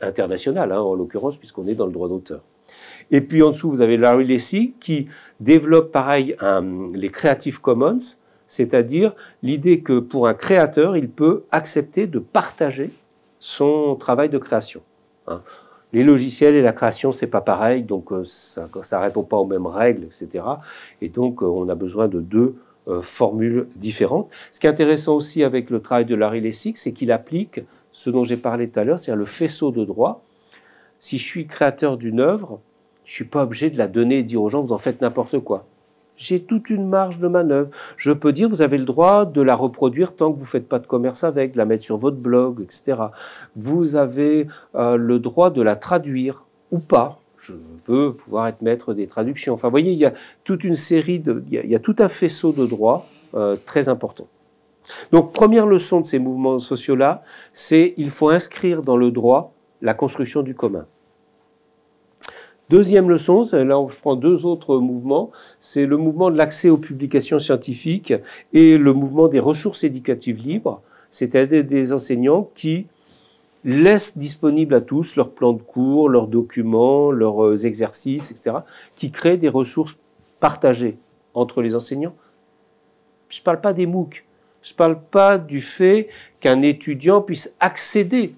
international, 0.00 0.72
hein, 0.72 0.80
en 0.80 0.94
l'occurrence, 0.94 1.38
puisqu'on 1.38 1.66
est 1.66 1.74
dans 1.74 1.86
le 1.86 1.92
droit 1.92 2.08
d'auteur. 2.08 2.40
Et 3.10 3.20
puis 3.20 3.42
en 3.42 3.50
dessous, 3.50 3.70
vous 3.70 3.80
avez 3.80 3.96
Larry 3.96 4.24
Lessig 4.24 4.74
qui 4.80 5.08
développe 5.40 5.92
pareil 5.92 6.36
les 6.92 7.10
Creative 7.10 7.60
Commons, 7.60 7.98
c'est-à-dire 8.46 9.14
l'idée 9.42 9.80
que 9.80 9.98
pour 9.98 10.26
un 10.26 10.34
créateur, 10.34 10.96
il 10.96 11.08
peut 11.08 11.44
accepter 11.50 12.06
de 12.06 12.18
partager 12.18 12.90
son 13.38 13.96
travail 13.96 14.28
de 14.28 14.38
création. 14.38 14.82
Hein. 15.26 15.40
Les 15.92 16.02
logiciels 16.02 16.54
et 16.54 16.62
la 16.62 16.72
création, 16.72 17.12
c'est 17.12 17.26
pas 17.26 17.40
pareil, 17.40 17.82
donc 17.82 18.12
euh, 18.12 18.24
ça, 18.24 18.68
ça 18.82 19.00
répond 19.00 19.22
pas 19.22 19.36
aux 19.36 19.46
mêmes 19.46 19.66
règles, 19.66 20.04
etc. 20.04 20.44
Et 21.00 21.08
donc 21.08 21.42
euh, 21.42 21.46
on 21.46 21.68
a 21.68 21.74
besoin 21.74 22.08
de 22.08 22.20
deux 22.20 22.56
euh, 22.88 23.00
formules 23.00 23.68
différentes. 23.76 24.28
Ce 24.52 24.60
qui 24.60 24.66
est 24.66 24.70
intéressant 24.70 25.14
aussi 25.14 25.42
avec 25.42 25.70
le 25.70 25.80
travail 25.80 26.04
de 26.04 26.14
Larry 26.14 26.40
Lessig, 26.40 26.76
c'est 26.76 26.92
qu'il 26.92 27.12
applique 27.12 27.60
ce 27.92 28.10
dont 28.10 28.24
j'ai 28.24 28.36
parlé 28.36 28.68
tout 28.68 28.78
à 28.78 28.84
l'heure, 28.84 28.98
c'est-à-dire 28.98 29.18
le 29.18 29.24
faisceau 29.24 29.70
de 29.70 29.84
droit. 29.84 30.22
Si 30.98 31.18
je 31.18 31.24
suis 31.24 31.46
créateur 31.46 31.96
d'une 31.96 32.20
œuvre, 32.20 32.60
je 33.04 33.12
suis 33.12 33.24
pas 33.24 33.44
obligé 33.44 33.70
de 33.70 33.78
la 33.78 33.88
donner 33.88 34.18
et 34.18 34.22
de 34.22 34.28
dire 34.28 34.42
aux 34.42 34.48
gens, 34.48 34.60
vous 34.60 34.72
en 34.72 34.78
faites 34.78 35.00
n'importe 35.00 35.38
quoi. 35.40 35.66
J'ai 36.16 36.40
toute 36.40 36.70
une 36.70 36.88
marge 36.88 37.18
de 37.18 37.28
manœuvre. 37.28 37.70
Je 37.96 38.12
peux 38.12 38.32
dire, 38.32 38.48
vous 38.48 38.62
avez 38.62 38.78
le 38.78 38.84
droit 38.84 39.26
de 39.26 39.42
la 39.42 39.54
reproduire 39.54 40.14
tant 40.14 40.32
que 40.32 40.38
vous 40.38 40.44
faites 40.44 40.68
pas 40.68 40.78
de 40.78 40.86
commerce 40.86 41.24
avec, 41.24 41.52
de 41.52 41.58
la 41.58 41.66
mettre 41.66 41.84
sur 41.84 41.98
votre 41.98 42.16
blog, 42.16 42.62
etc. 42.62 42.98
Vous 43.54 43.96
avez 43.96 44.46
euh, 44.74 44.96
le 44.96 45.18
droit 45.18 45.50
de 45.50 45.60
la 45.60 45.76
traduire 45.76 46.44
ou 46.70 46.78
pas. 46.78 47.20
Je 47.46 47.52
veux 47.86 48.12
pouvoir 48.12 48.48
être 48.48 48.62
maître 48.62 48.94
des 48.94 49.06
traductions. 49.06 49.54
Enfin, 49.54 49.68
vous 49.68 49.72
voyez, 49.72 49.92
il 49.92 49.98
y 49.98 50.04
a 50.04 50.14
toute 50.44 50.64
une 50.64 50.74
série 50.74 51.20
de, 51.20 51.44
il 51.50 51.70
y 51.70 51.74
a, 51.74 51.78
tout 51.78 51.96
un 51.98 52.08
faisceau 52.08 52.52
de 52.52 52.66
droits 52.66 53.06
euh, 53.34 53.56
très 53.66 53.88
important. 53.88 54.26
Donc, 55.12 55.32
première 55.32 55.66
leçon 55.66 56.00
de 56.00 56.06
ces 56.06 56.18
mouvements 56.18 56.58
sociaux-là, 56.58 57.22
c'est 57.52 57.94
il 57.96 58.10
faut 58.10 58.28
inscrire 58.28 58.82
dans 58.82 58.96
le 58.96 59.10
droit 59.10 59.52
la 59.82 59.94
construction 59.94 60.42
du 60.42 60.54
commun. 60.54 60.86
Deuxième 62.68 63.08
leçon, 63.08 63.44
là 63.52 63.86
je 63.88 63.96
prends 64.00 64.16
deux 64.16 64.44
autres 64.44 64.78
mouvements, 64.78 65.30
c'est 65.60 65.86
le 65.86 65.96
mouvement 65.96 66.32
de 66.32 66.36
l'accès 66.36 66.68
aux 66.68 66.78
publications 66.78 67.38
scientifiques 67.38 68.12
et 68.52 68.76
le 68.76 68.92
mouvement 68.92 69.28
des 69.28 69.38
ressources 69.38 69.84
éducatives 69.84 70.38
libres, 70.44 70.82
c'est-à-dire 71.08 71.62
des 71.62 71.92
enseignants 71.92 72.50
qui 72.56 72.88
laissent 73.66 74.16
disponibles 74.16 74.74
à 74.74 74.80
tous 74.80 75.16
leurs 75.16 75.32
plans 75.32 75.52
de 75.52 75.60
cours, 75.60 76.08
leurs 76.08 76.28
documents, 76.28 77.10
leurs 77.10 77.44
euh, 77.44 77.66
exercices, 77.66 78.30
etc., 78.30 78.58
qui 78.94 79.10
créent 79.10 79.36
des 79.36 79.48
ressources 79.48 79.98
partagées 80.38 80.96
entre 81.34 81.60
les 81.62 81.74
enseignants. 81.74 82.14
Je 83.28 83.40
ne 83.40 83.44
parle 83.44 83.60
pas 83.60 83.72
des 83.72 83.86
MOOC, 83.86 84.24
je 84.62 84.72
ne 84.72 84.76
parle 84.76 85.00
pas 85.00 85.36
du 85.36 85.60
fait 85.60 86.08
qu'un 86.38 86.62
étudiant 86.62 87.20
puisse 87.20 87.54
accéder. 87.58 88.36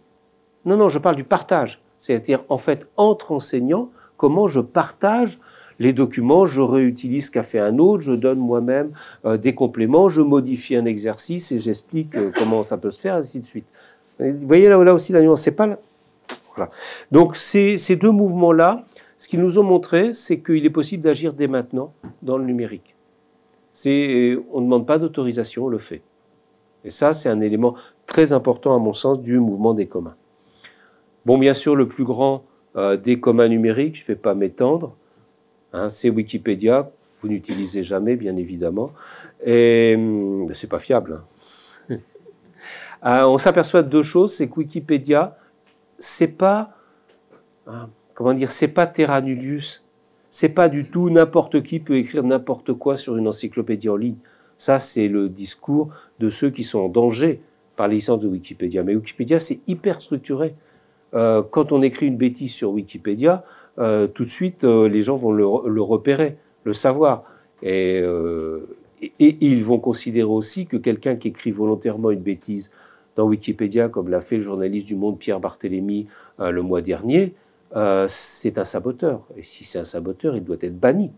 Non, 0.64 0.79
non, 0.79 0.88
je 0.88 0.99
parle 0.99 1.17
du 1.17 1.25
partage. 1.25 1.81
C'est-à-dire, 1.99 2.43
en 2.49 2.59
fait, 2.59 2.87
entre 2.97 3.33
enseignants, 3.33 3.91
comment 4.17 4.49
je 4.49 4.61
partage 4.61 5.38
les 5.79 5.93
documents, 5.93 6.47
je 6.47 6.61
réutilise 6.61 7.27
ce 7.27 7.31
qu'a 7.31 7.43
fait 7.43 7.61
un 7.61 7.79
autre, 7.79 8.03
je 8.03 8.12
donne 8.12 8.38
moi-même 8.38 8.93
euh, 9.25 9.37
des 9.37 9.55
compléments, 9.55 10.09
je 10.09 10.23
modifie 10.23 10.75
un 10.75 10.87
exercice 10.87 11.53
et 11.53 11.59
j'explique 11.59 12.17
euh, 12.17 12.33
comment 12.37 12.64
ça 12.64 12.79
peut 12.79 12.91
se 12.91 13.01
faire, 13.01 13.14
ainsi 13.14 13.41
de 13.41 13.47
suite. 13.47 13.67
Vous 14.19 14.47
voyez 14.47 14.69
là, 14.69 14.79
aussi 14.95 15.13
la 15.13 15.21
nuance, 15.21 15.43
c'est 15.43 15.55
pas 15.55 15.67
là. 15.67 15.79
Voilà. 16.57 16.71
Donc 17.13 17.37
ces, 17.37 17.77
deux 18.01 18.11
mouvements-là, 18.11 18.85
ce 19.19 19.29
qu'ils 19.29 19.41
nous 19.41 19.59
ont 19.59 19.63
montré, 19.63 20.13
c'est 20.13 20.41
qu'il 20.41 20.65
est 20.65 20.71
possible 20.71 21.03
d'agir 21.03 21.33
dès 21.33 21.47
maintenant 21.47 21.93
dans 22.23 22.37
le 22.37 22.45
numérique. 22.45 22.95
C'est, 23.71 24.37
on 24.53 24.61
ne 24.61 24.65
demande 24.65 24.87
pas 24.87 24.99
d'autorisation, 24.99 25.67
on 25.67 25.69
le 25.69 25.79
fait. 25.79 26.03
Et 26.85 26.91
ça, 26.91 27.13
c'est 27.13 27.29
un 27.29 27.41
élément 27.41 27.75
très 28.07 28.33
important 28.33 28.75
à 28.75 28.79
mon 28.79 28.93
sens 28.93 29.21
du 29.21 29.39
mouvement 29.39 29.75
des 29.75 29.87
communs. 29.87 30.17
Bon, 31.27 31.39
bien 31.39 31.55
sûr, 31.55 31.77
le 31.77 31.87
plus 31.87 32.05
grand 32.05 32.45
euh, 32.77 32.97
des 32.97 33.21
communs 33.21 33.49
numériques, 33.49 33.97
je 33.97 34.03
ne 34.03 34.07
vais 34.09 34.17
pas 34.17 34.35
m'étendre. 34.35 34.97
Hein, 35.73 35.91
c'est 35.91 36.09
Wikipédia, 36.09 36.91
vous 37.21 37.29
n'utilisez 37.29 37.83
jamais, 37.83 38.17
bien 38.17 38.37
évidemment. 38.37 38.93
Et 39.45 39.95
hum, 39.97 40.47
c'est 40.55 40.71
pas 40.71 40.79
fiable. 40.79 41.21
Hein. 41.21 41.25
Euh, 43.05 43.25
on 43.25 43.39
s'aperçoit 43.39 43.83
de 43.83 43.89
deux 43.89 44.03
choses, 44.03 44.35
c'est 44.35 44.49
que 44.49 44.57
Wikipédia, 44.57 45.37
c'est 45.99 46.37
pas, 46.37 46.71
hein, 47.67 47.89
comment 48.15 48.33
dire, 48.33 48.51
c'est 48.51 48.69
pas 48.69 48.87
terra 48.87 49.21
nullius. 49.21 49.85
C'est 50.31 50.51
pas 50.51 50.69
du 50.69 50.85
tout 50.85 51.09
n'importe 51.09 51.63
qui 51.63 51.81
peut 51.81 51.97
écrire 51.97 52.23
n'importe 52.23 52.75
quoi 52.75 52.97
sur 52.97 53.17
une 53.17 53.29
encyclopédie 53.29 53.89
en 53.89 53.97
ligne. 53.97 54.17
Ça, 54.59 54.79
c'est 54.79 55.09
le 55.09 55.29
discours 55.29 55.89
de 56.19 56.29
ceux 56.29 56.51
qui 56.51 56.65
sont 56.65 56.81
en 56.81 56.89
danger 56.89 57.41
par 57.77 57.89
les 57.89 57.95
licences 57.95 58.21
de 58.21 58.29
Wikipédia. 58.29 58.83
Mais 58.83 58.95
Wikipédia, 58.95 59.39
c'est 59.39 59.61
hyper 59.66 60.03
structuré. 60.03 60.55
Euh, 61.14 61.43
quand 61.43 61.72
on 61.72 61.81
écrit 61.81 62.07
une 62.07 62.18
bêtise 62.18 62.53
sur 62.53 62.72
Wikipédia, 62.72 63.45
euh, 63.79 64.07
tout 64.07 64.25
de 64.25 64.29
suite, 64.29 64.64
les 64.64 65.01
gens 65.01 65.16
vont 65.16 65.33
le, 65.33 65.47
repérer, 65.81 66.37
le 66.64 66.75
savoir. 66.75 67.25
Et, 67.62 68.05
ils 69.20 69.64
vont 69.64 69.79
considérer 69.79 70.29
aussi 70.29 70.66
que 70.66 70.77
quelqu'un 70.77 71.16
qui 71.16 71.29
écrit 71.29 71.53
volontairement 71.53 72.11
une 72.11 72.20
bêtise 72.20 72.72
dans 73.19 73.27
Wikipédia, 73.27 73.89
comme 73.89 74.09
l'a 74.09 74.21
fait 74.21 74.37
le 74.37 74.43
journaliste 74.43 74.87
du 74.87 74.95
Monde 74.95 75.19
Pierre 75.19 75.41
Barthélémy 75.41 76.07
le 76.39 76.62
mois 76.62 76.83
dernier, 76.83 77.35
c'est 78.07 78.59
un 78.59 78.64
saboteur. 78.64 79.23
Et 79.37 79.43
si 79.43 79.64
c'est 79.64 79.81
un 79.81 79.85
saboteur, 79.85 80.37
il 80.37 80.45
doit 80.45 80.57
être 80.61 80.79
banni 80.79 81.12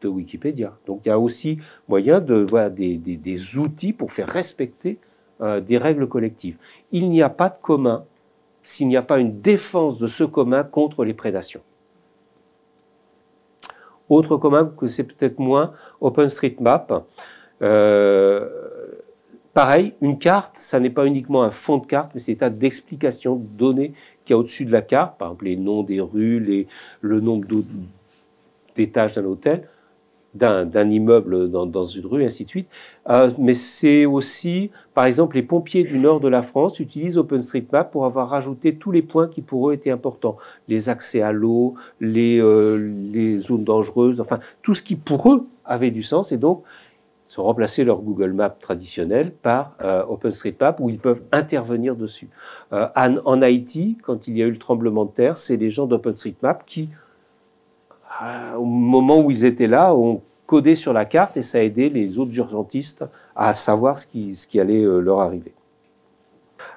de 0.00 0.06
Wikipédia. 0.06 0.78
Donc 0.86 1.00
il 1.04 1.08
y 1.08 1.12
a 1.12 1.18
aussi 1.18 1.58
moyen 1.88 2.20
de 2.20 2.34
voir 2.34 2.70
des, 2.70 2.96
des, 2.98 3.58
outils 3.58 3.92
pour 3.92 4.12
faire 4.12 4.28
respecter 4.28 4.98
des 5.40 5.76
règles 5.76 6.06
collectives. 6.06 6.56
Il 6.92 7.10
n'y 7.10 7.20
a 7.20 7.30
pas 7.30 7.48
de 7.48 7.56
commun 7.60 8.04
s'il 8.62 8.86
n'y 8.86 8.96
a 8.96 9.02
pas 9.02 9.18
une 9.18 9.40
défense 9.40 9.98
de 9.98 10.06
ce 10.06 10.22
commun 10.22 10.62
contre 10.62 11.04
les 11.04 11.14
prédations. 11.14 11.62
Autre 14.08 14.36
commun 14.36 14.72
que 14.76 14.86
c'est 14.86 15.04
peut-être 15.04 15.40
moins, 15.40 15.72
OpenStreetMap. 16.00 17.04
Euh, 17.62 18.71
pareil, 19.54 19.94
une 20.00 20.18
carte, 20.18 20.56
ça 20.56 20.80
n'est 20.80 20.90
pas 20.90 21.06
uniquement 21.06 21.42
un 21.42 21.50
fond 21.50 21.78
de 21.78 21.86
carte, 21.86 22.12
mais 22.14 22.20
c'est 22.20 22.34
un 22.42 22.48
tas 22.48 22.50
d'explications, 22.50 23.36
de 23.36 23.46
données 23.46 23.92
qu'il 24.24 24.34
y 24.34 24.34
a 24.34 24.38
au-dessus 24.38 24.64
de 24.64 24.72
la 24.72 24.82
carte, 24.82 25.18
par 25.18 25.28
exemple 25.28 25.44
les 25.46 25.56
noms 25.56 25.82
des 25.82 26.00
rues, 26.00 26.66
le 27.00 27.20
nombre 27.20 27.46
d'étages 28.76 29.14
d'un 29.14 29.24
hôtel. 29.24 29.68
d'un 30.34 30.88
immeuble 30.88 31.50
dans, 31.50 31.84
une 31.84 32.06
rue, 32.06 32.24
ainsi 32.24 32.44
de 32.44 32.48
suite. 32.48 32.68
Euh, 33.10 33.30
mais 33.36 33.52
c'est 33.52 34.06
aussi, 34.06 34.70
par 34.94 35.04
exemple, 35.04 35.36
les 35.36 35.42
pompiers 35.42 35.84
du 35.84 35.98
nord 35.98 36.20
de 36.20 36.28
la 36.28 36.40
France 36.40 36.80
utilisent 36.80 37.18
OpenStreetMap 37.18 37.90
pour 37.90 38.06
avoir 38.06 38.30
rajouté 38.30 38.76
tous 38.76 38.92
les 38.92 39.02
points 39.02 39.28
qui 39.28 39.42
pour 39.42 39.68
eux 39.68 39.74
étaient 39.74 39.90
importants. 39.90 40.38
Les 40.68 40.88
accès 40.88 41.20
à 41.20 41.32
l'eau, 41.32 41.74
les, 42.00 42.38
euh, 42.40 42.78
les 43.12 43.36
zones 43.36 43.64
dangereuses, 43.64 44.22
enfin, 44.22 44.38
tout 44.62 44.72
ce 44.72 44.82
qui 44.82 44.96
pour 44.96 45.30
eux 45.30 45.46
avait 45.66 45.90
du 45.90 46.02
sens. 46.02 46.32
Et 46.32 46.38
donc, 46.38 46.62
ils 47.32 47.40
ont 47.40 47.44
remplacé 47.44 47.84
leur 47.84 48.00
Google 48.00 48.32
Maps 48.32 48.50
traditionnel 48.50 49.32
par 49.32 49.74
euh, 49.82 50.04
OpenStreetMap 50.04 50.80
où 50.80 50.90
ils 50.90 50.98
peuvent 50.98 51.22
intervenir 51.32 51.96
dessus. 51.96 52.28
Euh, 52.72 52.88
en, 52.94 53.42
Haïti, 53.42 53.98
quand 54.02 54.28
il 54.28 54.36
y 54.36 54.42
a 54.42 54.46
eu 54.46 54.50
le 54.50 54.58
tremblement 54.58 55.04
de 55.04 55.10
terre, 55.10 55.36
c'est 55.36 55.56
les 55.56 55.70
gens 55.70 55.86
d'OpenStreetMap 55.86 56.64
qui 56.66 56.90
euh, 58.22 58.54
au 58.54 58.64
moment 58.64 59.20
où 59.20 59.30
ils 59.30 59.44
étaient 59.44 59.66
là, 59.66 59.94
ont 59.94 60.22
codé 60.46 60.74
sur 60.74 60.92
la 60.92 61.04
carte 61.04 61.36
et 61.36 61.42
ça 61.42 61.58
a 61.58 61.62
aidé 61.62 61.88
les 61.88 62.18
autres 62.18 62.36
urgentistes 62.36 63.04
à 63.34 63.54
savoir 63.54 63.98
ce 63.98 64.06
qui, 64.06 64.34
ce 64.34 64.46
qui 64.46 64.60
allait 64.60 64.84
euh, 64.84 65.00
leur 65.00 65.20
arriver. 65.20 65.54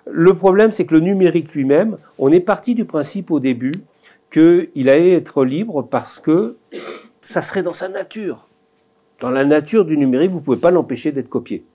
Le 0.09 0.33
problème, 0.33 0.71
c'est 0.71 0.85
que 0.85 0.95
le 0.95 1.01
numérique 1.01 1.53
lui-même, 1.53 1.97
on 2.17 2.31
est 2.31 2.39
parti 2.39 2.75
du 2.75 2.85
principe 2.85 3.31
au 3.31 3.39
début 3.39 3.73
qu'il 4.31 4.89
allait 4.89 5.13
être 5.13 5.43
libre 5.43 5.81
parce 5.81 6.19
que 6.19 6.57
ça 7.21 7.41
serait 7.41 7.63
dans 7.63 7.73
sa 7.73 7.89
nature. 7.89 8.44
Dans 9.19 9.29
la 9.29 9.45
nature 9.45 9.85
du 9.85 9.97
numérique, 9.97 10.31
vous 10.31 10.39
ne 10.39 10.43
pouvez 10.43 10.57
pas 10.57 10.71
l'empêcher 10.71 11.11
d'être 11.11 11.29
copié. 11.29 11.65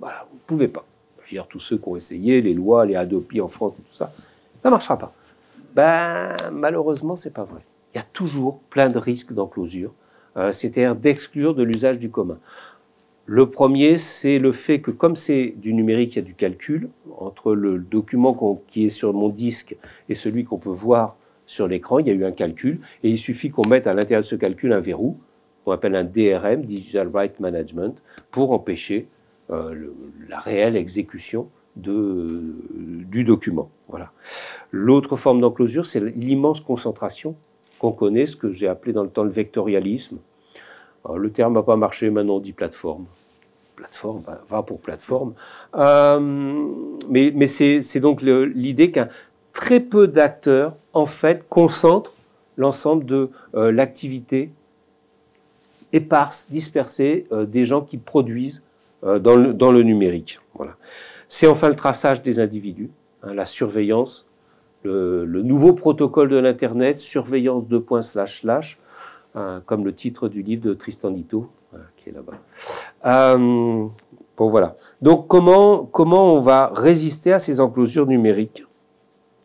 Voilà, 0.00 0.26
vous 0.30 0.36
ne 0.36 0.42
pouvez 0.46 0.68
pas. 0.68 0.84
D'ailleurs, 1.30 1.46
tous 1.46 1.60
ceux 1.60 1.78
qui 1.78 1.88
ont 1.88 1.96
essayé, 1.96 2.40
les 2.40 2.54
lois, 2.54 2.86
les 2.86 2.96
Adopi 2.96 3.40
en 3.40 3.48
France 3.48 3.74
tout 3.76 3.82
ça, 3.94 4.12
ça 4.62 4.68
ne 4.68 4.70
marchera 4.70 4.98
pas. 4.98 5.12
Ben, 5.74 6.34
malheureusement, 6.50 7.16
c'est 7.16 7.34
pas 7.34 7.44
vrai 7.44 7.60
il 7.92 7.96
y 7.96 8.00
a 8.00 8.04
toujours 8.12 8.60
plein 8.70 8.90
de 8.90 8.98
risques 8.98 9.32
d'enclosure, 9.32 9.92
euh, 10.36 10.52
c'est-à-dire 10.52 10.94
d'exclure 10.94 11.54
de 11.54 11.62
l'usage 11.62 11.98
du 11.98 12.10
commun. 12.10 12.38
Le 13.26 13.50
premier, 13.50 13.98
c'est 13.98 14.38
le 14.38 14.52
fait 14.52 14.80
que 14.80 14.90
comme 14.90 15.16
c'est 15.16 15.54
du 15.56 15.74
numérique, 15.74 16.14
il 16.14 16.16
y 16.16 16.22
a 16.22 16.24
du 16.24 16.34
calcul 16.34 16.88
entre 17.18 17.54
le 17.54 17.78
document 17.78 18.62
qui 18.66 18.86
est 18.86 18.88
sur 18.88 19.12
mon 19.12 19.28
disque 19.28 19.76
et 20.08 20.14
celui 20.14 20.44
qu'on 20.44 20.58
peut 20.58 20.70
voir 20.70 21.16
sur 21.44 21.66
l'écran, 21.66 21.98
il 21.98 22.06
y 22.06 22.10
a 22.10 22.12
eu 22.12 22.24
un 22.24 22.32
calcul, 22.32 22.78
et 23.02 23.08
il 23.08 23.16
suffit 23.16 23.50
qu'on 23.50 23.66
mette 23.66 23.86
à 23.86 23.94
l'intérieur 23.94 24.20
de 24.20 24.26
ce 24.26 24.36
calcul 24.36 24.72
un 24.72 24.80
verrou, 24.80 25.18
appelle 25.70 25.94
un 25.94 26.04
DRM, 26.04 26.62
Digital 26.62 27.08
Right 27.12 27.40
Management, 27.40 27.96
pour 28.30 28.52
empêcher 28.52 29.08
euh, 29.50 29.92
la 30.28 30.38
réelle 30.38 30.76
exécution 30.76 31.48
de, 31.76 32.42
du 32.74 33.24
document. 33.24 33.70
Voilà. 33.88 34.12
L'autre 34.70 35.16
forme 35.16 35.40
d'enclosure, 35.40 35.86
c'est 35.86 36.00
l'immense 36.00 36.60
concentration 36.60 37.36
qu'on 37.78 37.92
connaît, 37.92 38.26
ce 38.26 38.36
que 38.36 38.50
j'ai 38.50 38.68
appelé 38.68 38.92
dans 38.92 39.04
le 39.04 39.08
temps 39.08 39.22
le 39.22 39.30
vectorialisme. 39.30 40.18
le 41.14 41.30
terme 41.30 41.54
n'a 41.54 41.62
pas 41.62 41.76
marché, 41.76 42.10
maintenant 42.10 42.36
on 42.36 42.40
dit 42.40 42.52
plateforme. 42.52 43.06
Plateforme, 43.76 44.22
va 44.48 44.62
pour 44.62 44.80
plateforme. 44.80 45.34
Euh, 45.76 46.18
mais, 47.08 47.32
mais 47.34 47.46
c'est 47.46 48.00
donc 48.00 48.20
l'idée 48.22 48.90
qu'un 48.90 49.08
très 49.52 49.80
peu 49.80 50.08
d'acteurs, 50.08 50.74
en 50.92 51.06
fait, 51.06 51.48
concentrent 51.48 52.14
l'ensemble 52.56 53.04
de 53.06 53.30
euh, 53.54 53.72
l'activité 53.72 54.50
éparse, 55.92 56.48
dispersée 56.50 57.26
euh, 57.32 57.46
des 57.46 57.64
gens 57.64 57.82
qui 57.82 57.98
produisent 57.98 58.64
dans 59.02 59.36
le, 59.36 59.54
dans, 59.54 59.70
le, 59.70 59.84
numérique. 59.84 60.40
Voilà. 60.54 60.76
C'est 61.28 61.46
enfin 61.46 61.68
le 61.68 61.76
traçage 61.76 62.20
des 62.20 62.40
individus, 62.40 62.90
hein, 63.22 63.32
la 63.32 63.46
surveillance 63.46 64.28
le, 64.82 65.42
nouveau 65.42 65.72
protocole 65.72 66.28
de 66.28 66.36
l'Internet, 66.36 66.98
surveillance 66.98 67.68
de 67.68 67.78
points 67.78 68.02
slash 68.02 68.40
slash, 68.40 68.78
euh, 69.36 69.60
comme 69.66 69.84
le 69.84 69.94
titre 69.94 70.28
du 70.28 70.42
livre 70.42 70.62
de 70.62 70.74
Tristan 70.74 71.10
Nito, 71.10 71.48
qui 71.96 72.10
est 72.10 72.12
là-bas. 72.12 72.34
Euh, 73.06 73.86
bon, 74.36 74.48
voilà. 74.48 74.76
Donc, 75.02 75.28
comment, 75.28 75.84
comment 75.84 76.34
on 76.34 76.40
va 76.40 76.72
résister 76.74 77.32
à 77.32 77.38
ces 77.38 77.60
enclosures 77.60 78.06
numériques 78.06 78.64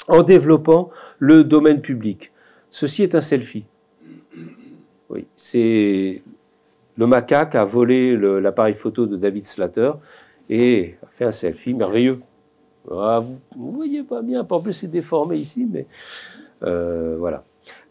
En 0.07 0.23
développant 0.23 0.89
le 1.19 1.43
domaine 1.43 1.81
public? 1.81 2.31
Ceci 2.69 3.03
est 3.03 3.15
un 3.15 3.21
selfie. 3.21 3.65
Oui, 5.09 5.27
c'est 5.35 6.23
le 6.95 7.07
macaque 7.07 7.55
a 7.55 7.63
volé 7.63 8.15
l'appareil 8.17 8.73
photo 8.73 9.05
de 9.05 9.17
David 9.17 9.45
Slater 9.45 9.91
et 10.49 10.95
a 11.03 11.07
fait 11.07 11.25
un 11.25 11.31
selfie 11.31 11.73
merveilleux. 11.73 12.21
Ah, 12.91 13.23
vous 13.55 13.71
ne 13.71 13.75
voyez 13.75 14.03
pas 14.03 14.21
bien, 14.21 14.45
en 14.47 14.61
plus 14.61 14.73
c'est 14.73 14.87
déformé 14.87 15.37
ici, 15.37 15.67
mais 15.69 15.87
euh, 16.63 17.15
voilà. 17.17 17.43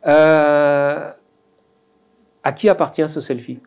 Euh, 0.07 1.11
à 2.45 2.53
qui 2.53 2.69
appartient 2.69 3.09
ce 3.09 3.21
selfie? 3.21 3.59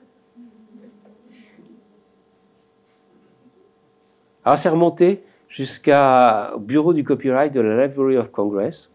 Alors 4.43 4.59
c'est 4.59 4.69
remonté 4.69 5.23
jusqu'au 5.49 6.59
bureau 6.59 6.93
du 6.93 7.03
copyright 7.03 7.51
de 7.51 7.61
la 7.61 7.87
Library 7.87 8.17
of 8.17 8.31
Congress, 8.31 8.93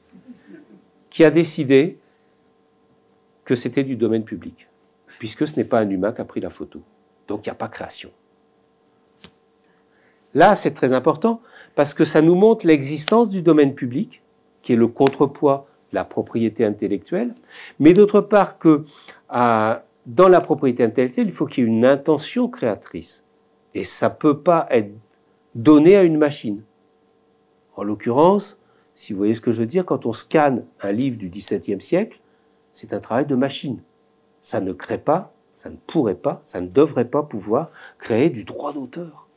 qui 1.11 1.25
a 1.25 1.31
décidé 1.31 1.99
que 3.45 3.57
c'était 3.57 3.83
du 3.83 3.97
domaine 3.97 4.23
public, 4.23 4.69
puisque 5.21 5.47
ce 5.47 5.57
n'est 5.57 5.65
pas 5.65 5.81
un 5.81 5.91
humain 5.91 6.13
qui 6.13 6.23
a 6.23 6.25
pris 6.25 6.41
la 6.41 6.49
photo. 6.49 6.81
Donc 7.29 7.45
il 7.45 7.51
n'y 7.51 7.53
a 7.53 7.55
pas 7.55 7.69
création. 7.69 8.11
Là, 10.33 10.55
c'est 10.55 10.73
très 10.73 10.95
important 10.95 11.43
parce 11.75 11.93
que 11.93 12.05
ça 12.05 12.23
nous 12.23 12.35
montre 12.35 12.67
l'existence 12.67 13.29
du 13.29 13.43
domaine 13.43 13.75
public, 13.75 14.23
qui 14.63 14.73
est 14.73 14.77
le 14.77 14.89
contrepoids 14.89 15.67
de 15.91 15.97
la 15.97 16.05
propriété 16.05 16.65
intellectuelle, 16.65 17.35
mais 17.79 17.93
d'autre 17.93 18.23
part 18.23 18.59
que 18.59 18.87
dans 19.29 20.29
la 20.29 20.41
propriété 20.41 20.83
intellectuelle, 20.85 21.27
il 21.27 21.33
faut 21.33 21.45
qu'il 21.45 21.65
y 21.65 21.67
ait 21.67 21.71
une 21.71 21.85
intention 21.85 22.49
créatrice. 22.49 23.27
Et 23.75 23.85
ça 23.85 24.09
ne 24.09 24.15
peut 24.15 24.39
pas 24.39 24.67
être 24.71 24.91
donné 25.55 25.97
à 25.97 26.03
une 26.03 26.17
machine. 26.17 26.63
En 27.77 27.83
l'occurrence, 27.83 28.63
si 28.95 29.13
vous 29.13 29.19
voyez 29.19 29.35
ce 29.35 29.43
que 29.43 29.53
je 29.53 29.61
veux 29.61 29.67
dire, 29.67 29.85
quand 29.85 30.07
on 30.07 30.13
scanne 30.13 30.65
un 30.81 30.93
livre 30.93 31.19
du 31.19 31.29
XVIIe 31.29 31.81
siècle, 31.81 32.21
c'est 32.73 32.95
un 32.95 33.01
travail 33.01 33.27
de 33.27 33.35
machine. 33.35 33.83
Ça 34.41 34.61
ne 34.61 34.73
crée 34.73 34.99
pas, 34.99 35.33
ça 35.57 35.71
ne 35.71 35.77
pourrait 35.87 36.15
pas, 36.15 36.41
ça 36.45 36.61
ne 36.61 36.69
devrait 36.69 37.05
pas 37.05 37.23
pouvoir 37.23 37.71
créer 37.99 38.31
du 38.31 38.45
droit 38.45 38.73
d'auteur. 38.73 39.29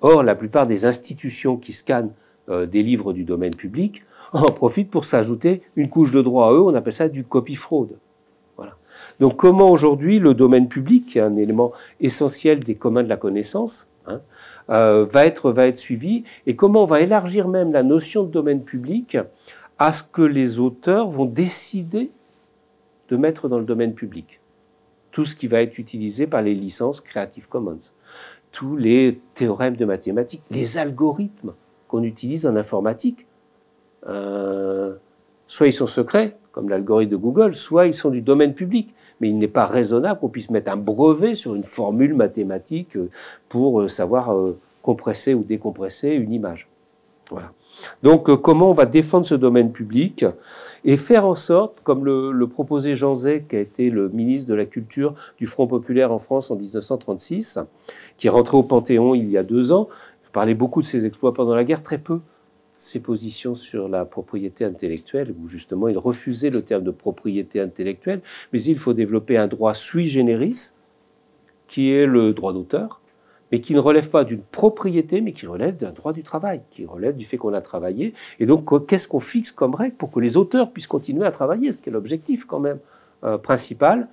Or, 0.00 0.22
la 0.22 0.34
plupart 0.34 0.66
des 0.66 0.86
institutions 0.86 1.56
qui 1.56 1.72
scannent 1.72 2.12
euh, 2.48 2.66
des 2.66 2.82
livres 2.82 3.12
du 3.12 3.24
domaine 3.24 3.54
public 3.54 4.04
en 4.32 4.46
profitent 4.46 4.90
pour 4.90 5.04
s'ajouter 5.04 5.62
une 5.76 5.90
couche 5.90 6.10
de 6.10 6.22
droit 6.22 6.48
à 6.48 6.52
eux, 6.52 6.62
on 6.62 6.74
appelle 6.74 6.92
ça 6.92 7.08
du 7.08 7.24
copy 7.24 7.54
fraude. 7.54 7.98
Voilà. 8.56 8.76
Donc 9.20 9.36
comment 9.36 9.70
aujourd'hui 9.70 10.18
le 10.18 10.34
domaine 10.34 10.68
public, 10.68 11.06
qui 11.06 11.18
est 11.18 11.22
un 11.22 11.36
élément 11.36 11.72
essentiel 12.00 12.60
des 12.60 12.74
communs 12.74 13.02
de 13.02 13.08
la 13.08 13.16
connaissance, 13.16 13.88
hein, 14.06 14.20
euh, 14.70 15.04
va, 15.04 15.26
être, 15.26 15.50
va 15.50 15.66
être 15.66 15.76
suivi, 15.76 16.24
et 16.46 16.56
comment 16.56 16.84
on 16.84 16.86
va 16.86 17.00
élargir 17.00 17.48
même 17.48 17.72
la 17.72 17.82
notion 17.82 18.22
de 18.22 18.30
domaine 18.30 18.62
public 18.62 19.18
à 19.78 19.92
ce 19.92 20.02
que 20.02 20.22
les 20.22 20.58
auteurs 20.58 21.08
vont 21.08 21.24
décider 21.24 22.10
de 23.08 23.16
mettre 23.16 23.48
dans 23.48 23.58
le 23.58 23.64
domaine 23.64 23.94
public. 23.94 24.40
Tout 25.10 25.24
ce 25.24 25.34
qui 25.34 25.46
va 25.46 25.62
être 25.62 25.78
utilisé 25.78 26.26
par 26.26 26.42
les 26.42 26.54
licences 26.54 27.00
Creative 27.00 27.48
Commons 27.48 27.78
tous 28.52 28.76
les 28.76 29.20
théorèmes 29.34 29.76
de 29.76 29.84
mathématiques, 29.84 30.42
les 30.50 30.78
algorithmes 30.78 31.54
qu'on 31.86 32.02
utilise 32.02 32.46
en 32.46 32.56
informatique. 32.56 33.26
Euh, 34.06 34.94
soit 35.46 35.66
ils 35.66 35.72
sont 35.72 35.86
secrets, 35.86 36.36
comme 36.52 36.68
l'algorithme 36.68 37.12
de 37.12 37.16
Google, 37.16 37.54
soit 37.54 37.86
ils 37.86 37.94
sont 37.94 38.10
du 38.10 38.22
domaine 38.22 38.54
public. 38.54 38.94
Mais 39.20 39.28
il 39.28 39.38
n'est 39.38 39.48
pas 39.48 39.66
raisonnable 39.66 40.20
qu'on 40.20 40.28
puisse 40.28 40.50
mettre 40.50 40.70
un 40.70 40.76
brevet 40.76 41.34
sur 41.34 41.54
une 41.54 41.64
formule 41.64 42.14
mathématique 42.14 42.96
euh, 42.96 43.10
pour 43.48 43.80
euh, 43.80 43.88
savoir 43.88 44.34
compresser 44.82 45.34
ou 45.34 45.42
décompresser 45.42 46.10
une 46.10 46.32
image. 46.32 46.68
Voilà. 47.30 47.52
Donc 48.02 48.34
comment 48.42 48.70
on 48.70 48.74
va 48.74 48.86
défendre 48.86 49.26
ce 49.26 49.34
domaine 49.34 49.72
public 49.72 50.24
et 50.84 50.96
faire 50.96 51.26
en 51.26 51.34
sorte, 51.34 51.80
comme 51.82 52.04
le, 52.04 52.46
proposait 52.46 52.94
Jean 52.94 53.14
Zay, 53.14 53.44
qui 53.48 53.56
a 53.56 53.60
été 53.60 53.90
le 53.90 54.08
ministre 54.08 54.48
de 54.48 54.54
la 54.54 54.66
Culture 54.66 55.14
du 55.38 55.46
Front 55.46 55.66
populaire 55.66 56.12
en 56.12 56.18
France 56.18 56.50
en 56.50 56.56
1936, 56.56 57.58
qui 58.16 58.26
est 58.26 58.30
rentré 58.30 58.56
au 58.56 58.62
Panthéon 58.62 59.14
il 59.14 59.28
y 59.30 59.36
a 59.36 59.42
deux 59.42 59.72
ans, 59.72 59.88
parlait 60.32 60.54
beaucoup 60.54 60.82
de 60.82 60.86
ses 60.86 61.04
exploits 61.04 61.34
pendant 61.34 61.56
la 61.56 61.64
guerre, 61.64 61.82
très 61.82 61.98
peu 61.98 62.20
ses 62.76 63.00
positions 63.00 63.56
sur 63.56 63.88
la 63.88 64.04
propriété 64.04 64.64
intellectuelle, 64.64 65.34
où 65.42 65.48
justement 65.48 65.88
il 65.88 65.98
refusait 65.98 66.50
le 66.50 66.62
terme 66.62 66.84
de 66.84 66.92
propriété 66.92 67.60
intellectuelle, 67.60 68.20
mais 68.52 68.62
il 68.62 68.78
faut 68.78 68.92
développer 68.92 69.36
un 69.36 69.48
droit 69.48 69.74
sui 69.74 70.06
generis, 70.06 70.74
qui 71.66 71.90
est 71.90 72.06
le 72.06 72.32
droit 72.32 72.52
d'auteur, 72.52 73.00
mais 73.50 73.60
qui 73.60 73.74
ne 73.74 73.78
relève 73.78 74.10
pas 74.10 74.24
d'une 74.24 74.42
propriété, 74.42 75.20
mais 75.20 75.32
qui 75.32 75.46
relève 75.46 75.76
d'un 75.76 75.90
droit 75.90 76.12
du 76.12 76.22
travail, 76.22 76.60
qui 76.70 76.84
relève 76.84 77.16
du 77.16 77.24
fait 77.24 77.36
qu'on 77.36 77.54
a 77.54 77.60
travaillé. 77.60 78.14
Et 78.40 78.46
donc, 78.46 78.86
qu'est-ce 78.86 79.08
qu'on 79.08 79.20
fixe 79.20 79.52
comme 79.52 79.74
règle 79.74 79.96
pour 79.96 80.10
que 80.10 80.20
les 80.20 80.36
auteurs 80.36 80.70
puissent 80.70 80.86
continuer 80.86 81.26
à 81.26 81.30
travailler, 81.30 81.72
ce 81.72 81.82
qui 81.82 81.88
est 81.88 81.92
l'objectif 81.92 82.44
quand 82.44 82.60
même 82.60 82.78
euh, 83.24 83.38
principal, 83.38 84.08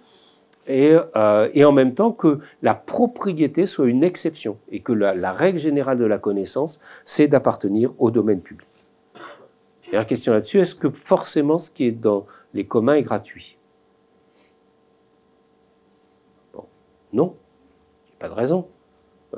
et, 0.67 0.97
euh, 1.15 1.49
et, 1.53 1.63
en 1.63 1.71
même 1.71 1.93
temps 1.93 2.11
que 2.11 2.39
la 2.63 2.73
propriété 2.73 3.67
soit 3.67 3.85
une 3.85 4.03
exception, 4.03 4.57
et 4.71 4.81
que 4.81 4.93
la, 4.93 5.31
règle 5.31 5.59
générale 5.59 5.99
de 5.99 6.05
la 6.05 6.17
connaissance, 6.17 6.79
c'est 7.03 7.27
d'appartenir 7.27 7.93
au 7.99 8.09
domaine 8.09 8.41
public. 8.41 8.67
Une 9.93 10.03
question 10.05 10.33
là-dessus, 10.33 10.59
est-ce 10.59 10.73
que 10.73 10.89
forcément 10.89 11.59
ce 11.59 11.69
qui 11.69 11.85
est 11.85 11.91
dans 11.91 12.25
les 12.53 12.65
communs 12.65 12.95
est 12.95 13.03
gratuit? 13.03 13.57
Non, 17.13 17.37
il 18.07 18.09
n'y 18.09 18.15
a 18.15 18.19
pas 18.19 18.29
de 18.29 18.33
raison. 18.33 18.67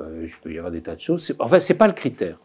Euh, 0.00 0.26
il 0.26 0.30
peut 0.42 0.52
y 0.52 0.58
avoir 0.58 0.72
des 0.72 0.80
tas 0.80 0.94
de 0.94 1.00
choses. 1.00 1.34
Enfin, 1.38 1.58
ce 1.58 1.72
n'est 1.72 1.78
pas 1.78 1.86
le 1.86 1.92
critère. 1.92 2.38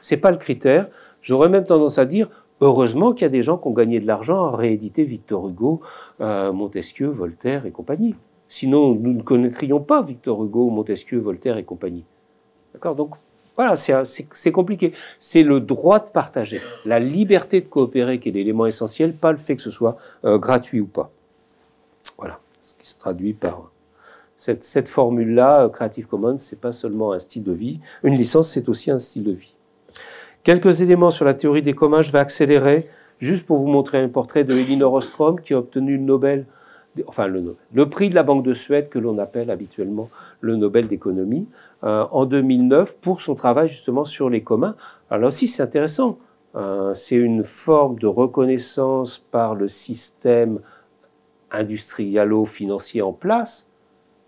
Ce 0.00 0.14
n'est 0.14 0.20
pas 0.20 0.30
le 0.30 0.36
critère. 0.36 0.88
J'aurais 1.22 1.48
même 1.48 1.64
tendance 1.64 1.98
à 1.98 2.04
dire, 2.04 2.28
heureusement 2.60 3.12
qu'il 3.12 3.22
y 3.22 3.26
a 3.26 3.30
des 3.30 3.42
gens 3.42 3.58
qui 3.58 3.68
ont 3.68 3.72
gagné 3.72 4.00
de 4.00 4.06
l'argent 4.06 4.44
à 4.46 4.56
rééditer 4.56 5.04
Victor 5.04 5.48
Hugo, 5.48 5.80
euh, 6.20 6.52
Montesquieu, 6.52 7.08
Voltaire 7.08 7.66
et 7.66 7.70
compagnie. 7.70 8.14
Sinon, 8.48 8.94
nous 8.94 9.14
ne 9.14 9.22
connaîtrions 9.22 9.80
pas 9.80 10.02
Victor 10.02 10.44
Hugo, 10.44 10.70
Montesquieu, 10.70 11.18
Voltaire 11.18 11.56
et 11.56 11.64
compagnie. 11.64 12.04
D'accord? 12.72 12.94
Donc, 12.94 13.14
voilà, 13.56 13.76
c'est 13.76 14.52
compliqué. 14.52 14.92
C'est 15.20 15.44
le 15.44 15.60
droit 15.60 16.00
de 16.00 16.10
partager, 16.10 16.60
la 16.84 16.98
liberté 16.98 17.60
de 17.60 17.66
coopérer 17.66 18.18
qui 18.18 18.30
est 18.30 18.32
l'élément 18.32 18.66
essentiel, 18.66 19.14
pas 19.14 19.30
le 19.30 19.38
fait 19.38 19.54
que 19.56 19.62
ce 19.62 19.70
soit 19.70 19.96
euh, 20.24 20.38
gratuit 20.38 20.80
ou 20.80 20.86
pas. 20.86 21.10
Voilà, 22.18 22.40
ce 22.60 22.74
qui 22.74 22.86
se 22.88 22.98
traduit 22.98 23.32
par 23.32 23.70
cette, 24.36 24.88
formule-là, 24.88 25.64
euh, 25.64 25.68
Creative 25.68 26.06
Commons, 26.06 26.38
c'est 26.38 26.60
pas 26.60 26.72
seulement 26.72 27.12
un 27.12 27.18
style 27.18 27.44
de 27.44 27.52
vie, 27.52 27.80
une 28.02 28.14
licence, 28.14 28.50
c'est 28.50 28.68
aussi 28.68 28.90
un 28.90 28.98
style 28.98 29.24
de 29.24 29.32
vie. 29.32 29.56
Quelques 30.42 30.82
éléments 30.82 31.10
sur 31.10 31.24
la 31.24 31.34
théorie 31.34 31.62
des 31.62 31.74
communs, 31.74 32.02
je 32.02 32.12
vais 32.12 32.18
accélérer, 32.18 32.88
juste 33.18 33.46
pour 33.46 33.58
vous 33.58 33.66
montrer 33.66 33.98
un 33.98 34.08
portrait 34.08 34.44
de 34.44 34.54
Elinor 34.54 34.92
Ostrom, 34.92 35.40
qui 35.40 35.54
a 35.54 35.58
obtenu 35.58 35.96
le 35.96 37.88
prix 37.88 38.10
de 38.10 38.14
la 38.14 38.22
Banque 38.22 38.44
de 38.44 38.54
Suède, 38.54 38.88
que 38.88 38.98
l'on 38.98 39.18
appelle 39.18 39.50
habituellement 39.50 40.10
le 40.40 40.56
Nobel 40.56 40.88
d'économie. 40.88 41.46
Euh, 41.84 42.06
en 42.12 42.24
2009 42.24 42.98
pour 43.00 43.20
son 43.20 43.34
travail 43.34 43.68
justement 43.68 44.06
sur 44.06 44.30
les 44.30 44.42
communs. 44.42 44.74
Alors 45.10 45.28
aussi, 45.28 45.46
c'est 45.46 45.62
intéressant. 45.62 46.18
Euh, 46.54 46.94
c'est 46.94 47.16
une 47.16 47.44
forme 47.44 47.98
de 47.98 48.06
reconnaissance 48.06 49.18
par 49.18 49.54
le 49.54 49.68
système 49.68 50.60
industrialo-financier 51.50 53.02
en 53.02 53.12
place 53.12 53.68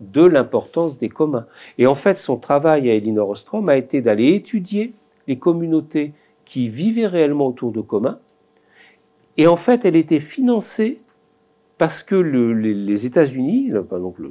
de 0.00 0.24
l'importance 0.24 0.98
des 0.98 1.08
communs. 1.08 1.46
Et 1.78 1.86
en 1.86 1.94
fait, 1.94 2.14
son 2.14 2.36
travail 2.36 2.90
à 2.90 2.94
Elinor 2.94 3.30
Ostrom 3.30 3.68
a 3.68 3.76
été 3.76 4.02
d'aller 4.02 4.34
étudier 4.34 4.94
les 5.26 5.38
communautés 5.38 6.12
qui 6.44 6.68
vivaient 6.68 7.06
réellement 7.06 7.48
autour 7.48 7.72
de 7.72 7.80
communs. 7.80 8.18
Et 9.36 9.46
en 9.46 9.56
fait, 9.56 9.84
elle 9.84 9.96
était 9.96 10.20
financée 10.20 11.00
parce 11.78 12.02
que 12.02 12.14
les, 12.14 13.06
États-Unis, 13.06 13.70
donc 13.90 14.18
le, 14.18 14.30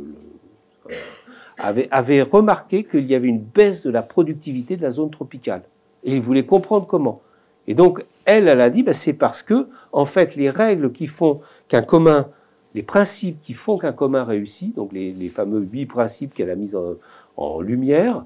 avait, 1.58 2.22
remarqué 2.22 2.84
qu'il 2.84 3.06
y 3.06 3.16
avait 3.16 3.28
une 3.28 3.42
baisse 3.42 3.84
de 3.84 3.92
la 3.92 4.02
productivité 4.02 4.78
de 4.78 4.82
la 4.82 4.92
zone 4.92 5.12
tropicale. 5.12 5.64
Et 6.04 6.14
il 6.14 6.22
voulait 6.22 6.46
comprendre 6.46 6.88
comment. 6.88 7.22
Et 7.68 7.74
donc, 7.74 8.06
elle, 8.26 8.48
elle 8.48 8.62
a 8.62 8.70
dit, 8.70 8.84
ben, 8.84 8.94
c'est 8.94 9.14
parce 9.14 9.42
que, 9.42 9.68
en 9.92 10.06
fait, 10.06 10.36
les 10.36 10.50
règles 10.50 10.92
qui 10.92 11.08
font 11.08 11.42
qu'un 11.68 11.82
commun, 11.82 12.28
les 12.76 12.84
principes 12.84 13.42
qui 13.42 13.54
font 13.54 13.78
qu'un 13.78 13.94
commun 13.94 14.26
réussit, 14.26 14.76
donc 14.76 14.92
les, 14.92 15.30
fameux 15.30 15.62
huit 15.62 15.86
principes 15.86 16.34
qu'elle 16.34 16.50
a 16.50 16.56
mis 16.56 16.74
en, 17.38 17.62
lumière, 17.62 18.26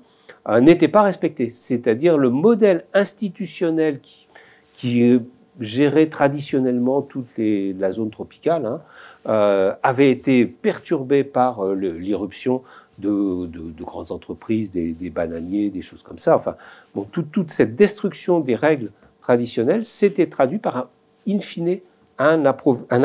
euh, 0.50 0.60
n'étaient 0.60 0.88
pas 0.88 1.04
respectés. 1.04 1.52
C'est-à-dire 1.52 2.18
le 2.18 2.32
modèle 2.32 2.86
institutionnel 2.96 4.00
qui, 4.02 4.28
qui 4.74 5.20
gérait 5.60 6.08
traditionnellement 6.08 7.04
toute 7.04 7.28
la 7.38 7.92
zone 7.92 8.10
tropicale 8.10 8.66
hein, 8.66 8.82
euh, 9.28 9.74
avait 9.84 10.10
été 10.10 10.46
perturbé 10.46 11.24
par 11.24 11.64
euh, 11.64 11.76
l'irruption 11.76 12.64
de, 12.98 13.48
grandes 13.84 14.12
entreprises, 14.12 14.72
des, 14.72 15.10
bananiers, 15.10 15.70
des 15.70 15.82
choses 15.82 16.02
comme 16.02 16.18
ça. 16.18 16.36
Enfin, 16.36 16.56
toute 17.12 17.52
cette 17.52 17.76
destruction 17.76 18.40
des 18.40 18.56
règles 18.56 18.92
traditionnelles 19.22 19.86
s'était 19.86 20.28
traduite 20.28 20.64
par, 20.64 20.76
un, 20.76 20.88
in 21.28 21.40
fine, 21.40 21.80
un, 22.18 22.44
un, 22.46 23.04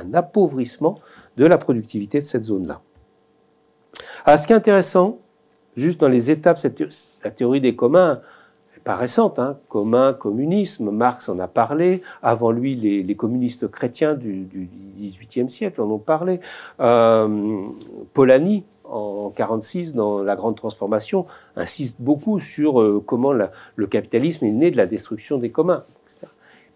un 0.00 0.14
appauvrissement 0.14 0.98
de 1.36 1.44
la 1.46 1.58
productivité 1.58 2.18
de 2.18 2.24
cette 2.24 2.44
zone-là. 2.44 2.80
Alors, 4.24 4.38
ce 4.38 4.46
qui 4.46 4.52
est 4.52 4.56
intéressant, 4.56 5.18
juste 5.76 6.00
dans 6.00 6.08
les 6.08 6.30
étapes, 6.30 6.58
la 7.24 7.30
théorie 7.30 7.60
des 7.60 7.74
communs, 7.74 8.20
n'est 8.74 8.82
pas 8.82 8.96
récente, 8.96 9.38
hein, 9.38 9.58
commun, 9.68 10.12
communisme, 10.12 10.90
Marx 10.90 11.28
en 11.28 11.38
a 11.38 11.48
parlé, 11.48 12.02
avant 12.22 12.50
lui 12.50 12.74
les, 12.76 13.14
communistes 13.14 13.68
chrétiens 13.68 14.14
du, 14.14 14.48
XVIIIe 14.96 15.48
siècle 15.48 15.80
en 15.80 15.90
ont 15.90 15.98
parlé, 15.98 16.40
euh, 16.80 17.66
Polanyi 18.14 18.64
en 18.84 19.30
46 19.30 19.94
dans 19.94 20.22
la 20.22 20.34
grande 20.34 20.56
transformation 20.56 21.26
insiste 21.54 21.96
beaucoup 22.00 22.40
sur 22.40 22.80
euh, 22.80 23.02
comment 23.04 23.32
le 23.32 23.86
capitalisme 23.86 24.46
est 24.46 24.50
né 24.50 24.70
de 24.70 24.76
la 24.76 24.86
destruction 24.86 25.38
des 25.38 25.50
communs. 25.50 25.84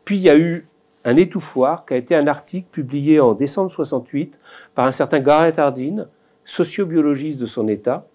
Puis 0.05 0.17
il 0.17 0.23
y 0.23 0.31
a 0.31 0.37
eu 0.37 0.69
un 1.05 1.17
étouffoir 1.17 1.85
qui 1.85 1.95
a 1.95 1.97
été 1.97 2.15
un 2.15 2.27
article 2.27 2.69
publié 2.71 3.21
en 3.21 3.35
décembre 3.35 3.71
68 3.71 4.39
par 4.75 4.87
un 4.87 4.93
certain 4.93 5.21
Garrett 5.21 5.59
Hardin, 5.59 6.09
sociobiologiste 6.45 7.41
de 7.41 7.47
son 7.47 7.69
état, 7.69 8.07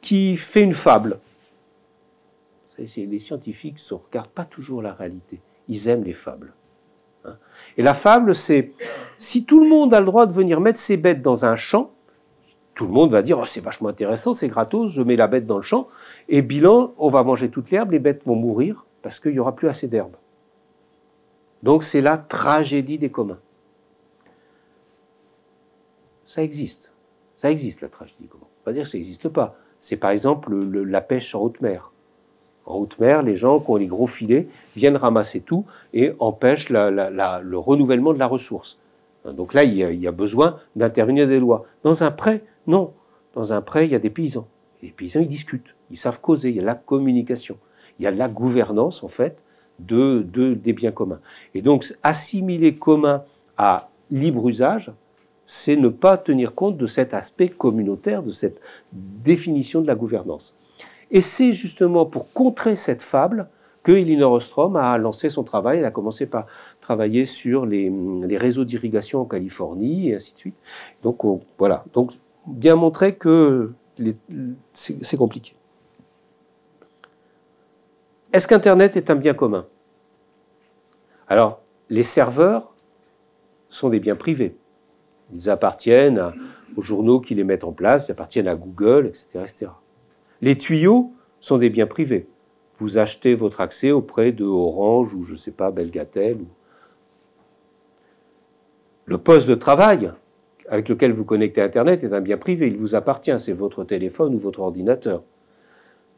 qui 0.00 0.36
fait 0.36 0.62
une 0.62 0.74
fable. 0.74 1.18
Les 2.78 3.18
scientifiques 3.18 3.78
ne 3.90 3.96
regardent 3.96 4.28
pas 4.28 4.44
toujours 4.44 4.82
la 4.82 4.92
réalité. 4.92 5.40
Ils 5.68 5.88
aiment 5.88 6.04
les 6.04 6.12
fables. 6.12 6.52
Hein. 7.24 7.36
Et 7.78 7.82
la 7.82 7.94
fable, 7.94 8.34
c'est 8.34 8.72
si 9.18 9.46
tout 9.46 9.62
le 9.62 9.68
monde 9.68 9.94
a 9.94 10.00
le 10.00 10.06
droit 10.06 10.26
de 10.26 10.32
venir 10.32 10.60
mettre 10.60 10.78
ses 10.78 10.96
bêtes 10.96 11.22
dans 11.22 11.44
un 11.44 11.56
champ, 11.56 11.92
tout 12.74 12.86
le 12.86 12.92
monde 12.92 13.10
va 13.10 13.22
dire 13.22 13.38
oh, 13.38 13.46
c'est 13.46 13.60
vachement 13.60 13.88
intéressant, 13.88 14.34
c'est 14.34 14.48
gratos, 14.48 14.90
je 14.90 15.02
mets 15.02 15.16
la 15.16 15.28
bête 15.28 15.46
dans 15.46 15.56
le 15.56 15.62
champ, 15.62 15.88
et 16.28 16.42
bilan, 16.42 16.92
on 16.98 17.08
va 17.08 17.22
manger 17.22 17.48
toute 17.48 17.70
l'herbe, 17.70 17.92
les 17.92 18.00
bêtes 18.00 18.24
vont 18.24 18.34
mourir 18.34 18.84
parce 19.00 19.20
qu'il 19.20 19.32
n'y 19.32 19.38
aura 19.38 19.54
plus 19.54 19.68
assez 19.68 19.86
d'herbe. 19.86 20.16
Donc 21.64 21.82
c'est 21.82 22.02
la 22.02 22.18
tragédie 22.18 22.98
des 22.98 23.10
communs. 23.10 23.40
Ça 26.26 26.42
existe. 26.42 26.92
Ça 27.34 27.50
existe 27.50 27.80
la 27.80 27.88
tragédie 27.88 28.24
des 28.24 28.28
communs. 28.28 28.46
On 28.60 28.70
va 28.70 28.74
dire 28.74 28.82
que 28.82 28.88
ça 28.90 28.98
n'existe 28.98 29.30
pas. 29.30 29.56
C'est 29.80 29.96
par 29.96 30.10
exemple 30.10 30.54
la 30.54 31.00
pêche 31.00 31.34
en 31.34 31.40
haute 31.40 31.62
mer. 31.62 31.90
En 32.66 32.76
haute 32.76 32.98
mer, 32.98 33.22
les 33.22 33.34
gens 33.34 33.60
qui 33.60 33.70
ont 33.70 33.76
les 33.76 33.86
gros 33.86 34.06
filets 34.06 34.46
viennent 34.76 34.96
ramasser 34.96 35.40
tout 35.40 35.64
et 35.94 36.12
empêchent 36.18 36.68
le 36.68 37.56
renouvellement 37.56 38.12
de 38.12 38.18
la 38.18 38.26
ressource. 38.26 38.78
Donc 39.24 39.54
là, 39.54 39.64
il 39.64 39.72
y 39.72 39.82
a, 39.82 39.90
il 39.90 40.00
y 40.00 40.06
a 40.06 40.12
besoin 40.12 40.58
d'intervenir 40.76 41.26
des 41.26 41.40
lois. 41.40 41.64
Dans 41.82 42.04
un 42.04 42.10
prêt, 42.10 42.44
non. 42.66 42.92
Dans 43.32 43.54
un 43.54 43.62
prêt, 43.62 43.86
il 43.86 43.92
y 43.92 43.94
a 43.94 43.98
des 43.98 44.10
paysans. 44.10 44.48
les 44.82 44.90
paysans, 44.90 45.20
ils 45.20 45.28
discutent, 45.28 45.74
ils 45.90 45.96
savent 45.96 46.20
causer, 46.20 46.50
il 46.50 46.56
y 46.56 46.60
a 46.60 46.62
la 46.62 46.74
communication, 46.74 47.56
il 47.98 48.04
y 48.04 48.06
a 48.06 48.10
la 48.10 48.28
gouvernance, 48.28 49.02
en 49.02 49.08
fait, 49.08 49.38
de, 49.78 50.22
des 50.54 50.72
biens 50.72 50.92
communs. 50.92 51.20
Et 51.54 51.62
donc, 51.62 51.84
assimiler 52.02 52.76
commun 52.76 53.24
à 53.56 53.88
libre 54.10 54.48
usage, 54.48 54.92
c'est 55.46 55.76
ne 55.76 55.88
pas 55.88 56.16
tenir 56.16 56.54
compte 56.54 56.76
de 56.76 56.86
cet 56.86 57.14
aspect 57.14 57.48
communautaire, 57.48 58.22
de 58.22 58.32
cette 58.32 58.60
définition 58.92 59.80
de 59.80 59.86
la 59.86 59.94
gouvernance. 59.94 60.56
Et 61.10 61.20
c'est 61.20 61.52
justement 61.52 62.06
pour 62.06 62.32
contrer 62.32 62.76
cette 62.76 63.02
fable 63.02 63.48
que 63.82 63.92
Elinor 63.92 64.32
Ostrom 64.32 64.76
a 64.76 64.96
lancé 64.96 65.28
son 65.30 65.44
travail. 65.44 65.78
Elle 65.78 65.84
a 65.84 65.90
commencé 65.90 66.26
par 66.26 66.46
travailler 66.80 67.26
sur 67.26 67.66
les, 67.66 67.92
réseaux 68.36 68.64
d'irrigation 68.64 69.20
en 69.20 69.24
Californie 69.26 70.08
et 70.08 70.14
ainsi 70.14 70.32
de 70.34 70.38
suite. 70.38 70.56
Donc 71.02 71.20
voilà. 71.58 71.84
Donc 71.92 72.12
bien 72.46 72.76
montrer 72.76 73.14
que 73.14 73.72
c'est 74.72 75.16
compliqué. 75.16 75.54
Est-ce 78.34 78.48
qu'Internet 78.48 78.96
est 78.96 79.10
un 79.10 79.14
bien 79.14 79.32
commun? 79.32 79.64
Alors, 81.28 81.60
les 81.88 82.02
serveurs 82.02 82.74
sont 83.68 83.90
des 83.90 84.00
biens 84.00 84.16
privés. 84.16 84.56
Ils 85.32 85.48
appartiennent 85.48 86.32
aux 86.76 86.82
journaux 86.82 87.20
qui 87.20 87.36
les 87.36 87.44
mettent 87.44 87.62
en 87.62 87.70
place, 87.70 88.08
ils 88.08 88.10
appartiennent 88.10 88.48
à 88.48 88.56
Google, 88.56 89.06
etc.. 89.06 89.68
Les 90.40 90.58
tuyaux 90.58 91.12
sont 91.38 91.58
des 91.58 91.70
biens 91.70 91.86
privés. 91.86 92.26
Vous 92.74 92.98
achetez 92.98 93.36
votre 93.36 93.60
accès 93.60 93.92
auprès 93.92 94.32
de 94.32 94.44
Orange 94.44 95.14
ou 95.14 95.24
je 95.24 95.34
ne 95.34 95.38
sais 95.38 95.52
pas, 95.52 95.70
Belgatel. 95.70 96.38
Le 99.04 99.18
poste 99.18 99.48
de 99.48 99.54
travail 99.54 100.10
avec 100.68 100.88
lequel 100.88 101.12
vous 101.12 101.24
connectez 101.24 101.62
Internet 101.62 102.02
est 102.02 102.12
un 102.12 102.20
bien 102.20 102.36
privé, 102.36 102.66
il 102.66 102.78
vous 102.78 102.96
appartient, 102.96 103.38
c'est 103.38 103.52
votre 103.52 103.84
téléphone 103.84 104.34
ou 104.34 104.40
votre 104.40 104.58
ordinateur. 104.58 105.22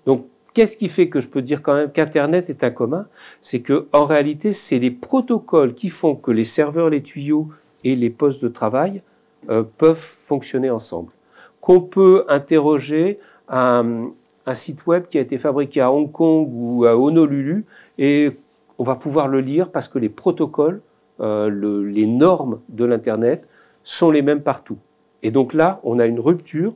Donc, 0.06 0.26
qu'est-ce 0.56 0.78
qui 0.78 0.88
fait 0.88 1.10
que 1.10 1.20
je 1.20 1.28
peux 1.28 1.42
dire 1.42 1.60
quand 1.60 1.74
même 1.74 1.92
qu'Internet 1.92 2.48
est 2.48 2.64
un 2.64 2.70
commun? 2.70 3.06
C'est 3.42 3.60
que, 3.60 3.88
en 3.92 4.06
réalité, 4.06 4.54
c'est 4.54 4.78
les 4.78 4.90
protocoles 4.90 5.74
qui 5.74 5.90
font 5.90 6.16
que 6.16 6.30
les 6.30 6.44
serveurs, 6.44 6.88
les 6.88 7.02
tuyaux 7.02 7.48
et 7.84 7.94
les 7.94 8.08
postes 8.08 8.42
de 8.42 8.48
travail 8.48 9.02
euh, 9.50 9.64
peuvent 9.76 9.98
fonctionner 9.98 10.70
ensemble. 10.70 11.12
Qu'on 11.60 11.82
peut 11.82 12.24
interroger 12.28 13.18
un, 13.50 14.12
site 14.54 14.86
web 14.86 15.08
qui 15.08 15.18
a 15.18 15.20
été 15.20 15.36
fabriqué 15.36 15.82
à 15.82 15.92
Hong 15.92 16.10
Kong 16.10 16.48
ou 16.50 16.86
à 16.86 16.96
Honolulu 16.96 17.66
et 17.98 18.30
on 18.78 18.84
va 18.84 18.94
pouvoir 18.94 19.28
le 19.28 19.40
lire 19.40 19.70
parce 19.70 19.88
que 19.88 19.98
les 19.98 20.08
protocoles, 20.08 20.80
euh, 21.20 21.48
le, 21.50 21.84
les 21.84 22.06
normes 22.06 22.60
de 22.70 22.86
l'Internet 22.86 23.46
sont 23.84 24.10
les 24.10 24.22
mêmes 24.22 24.42
partout. 24.42 24.78
Et 25.22 25.30
donc 25.30 25.52
là, 25.52 25.80
on 25.82 25.98
a 25.98 26.06
une 26.06 26.20
rupture 26.20 26.72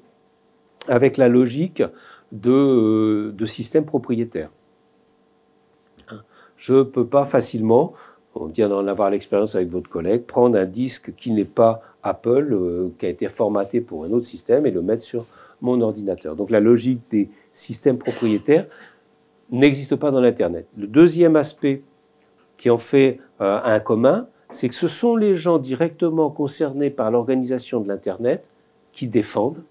avec 0.86 1.16
la 1.16 1.28
logique 1.28 1.82
de, 2.32 2.50
euh, 2.50 3.32
de 3.32 3.46
système 3.46 3.84
propriétaire. 3.84 4.50
Je 6.56 6.74
ne 6.74 6.82
peux 6.82 7.06
pas 7.06 7.24
facilement, 7.24 7.92
on 8.34 8.46
vient 8.46 8.68
d'en 8.68 8.86
avoir 8.86 9.10
l'expérience 9.10 9.54
avec 9.54 9.68
votre 9.68 9.88
collègue, 9.88 10.24
prendre 10.24 10.58
un 10.58 10.66
disque 10.66 11.14
qui 11.16 11.32
n'est 11.32 11.46
pas 11.46 11.80
Apple, 12.02 12.48
euh, 12.52 12.88
qui 12.98 13.06
a 13.06 13.08
été 13.08 13.28
formaté 13.28 13.80
pour 13.80 14.04
un 14.04 14.12
autre 14.12 14.26
système 14.26 14.66
et 14.66 14.70
le 14.70 14.82
mettre 14.82 15.02
sur 15.02 15.24
mon 15.60 15.80
ordinateur. 15.80 16.36
Donc 16.36 16.50
la 16.50 16.60
logique 16.60 17.00
des 17.10 17.30
systèmes 17.52 17.98
propriétaires 17.98 18.66
n'existe 19.50 19.96
pas 19.96 20.10
dans 20.10 20.20
l'Internet. 20.20 20.66
Le 20.76 20.86
deuxième 20.86 21.36
aspect 21.36 21.82
qui 22.56 22.70
en 22.70 22.78
fait 22.78 23.20
euh, 23.40 23.58
un 23.64 23.80
commun, 23.80 24.28
c'est 24.50 24.68
que 24.68 24.74
ce 24.74 24.88
sont 24.88 25.16
les 25.16 25.36
gens 25.36 25.58
directement 25.58 26.30
concernés 26.30 26.90
par 26.90 27.10
l'organisation 27.10 27.80
de 27.80 27.88
l'Internet 27.88 28.50
qui 28.92 29.06
défendent 29.06 29.62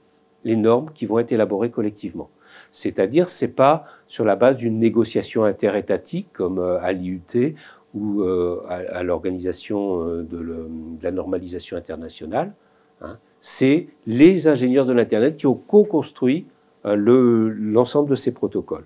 les 0.43 0.55
normes 0.55 0.89
qui 0.93 1.05
vont 1.05 1.19
être 1.19 1.31
élaborées 1.31 1.69
collectivement. 1.69 2.29
C'est-à-dire, 2.71 3.29
c'est 3.29 3.55
pas 3.55 3.85
sur 4.07 4.25
la 4.25 4.35
base 4.35 4.57
d'une 4.57 4.79
négociation 4.79 5.43
interétatique 5.43 6.27
comme 6.33 6.59
euh, 6.59 6.79
à 6.81 6.91
l'IUT 6.91 7.55
ou 7.95 8.21
euh, 8.21 8.61
à, 8.67 9.01
l'organisation 9.03 10.05
de, 10.05 10.23
de, 10.23 10.67
la 11.01 11.11
normalisation 11.11 11.75
internationale. 11.75 12.53
Hein. 13.01 13.17
C'est 13.39 13.87
les 14.05 14.47
ingénieurs 14.47 14.85
de 14.85 14.93
l'Internet 14.93 15.37
qui 15.37 15.47
ont 15.47 15.55
co-construit 15.55 16.45
l'ensemble 16.83 18.09
de 18.09 18.15
ces 18.15 18.33
protocoles. 18.33 18.85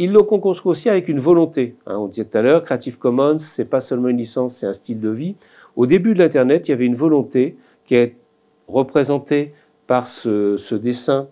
Ils 0.00 0.12
l'ont 0.12 0.24
construit 0.24 0.70
aussi 0.70 0.88
avec 0.88 1.08
une 1.08 1.18
volonté. 1.18 1.74
Hein. 1.86 1.96
on 1.98 2.06
disait 2.06 2.24
tout 2.24 2.38
à 2.38 2.42
l'heure, 2.42 2.62
Creative 2.62 2.98
Commons, 2.98 3.38
c'est 3.38 3.64
pas 3.64 3.80
seulement 3.80 4.08
une 4.08 4.18
licence, 4.18 4.54
c'est 4.54 4.66
un 4.66 4.72
style 4.72 5.00
de 5.00 5.10
vie. 5.10 5.34
Au 5.74 5.86
début 5.86 6.14
de 6.14 6.20
l'Internet, 6.20 6.68
il 6.68 6.70
y 6.70 6.74
avait 6.74 6.86
une 6.86 6.94
volonté 6.94 7.56
qui 7.84 7.96
est 7.96 8.14
représentée 8.68 9.52
par 9.88 10.06
ce, 10.06 10.74
dessin 10.76 11.28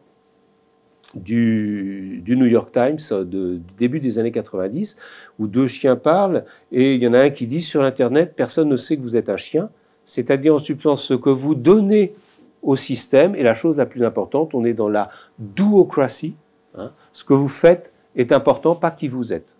du, 1.17 2.23
New 2.27 2.47
York 2.47 2.73
Times 2.73 3.25
du 3.25 3.61
début 3.79 4.01
des 4.01 4.19
années 4.19 4.33
90, 4.33 4.97
où 5.39 5.47
deux 5.47 5.67
chiens 5.67 5.97
parlent, 5.97 6.45
et 6.73 6.95
il 6.95 7.03
y 7.03 7.09
en 7.09 7.15
a 7.15 7.21
un 7.21 7.31
qui 7.31 7.47
dit 7.47 7.63
sur 7.63 7.83
Internet, 7.83 8.35
personne 8.37 8.69
ne 8.69 8.77
sait 8.77 8.97
que 8.97 9.03
vous 9.03 9.17
êtes 9.17 9.29
un 9.29 9.37
chien, 9.37 9.71
c'est-à-dire 10.05 10.55
en 10.55 10.59
substance 10.59 11.03
ce 11.03 11.15
que 11.15 11.31
vous 11.31 11.55
donnez 11.55 12.15
au 12.63 12.77
système, 12.77 13.35
et 13.35 13.43
la 13.43 13.55
chose 13.55 13.79
la 13.79 13.87
plus 13.87 14.05
importante, 14.05 14.55
on 14.55 14.65
est 14.65 14.75
dans 14.75 14.89
la 14.89 15.11
duocracy, 15.39 16.35
hein, 16.77 16.93
ce 17.13 17.25
que 17.25 17.35
vous 17.35 17.49
faites 17.49 17.93
est 18.15 18.33
important, 18.33 18.75
pas 18.75 18.91
qui 18.91 19.09
vous 19.09 19.33
êtes. 19.33 19.55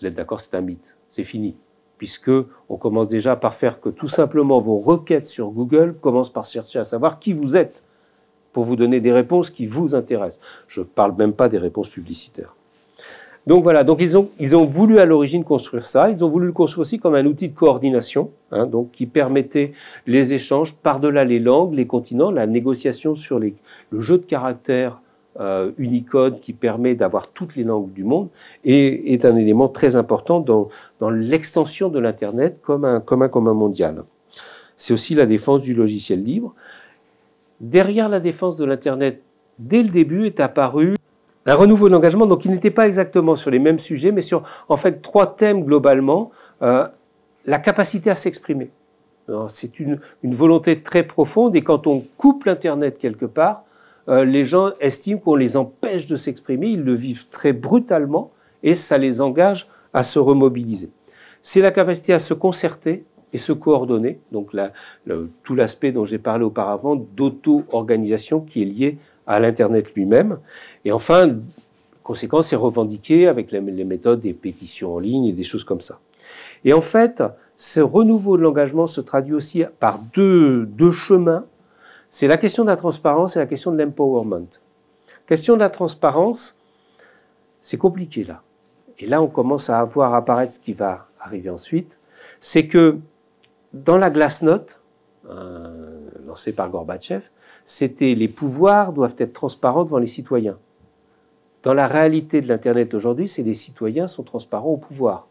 Vous 0.00 0.06
êtes 0.06 0.14
d'accord, 0.14 0.40
c'est 0.40 0.54
un 0.54 0.60
mythe, 0.60 0.96
c'est 1.08 1.24
fini. 1.24 1.56
Puisque 1.98 2.32
on 2.68 2.76
commence 2.76 3.06
déjà 3.06 3.36
par 3.36 3.54
faire 3.54 3.80
que 3.80 3.88
tout 3.88 4.08
simplement 4.08 4.58
vos 4.58 4.78
requêtes 4.78 5.28
sur 5.28 5.50
Google 5.50 5.94
commencent 6.00 6.32
par 6.32 6.44
chercher 6.44 6.80
à 6.80 6.84
savoir 6.84 7.20
qui 7.20 7.32
vous 7.32 7.56
êtes 7.56 7.84
pour 8.52 8.64
vous 8.64 8.76
donner 8.76 9.00
des 9.00 9.12
réponses 9.12 9.50
qui 9.50 9.66
vous 9.66 9.94
intéressent. 9.94 10.40
Je 10.68 10.80
ne 10.80 10.84
parle 10.84 11.14
même 11.16 11.32
pas 11.32 11.48
des 11.48 11.58
réponses 11.58 11.90
publicitaires. 11.90 12.54
Donc 13.46 13.64
voilà, 13.64 13.82
donc 13.82 14.00
ils 14.00 14.16
ont, 14.16 14.30
ils 14.38 14.54
ont 14.56 14.64
voulu 14.64 15.00
à 15.00 15.04
l'origine 15.04 15.42
construire 15.42 15.84
ça, 15.84 16.10
ils 16.10 16.24
ont 16.24 16.28
voulu 16.28 16.46
le 16.46 16.52
construire 16.52 16.82
aussi 16.82 17.00
comme 17.00 17.16
un 17.16 17.26
outil 17.26 17.48
de 17.48 17.54
coordination, 17.54 18.30
hein, 18.52 18.66
donc 18.66 18.92
qui 18.92 19.06
permettait 19.06 19.72
les 20.06 20.32
échanges 20.32 20.76
par-delà 20.76 21.24
les 21.24 21.40
langues, 21.40 21.74
les 21.74 21.86
continents, 21.86 22.30
la 22.30 22.46
négociation 22.46 23.16
sur 23.16 23.40
le 23.40 23.52
jeu 24.00 24.18
de 24.18 24.22
caractères 24.22 25.00
euh, 25.40 25.72
Unicode 25.78 26.40
qui 26.40 26.52
permet 26.52 26.94
d'avoir 26.94 27.26
toutes 27.26 27.56
les 27.56 27.64
langues 27.64 27.90
du 27.92 28.04
monde 28.04 28.28
et 28.64 29.14
est 29.14 29.24
un 29.24 29.34
élément 29.34 29.66
très 29.66 29.96
important 29.96 30.40
dans, 30.40 30.68
dans 31.00 31.08
l'extension 31.08 31.88
de 31.88 31.98
l'Internet 31.98 32.58
comme 32.60 32.84
un, 32.84 33.00
comme 33.00 33.22
un 33.22 33.28
commun 33.28 33.54
mondial. 33.54 34.04
C'est 34.76 34.92
aussi 34.92 35.14
la 35.14 35.24
défense 35.24 35.62
du 35.62 35.74
logiciel 35.74 36.22
libre. 36.22 36.54
Derrière 37.62 38.08
la 38.08 38.20
défense 38.20 38.56
de 38.56 38.64
l'Internet, 38.64 39.22
dès 39.58 39.82
le 39.82 39.88
début, 39.88 40.26
est 40.26 40.40
apparu 40.40 40.96
un 41.46 41.54
renouveau 41.54 41.88
de 41.88 41.92
l'engagement, 41.92 42.26
donc 42.26 42.42
qui 42.42 42.48
n'était 42.48 42.70
pas 42.70 42.86
exactement 42.86 43.36
sur 43.36 43.50
les 43.50 43.58
mêmes 43.58 43.78
sujets, 43.78 44.12
mais 44.12 44.20
sur 44.20 44.42
en 44.68 44.76
fait 44.76 45.00
trois 45.00 45.34
thèmes 45.34 45.64
globalement. 45.64 46.30
Euh, 46.62 46.86
la 47.44 47.58
capacité 47.58 48.10
à 48.10 48.16
s'exprimer. 48.16 48.70
C'est 49.48 49.80
une, 49.80 49.98
une 50.22 50.34
volonté 50.34 50.82
très 50.82 51.04
profonde 51.04 51.56
et 51.56 51.62
quand 51.62 51.86
on 51.86 52.04
coupe 52.18 52.44
l'Internet 52.44 52.98
quelque 52.98 53.24
part, 53.24 53.64
euh, 54.08 54.24
les 54.24 54.44
gens 54.44 54.72
estiment 54.80 55.18
qu'on 55.18 55.36
les 55.36 55.56
empêche 55.56 56.06
de 56.06 56.16
s'exprimer, 56.16 56.68
ils 56.68 56.82
le 56.82 56.94
vivent 56.94 57.28
très 57.28 57.52
brutalement 57.52 58.32
et 58.62 58.74
ça 58.74 58.98
les 58.98 59.20
engage 59.20 59.68
à 59.94 60.02
se 60.02 60.18
remobiliser. 60.18 60.90
C'est 61.40 61.60
la 61.60 61.70
capacité 61.70 62.12
à 62.12 62.18
se 62.18 62.34
concerter 62.34 63.04
et 63.32 63.38
se 63.38 63.52
coordonner, 63.52 64.20
donc 64.30 64.50
tout 65.42 65.54
l'aspect 65.54 65.92
dont 65.92 66.04
j'ai 66.04 66.18
parlé 66.18 66.44
auparavant 66.44 66.96
d'auto-organisation 66.96 68.40
qui 68.40 68.62
est 68.62 68.66
lié 68.66 68.98
à 69.26 69.40
l'Internet 69.40 69.94
lui-même. 69.94 70.38
Et 70.84 70.92
enfin, 70.92 71.36
conséquence, 72.02 72.48
c'est 72.48 72.56
revendiqué 72.56 73.28
avec 73.28 73.50
les, 73.52 73.60
méthodes 73.60 74.20
des 74.20 74.34
pétitions 74.34 74.96
en 74.96 74.98
ligne 74.98 75.26
et 75.26 75.32
des 75.32 75.44
choses 75.44 75.64
comme 75.64 75.80
ça. 75.80 75.98
Et 76.64 76.72
en 76.72 76.80
fait, 76.80 77.22
ce 77.56 77.80
renouveau 77.80 78.36
de 78.36 78.42
l'engagement 78.42 78.86
se 78.86 79.00
traduit 79.00 79.34
aussi 79.34 79.64
par 79.78 79.98
deux, 80.12 80.66
deux 80.66 80.92
chemins 80.92 81.44
c'est 82.12 82.28
la 82.28 82.36
question 82.36 82.62
de 82.64 82.68
la 82.68 82.76
transparence 82.76 83.36
et 83.36 83.38
la 83.38 83.46
question 83.46 83.72
de 83.72 83.82
l'empowerment. 83.82 84.46
Question 85.26 85.54
de 85.54 85.60
la 85.60 85.70
transparence, 85.70 86.60
c'est 87.62 87.78
compliqué 87.78 88.22
là. 88.22 88.42
Et 88.98 89.06
là, 89.06 89.22
on 89.22 89.28
commence 89.28 89.70
à 89.70 89.82
voir 89.82 90.12
apparaître 90.12 90.52
ce 90.52 90.60
qui 90.60 90.74
va 90.74 91.08
arriver 91.18 91.48
ensuite. 91.48 91.98
C'est 92.38 92.66
que 92.66 92.98
dans 93.72 93.96
la 93.96 94.10
Glasnost, 94.10 94.80
euh, 95.28 96.00
lancée 96.26 96.52
par 96.52 96.70
Gorbatchev, 96.70 97.30
c'était 97.64 98.14
les 98.14 98.28
pouvoirs 98.28 98.92
doivent 98.92 99.14
être 99.18 99.32
transparents 99.32 99.84
devant 99.84 99.98
les 99.98 100.06
citoyens. 100.06 100.58
Dans 101.62 101.74
la 101.74 101.86
réalité 101.86 102.40
de 102.40 102.48
l'Internet 102.48 102.92
aujourd'hui, 102.92 103.28
c'est 103.28 103.42
les 103.42 103.54
citoyens 103.54 104.08
sont 104.08 104.24
transparents 104.24 104.70
au 104.70 104.76
pouvoir. 104.76 105.28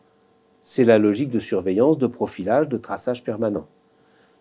C'est 0.62 0.86
la 0.86 0.98
logique 0.98 1.30
de 1.30 1.40
surveillance, 1.40 1.98
de 1.98 2.08
profilage, 2.08 2.70
de 2.70 2.78
traçage 2.78 3.24
permanent. 3.24 3.66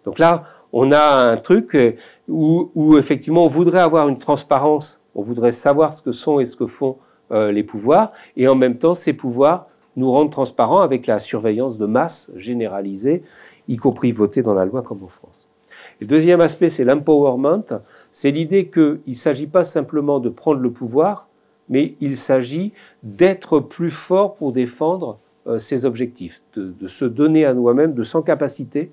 Donc 0.05 0.19
là, 0.19 0.45
on 0.73 0.93
a 0.93 1.31
un 1.33 1.37
truc 1.37 1.75
euh, 1.75 1.97
où, 2.29 2.97
effectivement 2.97 3.45
on 3.45 3.49
voudrait 3.49 3.81
avoir 3.81 4.09
une 4.09 4.19
transparence, 4.19 5.03
on 5.15 5.23
voudrait 5.23 5.53
savoir 5.53 5.93
ce 5.93 6.01
que 6.01 6.13
sont 6.13 6.41
et 6.41 6.47
ce 6.47 6.57
que 6.57 6.67
font 6.67 6.99
euh, 7.33 7.51
les 7.53 7.65
pouvoirs, 7.65 8.13
et 8.37 8.47
en 8.49 8.55
même 8.55 8.79
temps 8.79 8.95
ces 8.95 9.13
pouvoirs 9.13 9.67
nous 9.97 10.11
rendent 10.11 10.31
transparents 10.31 10.81
avec 10.81 11.07
la 11.07 11.19
surveillance 11.19 11.77
de 11.77 11.87
masse 11.87 12.31
généralisée, 12.37 13.23
y 13.71 13.77
compris 13.77 14.13
votée 14.13 14.43
dans 14.43 14.55
la 14.55 14.67
loi 14.67 14.83
comme 14.83 15.03
en 15.03 15.09
France. 15.09 15.49
le 16.01 16.07
deuxième 16.07 16.41
aspect, 16.41 16.69
c'est 16.69 16.85
l'empowerment, 16.85 17.81
c'est 18.13 18.31
l'idée 18.31 18.69
qu'il 18.69 19.01
ne 19.07 19.13
s'agit 19.15 19.47
pas 19.47 19.65
simplement 19.65 20.21
de 20.21 20.29
prendre 20.29 20.61
le 20.61 20.71
pouvoir, 20.71 21.29
mais 21.69 21.95
il 22.01 22.17
s'agit 22.17 22.73
d'être 23.03 23.61
plus 23.61 23.91
fort 23.91 24.35
pour 24.35 24.53
défendre 24.53 25.19
euh, 25.47 25.59
ses 25.59 25.85
objectifs, 25.85 26.43
de, 26.55 26.75
se 26.87 27.05
donner 27.05 27.47
à 27.47 27.55
nous-mêmes 27.55 27.95
de 27.95 28.03
sans 28.03 28.23
capacité 28.23 28.91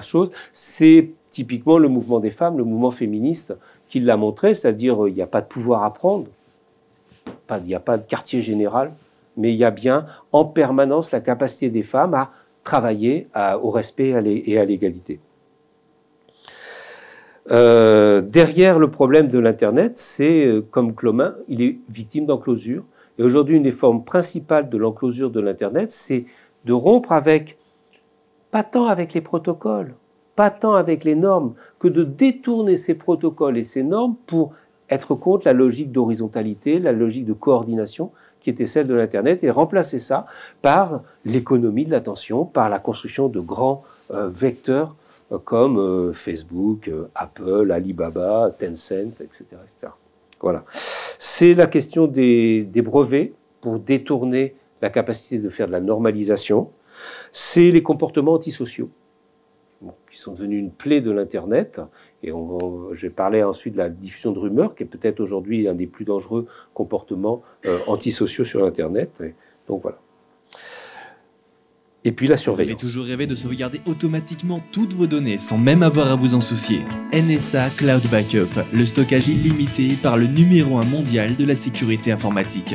chose, 0.00 0.30
c'est 0.54 1.10
typiquement 1.30 1.76
le 1.78 1.88
mouvement 1.88 2.18
des 2.18 2.30
femmes, 2.30 2.56
le 2.56 2.64
mouvement 2.64 2.90
féministe, 2.90 3.54
qui 3.90 4.00
l'a 4.00 4.16
montré, 4.16 4.54
c'est-à-dire 4.54 5.04
euh, 5.04 5.10
il 5.10 5.14
n'y 5.14 5.20
a 5.20 5.26
pas 5.26 5.42
de 5.42 5.46
pouvoir 5.46 5.82
à 5.82 5.92
prendre, 5.92 6.26
il 7.50 7.64
n'y 7.66 7.74
a 7.74 7.80
pas 7.80 7.98
de 7.98 8.06
quartier 8.06 8.40
général, 8.40 8.92
mais 9.36 9.52
il 9.52 9.56
y 9.56 9.64
a 9.64 9.70
bien 9.70 10.06
en 10.32 10.44
permanence 10.44 11.12
la 11.12 11.20
capacité 11.20 11.68
des 11.68 11.82
femmes 11.82 12.14
à 12.14 12.30
travailler 12.66 13.28
au 13.62 13.70
respect 13.70 14.10
et 14.44 14.58
à 14.58 14.64
l'égalité. 14.66 15.20
Euh, 17.50 18.22
derrière 18.22 18.78
le 18.78 18.90
problème 18.90 19.28
de 19.28 19.38
l'Internet, 19.38 19.92
c'est 19.96 20.46
euh, 20.46 20.62
comme 20.62 20.94
Clomin, 20.96 21.36
il 21.48 21.62
est 21.62 21.78
victime 21.88 22.26
d'enclosure. 22.26 22.82
Et 23.18 23.22
aujourd'hui, 23.22 23.56
une 23.56 23.62
des 23.62 23.70
formes 23.72 24.04
principales 24.04 24.68
de 24.68 24.76
l'enclosure 24.76 25.30
de 25.30 25.40
l'Internet, 25.40 25.92
c'est 25.92 26.24
de 26.64 26.72
rompre 26.72 27.12
avec 27.12 27.56
pas 28.50 28.64
tant 28.64 28.86
avec 28.86 29.14
les 29.14 29.20
protocoles, 29.20 29.94
pas 30.34 30.50
tant 30.50 30.74
avec 30.74 31.04
les 31.04 31.14
normes, 31.14 31.54
que 31.78 31.88
de 31.88 32.02
détourner 32.02 32.76
ces 32.76 32.94
protocoles 32.94 33.58
et 33.58 33.64
ces 33.64 33.84
normes 33.84 34.16
pour 34.26 34.52
être 34.90 35.14
contre 35.14 35.46
la 35.46 35.52
logique 35.52 35.92
d'horizontalité, 35.92 36.80
la 36.80 36.92
logique 36.92 37.26
de 37.26 37.32
coordination 37.32 38.10
qui 38.46 38.50
était 38.50 38.66
celle 38.66 38.86
de 38.86 38.94
l'Internet, 38.94 39.42
et 39.42 39.50
remplacer 39.50 39.98
ça 39.98 40.24
par 40.62 41.02
l'économie 41.24 41.84
de 41.84 41.90
l'attention, 41.90 42.44
par 42.44 42.68
la 42.68 42.78
construction 42.78 43.26
de 43.26 43.40
grands 43.40 43.82
euh, 44.12 44.28
vecteurs 44.28 44.94
euh, 45.32 45.38
comme 45.38 45.80
euh, 45.80 46.12
Facebook, 46.12 46.88
Apple, 47.16 47.72
Alibaba, 47.72 48.54
Tencent, 48.56 49.20
etc. 49.20 49.46
Voilà. 50.40 50.64
C'est 50.70 51.54
la 51.54 51.66
question 51.66 52.06
des 52.06 52.82
brevets 52.84 53.32
pour 53.60 53.80
détourner 53.80 54.54
la 54.80 54.90
capacité 54.90 55.38
de 55.38 55.48
faire 55.48 55.66
de 55.66 55.72
la 55.72 55.80
normalisation 55.80 56.70
c'est 57.32 57.72
les 57.72 57.82
comportements 57.82 58.34
antisociaux, 58.34 58.90
qui 60.10 60.18
sont 60.18 60.32
devenus 60.32 60.60
une 60.60 60.70
plaie 60.70 61.00
de 61.00 61.10
l'Internet. 61.10 61.80
Et 62.26 62.32
on, 62.32 62.92
je 62.92 63.02
vais 63.02 63.10
parler 63.10 63.42
ensuite 63.42 63.74
de 63.74 63.78
la 63.78 63.88
diffusion 63.88 64.32
de 64.32 64.38
rumeurs, 64.38 64.74
qui 64.74 64.82
est 64.82 64.86
peut-être 64.86 65.20
aujourd'hui 65.20 65.68
un 65.68 65.74
des 65.74 65.86
plus 65.86 66.04
dangereux 66.04 66.46
comportements 66.74 67.42
euh, 67.66 67.78
antisociaux 67.86 68.44
sur 68.44 68.64
Internet. 68.64 69.22
donc 69.68 69.82
voilà. 69.82 69.98
Et 72.04 72.12
puis 72.12 72.28
la 72.28 72.36
surveillance. 72.36 72.80
Vous 72.80 72.86
avez 72.86 72.88
toujours 72.88 73.06
rêvé 73.06 73.26
de 73.26 73.34
sauvegarder 73.34 73.80
automatiquement 73.86 74.60
toutes 74.70 74.92
vos 74.92 75.08
données 75.08 75.38
sans 75.38 75.58
même 75.58 75.82
avoir 75.82 76.10
à 76.12 76.14
vous 76.14 76.34
en 76.34 76.40
soucier. 76.40 76.80
NSA 77.12 77.70
Cloud 77.70 78.02
Backup, 78.10 78.60
le 78.72 78.86
stockage 78.86 79.28
illimité 79.28 79.96
par 80.00 80.16
le 80.16 80.26
numéro 80.26 80.78
1 80.78 80.84
mondial 80.84 81.36
de 81.36 81.44
la 81.44 81.56
sécurité 81.56 82.12
informatique 82.12 82.74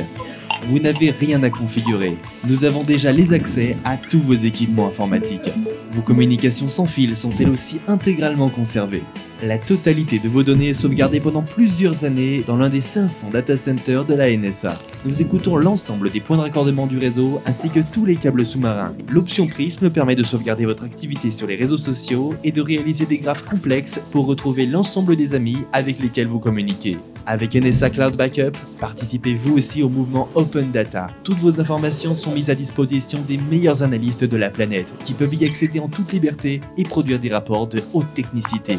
vous 0.66 0.78
n'avez 0.78 1.10
rien 1.10 1.42
à 1.42 1.50
configurer. 1.50 2.16
Nous 2.46 2.64
avons 2.64 2.82
déjà 2.82 3.12
les 3.12 3.32
accès 3.32 3.76
à 3.84 3.96
tous 3.96 4.20
vos 4.20 4.34
équipements 4.34 4.88
informatiques. 4.88 5.50
Vos 5.90 6.02
communications 6.02 6.68
sans 6.68 6.86
fil 6.86 7.16
sont 7.16 7.30
elles 7.40 7.50
aussi 7.50 7.80
intégralement 7.88 8.48
conservées. 8.48 9.02
La 9.44 9.58
totalité 9.58 10.20
de 10.20 10.28
vos 10.28 10.44
données 10.44 10.68
est 10.68 10.74
sauvegardée 10.74 11.18
pendant 11.18 11.42
plusieurs 11.42 12.04
années 12.04 12.44
dans 12.46 12.56
l'un 12.56 12.68
des 12.68 12.80
500 12.80 13.30
data 13.30 13.56
centers 13.56 14.04
de 14.04 14.14
la 14.14 14.30
NSA. 14.30 14.72
Nous 15.04 15.20
écoutons 15.20 15.56
l'ensemble 15.56 16.12
des 16.12 16.20
points 16.20 16.36
de 16.36 16.42
raccordement 16.42 16.86
du 16.86 16.96
réseau 16.96 17.42
ainsi 17.44 17.68
que 17.68 17.80
tous 17.92 18.04
les 18.04 18.14
câbles 18.14 18.46
sous-marins. 18.46 18.94
L'option 19.10 19.48
Prism 19.48 19.90
permet 19.90 20.14
de 20.14 20.22
sauvegarder 20.22 20.64
votre 20.64 20.84
activité 20.84 21.32
sur 21.32 21.48
les 21.48 21.56
réseaux 21.56 21.76
sociaux 21.76 22.34
et 22.44 22.52
de 22.52 22.62
réaliser 22.62 23.04
des 23.04 23.18
graphes 23.18 23.44
complexes 23.44 24.00
pour 24.12 24.26
retrouver 24.26 24.64
l'ensemble 24.64 25.16
des 25.16 25.34
amis 25.34 25.58
avec 25.72 25.98
lesquels 25.98 26.28
vous 26.28 26.38
communiquez. 26.38 26.98
Avec 27.26 27.54
NSA 27.54 27.90
Cloud 27.90 28.16
Backup, 28.16 28.56
participez 28.80 29.34
vous 29.34 29.56
aussi 29.56 29.82
au 29.82 29.88
mouvement 29.88 30.28
Open 30.34 30.70
Data. 30.70 31.08
Toutes 31.22 31.38
vos 31.38 31.60
informations 31.60 32.14
sont 32.14 32.32
mises 32.32 32.50
à 32.50 32.54
disposition 32.54 33.20
des 33.26 33.38
meilleurs 33.50 33.82
analystes 33.82 34.24
de 34.24 34.36
la 34.36 34.50
planète 34.50 34.86
qui 35.04 35.14
peuvent 35.14 35.34
y 35.34 35.44
accéder 35.44 35.78
en 35.78 35.88
toute 35.88 36.12
liberté 36.12 36.60
et 36.76 36.82
produire 36.82 37.20
des 37.20 37.28
rapports 37.28 37.68
de 37.68 37.80
haute 37.92 38.12
technicité. 38.14 38.78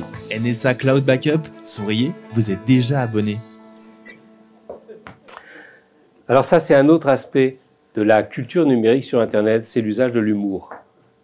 Cloud 0.53 1.03
Backup, 1.03 1.41
souriez, 1.63 2.11
vous 2.31 2.51
êtes 2.51 2.63
déjà 2.65 3.01
abonné. 3.01 3.37
Alors 6.27 6.45
ça, 6.45 6.59
c'est 6.59 6.75
un 6.75 6.89
autre 6.89 7.09
aspect 7.09 7.57
de 7.95 8.01
la 8.01 8.23
culture 8.23 8.65
numérique 8.65 9.03
sur 9.03 9.19
Internet, 9.19 9.63
c'est 9.63 9.81
l'usage 9.81 10.13
de 10.13 10.19
l'humour, 10.19 10.69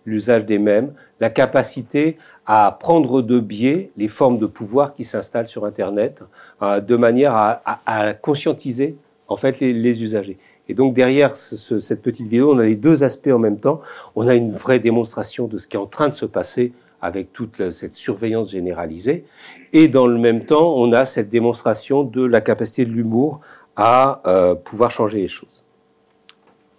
l'usage 0.06 0.46
des 0.46 0.60
mèmes, 0.60 0.94
la 1.20 1.30
capacité 1.30 2.18
à 2.46 2.76
prendre 2.80 3.22
de 3.22 3.40
biais 3.40 3.92
les 3.98 4.08
formes 4.08 4.40
de 4.40 4.46
pouvoir 4.46 4.96
qui 4.96 5.04
s'installent 5.04 5.48
sur 5.48 5.66
Internet, 5.66 6.24
euh, 6.62 6.82
de 6.82 6.96
manière 6.96 7.36
à, 7.36 8.14
conscientiser 8.16 8.98
en 9.28 9.36
fait 9.36 9.60
les, 9.60 10.04
usagers. 10.04 10.38
Et 10.68 10.74
donc 10.74 10.94
derrière 10.94 11.36
cette 11.36 12.02
petite 12.02 12.26
vidéo, 12.26 12.54
on 12.54 12.60
a 12.60 12.66
les 12.66 12.76
deux 12.76 13.04
aspects 13.04 13.32
en 13.32 13.40
même 13.40 13.60
temps. 13.60 13.82
On 14.16 14.28
a 14.28 14.36
une 14.36 14.52
vraie 14.52 14.80
démonstration 14.80 15.48
de 15.48 15.58
ce 15.58 15.68
qui 15.68 15.78
est 15.78 15.80
en 15.80 15.88
train 15.88 16.08
de 16.08 16.14
se 16.14 16.26
passer 16.26 16.74
avec 17.02 17.34
toute 17.34 17.72
cette 17.72 17.94
surveillance 17.94 18.52
généralisée. 18.52 19.26
Et 19.74 19.88
dans 19.88 20.08
le 20.08 20.18
même 20.18 20.46
temps, 20.46 20.74
on 20.76 20.92
a 20.92 21.06
cette 21.06 21.30
démonstration 21.30 22.04
de 22.04 22.24
la 22.24 22.42
capacité 22.42 22.86
de 22.86 22.92
l'humour 22.92 23.42
à 23.76 24.22
euh, 24.28 24.56
pouvoir 24.56 24.92
changer 24.92 25.22
les 25.22 25.28
choses. 25.28 25.64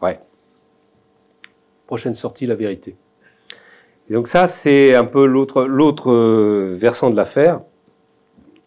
Ouais. 0.02 0.20
Prochaine 1.86 2.14
sortie, 2.14 2.46
la 2.46 2.54
vérité. 2.54 2.96
Donc 4.10 4.26
ça, 4.26 4.46
c'est 4.46 4.94
un 4.94 5.04
peu 5.04 5.24
l'autre 5.24 5.64
l'autre 5.64 6.10
euh, 6.10 6.74
versant 6.76 7.10
de 7.10 7.16
l'affaire. 7.16 7.60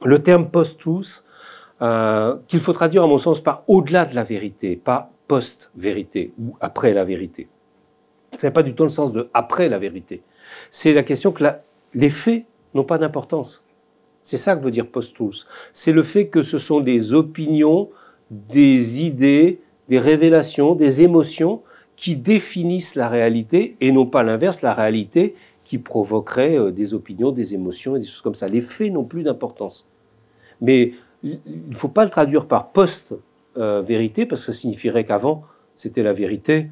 Le 0.04 0.24
terme 0.24 0.50
post-truth, 0.50 1.26
euh, 1.82 2.38
qu'il 2.48 2.60
faut 2.62 2.74
traduire 2.74 3.04
à 3.04 3.08
mon 3.08 3.18
sens 3.18 3.42
par 3.42 3.64
au-delà 3.68 4.06
de 4.06 4.16
la 4.16 4.24
vérité, 4.24 4.76
pas 4.78 5.12
post-vérité 5.28 6.34
ou 6.40 6.56
après 6.62 6.94
la 6.94 7.04
vérité. 7.04 7.50
Ce 8.38 8.46
n'est 8.46 8.54
pas 8.54 8.64
du 8.64 8.74
tout 8.74 8.84
le 8.84 8.90
sens 8.90 9.12
de 9.12 9.30
après 9.34 9.68
la 9.70 9.80
vérité. 9.80 10.24
C'est 10.72 10.94
la 10.94 11.04
question 11.04 11.32
que 11.32 11.44
les 11.94 12.10
faits 12.10 12.46
n'ont 12.74 12.84
pas 12.84 12.98
d'importance. 12.98 13.66
C'est 14.22 14.38
ça 14.38 14.56
que 14.56 14.64
veut 14.64 14.72
dire 14.72 14.88
post-truth. 14.88 15.46
C'est 15.74 15.92
le 15.92 16.04
fait 16.04 16.28
que 16.28 16.42
ce 16.42 16.58
sont 16.58 16.80
des 16.80 17.14
opinions, 17.14 17.90
des 18.32 19.04
idées, 19.04 19.60
des 19.90 20.00
révélations, 20.00 20.76
des 20.76 21.04
émotions 21.04 21.62
qui 21.96 22.16
définissent 22.16 22.96
la 22.96 23.10
réalité 23.10 23.76
et 23.82 23.92
non 23.92 24.06
pas 24.06 24.24
l'inverse, 24.24 24.62
la 24.62 24.74
réalité 24.74 25.36
qui 25.64 25.78
provoquerait 25.78 26.58
euh, 26.58 26.72
des 26.72 26.94
opinions, 26.94 27.32
des 27.32 27.54
émotions 27.54 27.96
et 27.96 28.00
des 28.00 28.06
choses 28.06 28.22
comme 28.22 28.34
ça. 28.34 28.48
Les 28.48 28.62
faits 28.62 28.92
n'ont 28.92 29.04
plus 29.04 29.24
d'importance. 29.24 29.90
Mais 30.62 30.94
il 31.22 31.40
ne 31.70 31.76
faut 31.76 31.90
pas 31.90 32.04
le 32.04 32.10
traduire 32.10 32.48
par 32.48 32.72
post-vérité 32.72 34.26
parce 34.26 34.46
que 34.46 34.52
ça 34.52 34.60
signifierait 34.60 35.06
qu'avant, 35.06 35.44
c'était 35.76 36.04
la 36.04 36.14
vérité. 36.14 36.70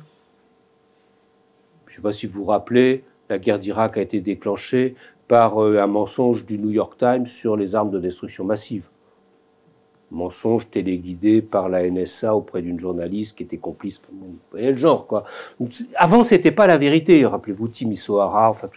Je 1.87 1.93
ne 1.93 1.95
sais 1.97 2.01
pas 2.01 2.11
si 2.11 2.25
vous 2.25 2.41
vous 2.41 2.45
rappelez, 2.45 3.03
la 3.31 3.39
guerre 3.39 3.59
d'Irak 3.59 3.97
a 3.97 4.01
été 4.01 4.19
déclenchée 4.19 4.95
par 5.29 5.63
euh, 5.63 5.79
un 5.81 5.87
mensonge 5.87 6.45
du 6.45 6.59
New 6.59 6.71
York 6.71 6.97
Times 6.97 7.25
sur 7.25 7.55
les 7.55 7.75
armes 7.75 7.89
de 7.89 7.97
destruction 7.97 8.43
massive. 8.43 8.89
Mensonge 10.11 10.69
téléguidé 10.69 11.41
par 11.41 11.69
la 11.69 11.89
NSA 11.89 12.35
auprès 12.35 12.61
d'une 12.61 12.77
journaliste 12.77 13.37
qui 13.37 13.43
était 13.43 13.57
complice. 13.57 14.01
Vous 14.11 14.35
voyez 14.51 14.71
le 14.71 14.77
genre, 14.77 15.07
quoi. 15.07 15.23
Avant, 15.95 16.25
c'était 16.25 16.51
pas 16.51 16.67
la 16.67 16.77
vérité. 16.77 17.25
Rappelez-vous 17.25 17.69
Tim 17.69 17.93
enfin, 18.17 18.69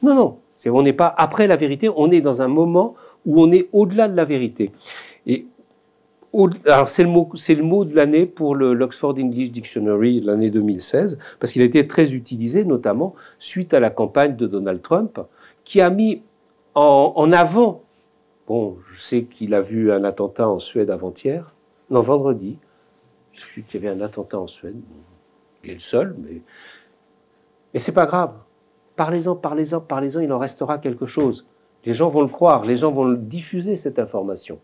Non, 0.00 0.14
non. 0.14 0.38
on 0.66 0.82
n'est 0.82 0.92
pas 0.92 1.12
après 1.16 1.48
la 1.48 1.56
vérité, 1.56 1.90
on 1.96 2.12
est 2.12 2.20
dans 2.20 2.40
un 2.40 2.46
moment 2.46 2.94
où 3.26 3.42
on 3.42 3.50
est 3.50 3.68
au-delà 3.72 4.06
de 4.06 4.14
la 4.14 4.24
vérité. 4.24 4.70
Alors 6.66 6.88
c'est 6.88 7.04
le 7.04 7.62
mot, 7.62 7.84
de 7.84 7.96
l'année 7.96 8.26
pour 8.26 8.54
l'Oxford 8.54 9.14
English 9.18 9.50
Dictionary 9.50 10.20
de 10.20 10.26
l'année 10.26 10.50
2016 10.50 11.18
parce 11.40 11.52
qu'il 11.52 11.62
a 11.62 11.64
été 11.64 11.86
très 11.86 12.14
utilisé 12.14 12.64
notamment 12.64 13.14
suite 13.38 13.72
à 13.72 13.80
la 13.80 13.90
campagne 13.90 14.36
de 14.36 14.46
Donald 14.46 14.82
Trump 14.82 15.20
qui 15.64 15.80
a 15.80 15.90
mis 15.90 16.22
en, 16.74 17.32
avant. 17.32 17.82
Bon, 18.46 18.76
je 18.92 19.00
sais 19.00 19.24
qu'il 19.24 19.54
a 19.54 19.60
vu 19.60 19.90
un 19.90 20.04
attentat 20.04 20.48
en 20.48 20.58
Suède 20.58 20.90
avant-hier, 20.90 21.54
non 21.90 22.00
vendredi. 22.00 22.58
Qu'il 23.32 23.64
y 23.74 23.76
avait 23.76 23.88
un 23.88 24.00
attentat 24.00 24.38
en 24.38 24.48
Suède. 24.48 24.80
Il 25.62 25.70
est 25.70 25.74
le 25.74 25.78
seul, 25.78 26.16
mais 26.18 26.42
mais 27.72 27.80
c'est 27.80 27.92
pas 27.92 28.06
grave. 28.06 28.34
Parlez-en, 28.96 29.36
parlez-en, 29.36 29.80
parlez-en. 29.80 30.20
Il 30.20 30.32
en 30.32 30.38
restera 30.38 30.78
quelque 30.78 31.06
chose. 31.06 31.46
Les 31.84 31.94
gens 31.94 32.08
vont 32.08 32.22
le 32.22 32.28
croire, 32.28 32.64
les 32.64 32.76
gens 32.76 32.90
vont 32.90 33.12
diffuser 33.12 33.76
cette 33.76 33.98
information. 33.98 34.58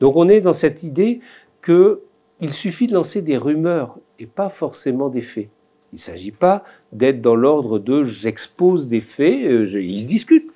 Donc 0.00 0.16
on 0.16 0.28
est 0.28 0.40
dans 0.40 0.52
cette 0.52 0.82
idée 0.82 1.20
qu'il 1.64 2.52
suffit 2.52 2.86
de 2.86 2.94
lancer 2.94 3.22
des 3.22 3.36
rumeurs 3.36 3.98
et 4.18 4.26
pas 4.26 4.48
forcément 4.48 5.08
des 5.08 5.20
faits. 5.20 5.48
Il 5.92 5.96
ne 5.96 6.00
s'agit 6.00 6.30
pas 6.30 6.62
d'être 6.92 7.20
dans 7.20 7.34
l'ordre 7.34 7.78
de 7.78 8.04
j'expose 8.04 8.88
des 8.88 9.00
faits, 9.00 9.44
euh, 9.44 9.80
ils 9.80 10.00
se 10.00 10.08
discutent. 10.08 10.50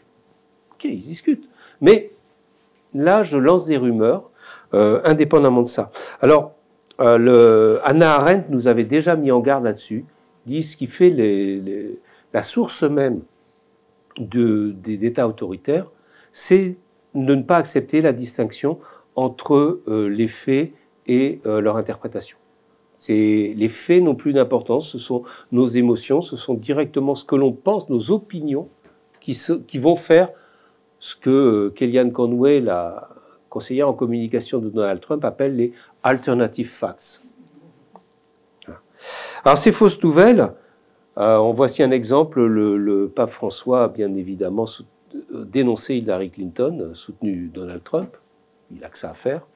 Ok, 0.74 0.84
ils 0.84 0.96
discutent. 0.96 1.48
Mais 1.80 2.12
là, 2.94 3.22
je 3.24 3.36
lance 3.36 3.66
des 3.66 3.76
rumeurs 3.76 4.30
euh, 4.74 5.00
indépendamment 5.04 5.62
de 5.62 5.66
ça. 5.66 5.90
Alors, 6.20 6.52
euh, 7.00 7.18
le, 7.18 7.80
Anna 7.84 8.14
Arendt 8.14 8.46
nous 8.50 8.68
avait 8.68 8.84
déjà 8.84 9.16
mis 9.16 9.32
en 9.32 9.40
garde 9.40 9.64
là-dessus, 9.64 10.04
dit 10.46 10.62
ce 10.62 10.76
qui 10.76 10.86
fait 10.86 11.10
la 12.32 12.42
source 12.42 12.84
même 12.84 13.22
de, 14.18 14.74
des 14.76 15.06
États 15.06 15.28
autoritaires, 15.28 15.90
c'est 16.32 16.76
de 17.14 17.34
ne 17.34 17.42
pas 17.42 17.56
accepter 17.56 18.00
la 18.00 18.12
distinction 18.12 18.78
entre 19.16 19.82
euh, 19.86 20.08
les 20.08 20.28
faits 20.28 20.72
et 21.06 21.40
euh, 21.46 21.60
leur 21.60 21.76
interprétation. 21.76 22.38
Les 23.08 23.68
faits 23.68 24.02
n'ont 24.02 24.14
plus 24.14 24.32
d'importance, 24.32 24.88
ce 24.88 24.98
sont 24.98 25.24
nos 25.52 25.66
émotions, 25.66 26.22
ce 26.22 26.36
sont 26.36 26.54
directement 26.54 27.14
ce 27.14 27.24
que 27.24 27.36
l'on 27.36 27.52
pense, 27.52 27.90
nos 27.90 28.10
opinions, 28.10 28.68
qui, 29.20 29.38
qui, 29.66 29.78
vont 29.78 29.96
faire 29.96 30.30
ce 30.98 31.14
que 31.14 31.30
euh, 31.30 31.70
Kellyanne 31.70 32.12
Conway, 32.12 32.60
la 32.60 33.10
conseillère 33.50 33.88
en 33.88 33.92
communication 33.92 34.58
de 34.58 34.70
Donald 34.70 35.00
Trump, 35.00 35.22
appelle 35.24 35.56
les 35.56 35.72
alternative 36.02 36.68
facts. 36.68 37.22
Alors 39.44 39.58
ces 39.58 39.72
fausses 39.72 40.02
nouvelles, 40.02 40.54
on 41.16 41.52
voici 41.52 41.82
un 41.82 41.90
exemple, 41.90 42.42
le, 42.42 43.08
pape 43.08 43.30
François 43.30 43.84
a 43.84 43.88
bien 43.88 44.14
évidemment 44.14 44.66
dénoncé 45.32 45.96
Hillary 45.96 46.30
Clinton, 46.30 46.90
soutenu 46.94 47.50
Donald 47.52 47.82
Trump 47.84 48.16
il 48.74 48.84
a 48.84 48.88
que 48.88 48.98
ça 48.98 49.10
à 49.10 49.14
faire. 49.14 49.46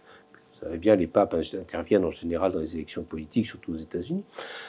Vous 0.53 0.61
savez 0.61 0.79
bien, 0.79 0.97
les 0.97 1.07
papes 1.07 1.37
interviennent 1.55 2.05
en 2.05 2.11
général 2.11 2.53
dans 2.53 2.59
les 2.59 2.75
élections 2.75 3.05
politiques, 3.05 3.47
surtout 3.47 3.73
aux 3.73 3.77
États-Unis. 3.77 4.25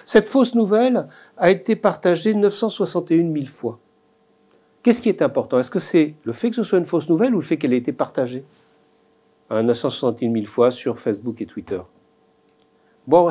Cette 0.06 0.30
fausse 0.30 0.54
nouvelle 0.54 1.08
a 1.38 1.50
été 1.50 1.76
partagée 1.76 2.34
961 2.34 3.34
000 3.34 3.46
fois. 3.48 3.80
Qu'est-ce 4.84 5.02
qui 5.02 5.10
est 5.10 5.22
important? 5.22 5.60
Est-ce 5.60 5.72
que 5.72 5.80
c'est 5.80 6.14
le 6.24 6.32
fait 6.32 6.50
que 6.50 6.56
ce 6.56 6.64
soit 6.64 6.78
une 6.78 6.86
fausse 6.86 7.10
nouvelle 7.10 7.34
ou 7.34 7.40
le 7.40 7.44
fait 7.44 7.58
qu'elle 7.58 7.74
ait 7.74 7.78
été 7.78 7.92
partagée? 7.92 8.44
961 9.50 10.32
000 10.32 10.46
fois 10.46 10.70
sur 10.70 11.00
Facebook 11.00 11.42
et 11.42 11.48
Twitter 11.48 11.80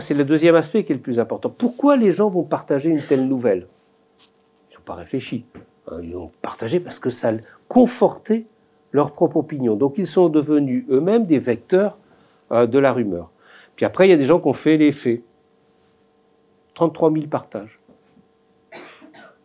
C'est 0.01 0.15
le 0.15 0.25
deuxième 0.25 0.55
aspect 0.55 0.85
qui 0.85 0.93
est 0.93 0.97
le 0.97 1.01
plus 1.01 1.19
important. 1.19 1.51
Pourquoi 1.51 1.97
les 1.97 2.11
gens 2.11 2.29
vont 2.29 2.43
partager 2.43 2.91
une 2.91 3.01
telle 3.01 3.27
nouvelle? 3.27 3.67
Ils 4.71 4.75
n'ont 4.75 4.85
pas 4.85 4.95
réfléchi. 4.95 5.45
Hein, 5.87 6.01
ils 6.03 6.13
l'ont 6.13 6.31
partagé 6.43 6.81
parce 6.81 6.99
que 6.99 7.11
ça 7.11 7.33
confortait 7.69 8.47
leur 8.93 9.13
propre 9.13 9.37
opinion. 9.37 9.77
Donc 9.77 9.95
ils 9.99 10.07
sont 10.07 10.29
devenus 10.29 10.85
eux-mêmes 10.91 11.27
des 11.27 11.39
vecteurs 11.39 11.99
euh, 12.51 12.67
de 12.67 12.79
la 12.79 12.93
rumeur. 12.93 13.31
Puis 13.77 13.85
après, 13.85 14.09
il 14.09 14.11
y 14.11 14.15
a 14.15 14.17
des 14.17 14.25
gens 14.25 14.41
qui 14.41 14.49
ont 14.49 14.53
fait 14.53 14.77
les 14.77 14.93
faits. 14.93 15.23
33 16.75 17.13
000 17.13 17.27
partages. 17.27 17.81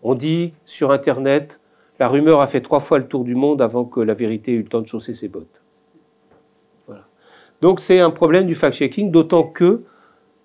On 0.02 0.16
dit 0.16 0.54
sur 0.66 0.92
Internet, 0.92 1.60
la 2.00 2.08
rumeur 2.08 2.42
a 2.42 2.48
fait 2.48 2.62
trois 2.62 2.80
fois 2.80 2.98
le 2.98 3.08
tour 3.08 3.24
du 3.24 3.36
monde 3.36 3.62
avant 3.62 3.86
que 3.86 4.00
la 4.00 4.14
vérité 4.14 4.54
ait 4.54 4.56
eu 4.56 4.64
le 4.64 4.68
temps 4.68 4.82
de 4.82 4.88
chausser 4.88 5.14
ses 5.14 5.28
bottes. 5.28 5.64
Donc 7.62 7.80
c'est 7.80 8.00
un 8.00 8.12
problème 8.12 8.46
du 8.46 8.56
fact-checking, 8.56 9.10
d'autant 9.10 9.44
que 9.44 9.84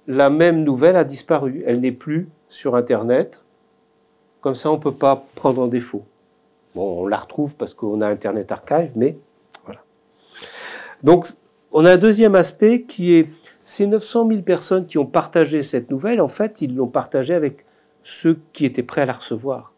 la 0.09 0.30
même 0.30 0.64
nouvelle 0.64 0.96
a 0.96 1.04
disparu. 1.04 1.62
Elle 1.64 1.80
n'est 1.80 1.92
plus 1.92 2.28
sur 2.48 2.74
Internet. 2.74 3.40
Comme 4.40 4.56
ça, 4.56 4.72
on 4.72 4.76
ne 4.76 4.82
peut 4.82 4.94
pas 4.94 5.24
prendre 5.36 5.62
en 5.62 5.68
défaut 5.68 6.04
on 6.78 7.06
la 7.06 7.18
retrouve 7.18 7.56
parce 7.56 7.74
qu'on 7.74 8.00
a 8.00 8.09
Internet 8.09 8.52
Archive, 8.52 8.92
mais 8.96 9.18
voilà. 9.64 9.80
Donc, 11.02 11.26
on 11.72 11.84
a 11.84 11.92
un 11.92 11.98
deuxième 11.98 12.34
aspect 12.34 12.82
qui 12.82 13.14
est 13.14 13.28
ces 13.64 13.86
900 13.86 14.28
000 14.28 14.42
personnes 14.42 14.86
qui 14.86 14.98
ont 14.98 15.06
partagé 15.06 15.62
cette 15.62 15.90
nouvelle, 15.90 16.20
en 16.20 16.28
fait, 16.28 16.62
ils 16.62 16.74
l'ont 16.74 16.88
partagée 16.88 17.34
avec 17.34 17.66
ceux 18.02 18.38
qui 18.52 18.64
étaient 18.64 18.82
prêts 18.82 19.02
à 19.02 19.06
la 19.06 19.12
recevoir. 19.12 19.72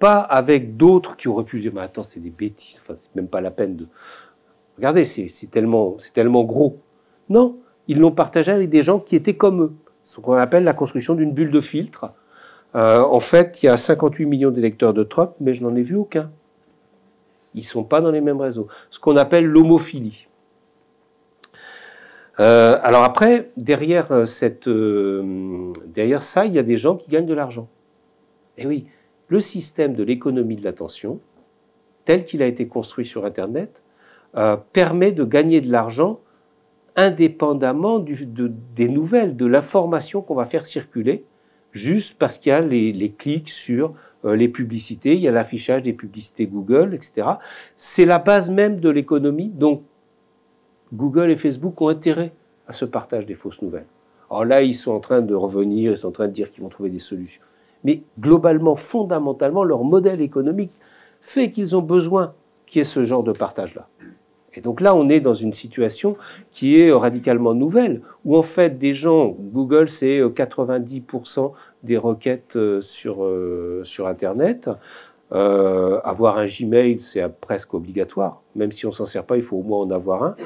pas 0.00 0.20
avec 0.20 0.78
d'autres 0.78 1.14
qui 1.16 1.28
auraient 1.28 1.44
pu 1.44 1.60
dire, 1.60 1.72
mais 1.74 1.82
attends, 1.82 2.02
c'est 2.02 2.20
des 2.20 2.30
bêtises, 2.30 2.78
enfin, 2.80 2.94
c'est 2.96 3.14
même 3.14 3.28
pas 3.28 3.42
la 3.42 3.50
peine 3.50 3.76
de... 3.76 3.86
Regardez, 4.78 5.04
c'est 5.04 5.50
tellement, 5.50 5.96
tellement 6.14 6.42
gros. 6.42 6.78
Non, 7.28 7.58
ils 7.90 7.98
l'ont 7.98 8.12
partagé 8.12 8.52
avec 8.52 8.70
des 8.70 8.82
gens 8.82 9.00
qui 9.00 9.16
étaient 9.16 9.34
comme 9.34 9.62
eux. 9.62 9.72
Ce 10.04 10.20
qu'on 10.20 10.34
appelle 10.34 10.62
la 10.62 10.74
construction 10.74 11.16
d'une 11.16 11.32
bulle 11.32 11.50
de 11.50 11.60
filtre. 11.60 12.12
Euh, 12.76 13.00
en 13.02 13.18
fait, 13.18 13.64
il 13.64 13.66
y 13.66 13.68
a 13.68 13.76
58 13.76 14.26
millions 14.26 14.52
d'électeurs 14.52 14.94
de 14.94 15.02
Trump, 15.02 15.32
mais 15.40 15.54
je 15.54 15.64
n'en 15.64 15.74
ai 15.74 15.82
vu 15.82 15.96
aucun. 15.96 16.30
Ils 17.56 17.64
sont 17.64 17.82
pas 17.82 18.00
dans 18.00 18.12
les 18.12 18.20
mêmes 18.20 18.40
réseaux. 18.40 18.68
Ce 18.90 19.00
qu'on 19.00 19.16
appelle 19.16 19.44
l'homophilie. 19.44 20.28
Euh, 22.38 22.78
alors 22.84 23.02
après, 23.02 23.50
derrière, 23.56 24.12
euh, 24.12 24.24
cette, 24.24 24.68
derrière 24.68 26.22
ça, 26.22 26.46
il 26.46 26.52
y 26.52 26.60
a 26.60 26.62
des 26.62 26.76
gens 26.76 26.94
qui 26.94 27.10
gagnent 27.10 27.26
de 27.26 27.34
l'argent. 27.34 27.66
Et 28.56 28.68
oui, 28.68 28.86
le 29.26 29.40
système 29.40 29.94
de 29.94 30.04
l'économie 30.04 30.54
de 30.54 30.62
l'attention, 30.62 31.18
tel 32.04 32.24
qu'il 32.24 32.40
a 32.40 32.46
été 32.46 32.68
construit 32.68 33.04
sur 33.04 33.24
Internet, 33.24 33.82
permet 34.72 35.10
de 35.10 35.24
gagner 35.24 35.60
de 35.60 35.72
l'argent 35.72 36.20
indépendamment 37.00 37.98
des 37.98 38.88
nouvelles, 38.88 39.36
de 39.36 39.46
l'information 39.46 40.22
qu'on 40.22 40.34
va 40.34 40.46
faire 40.46 40.66
circuler, 40.66 41.24
juste 41.72 42.18
parce 42.18 42.38
qu'il 42.38 42.50
y 42.50 42.52
a 42.52 42.60
les, 42.60 42.92
les 42.92 43.10
clics 43.10 43.48
sur 43.48 43.94
euh, 44.24 44.36
les 44.36 44.48
publicités, 44.48 45.14
il 45.14 45.20
y 45.20 45.28
a 45.28 45.30
l'affichage 45.30 45.82
des 45.82 45.92
publicités 45.92 46.46
Google, 46.46 46.94
etc. 46.94 47.28
C'est 47.76 48.04
la 48.04 48.18
base 48.18 48.50
même 48.50 48.80
de 48.80 48.88
l'économie, 48.90 49.48
donc 49.48 49.82
Google 50.92 51.30
et 51.30 51.36
Facebook 51.36 51.80
ont 51.80 51.88
intérêt 51.88 52.32
à 52.66 52.72
ce 52.72 52.84
partage 52.84 53.26
des 53.26 53.34
fausses 53.34 53.62
nouvelles. 53.62 53.86
Alors 54.30 54.44
là, 54.44 54.62
ils 54.62 54.74
sont 54.74 54.92
en 54.92 55.00
train 55.00 55.22
de 55.22 55.34
revenir, 55.34 55.92
ils 55.92 55.96
sont 55.96 56.08
en 56.08 56.12
train 56.12 56.28
de 56.28 56.32
dire 56.32 56.50
qu'ils 56.50 56.62
vont 56.62 56.68
trouver 56.68 56.90
des 56.90 56.98
solutions. 56.98 57.42
Mais 57.82 58.02
globalement, 58.18 58.76
fondamentalement, 58.76 59.64
leur 59.64 59.84
modèle 59.84 60.20
économique 60.20 60.72
fait 61.20 61.50
qu'ils 61.50 61.74
ont 61.76 61.82
besoin 61.82 62.34
qu'il 62.66 62.78
y 62.78 62.82
ait 62.82 62.84
ce 62.84 63.04
genre 63.04 63.22
de 63.22 63.32
partage-là. 63.32 63.88
Et 64.54 64.60
donc 64.60 64.80
là, 64.80 64.94
on 64.94 65.08
est 65.08 65.20
dans 65.20 65.34
une 65.34 65.52
situation 65.52 66.16
qui 66.50 66.80
est 66.80 66.92
radicalement 66.92 67.54
nouvelle, 67.54 68.02
où 68.24 68.36
en 68.36 68.42
fait 68.42 68.78
des 68.78 68.94
gens, 68.94 69.36
Google 69.38 69.88
c'est 69.88 70.20
90% 70.20 71.52
des 71.82 71.96
requêtes 71.96 72.56
euh, 72.56 72.80
sur, 72.80 73.24
euh, 73.24 73.82
sur 73.84 74.06
Internet, 74.06 74.68
euh, 75.32 76.00
avoir 76.02 76.38
un 76.38 76.46
Gmail 76.46 77.00
c'est 77.00 77.22
presque 77.40 77.72
obligatoire, 77.74 78.42
même 78.56 78.72
si 78.72 78.86
on 78.86 78.92
s'en 78.92 79.04
sert 79.04 79.24
pas, 79.24 79.36
il 79.36 79.42
faut 79.42 79.58
au 79.58 79.62
moins 79.62 79.78
en 79.78 79.90
avoir 79.90 80.24
un. 80.24 80.36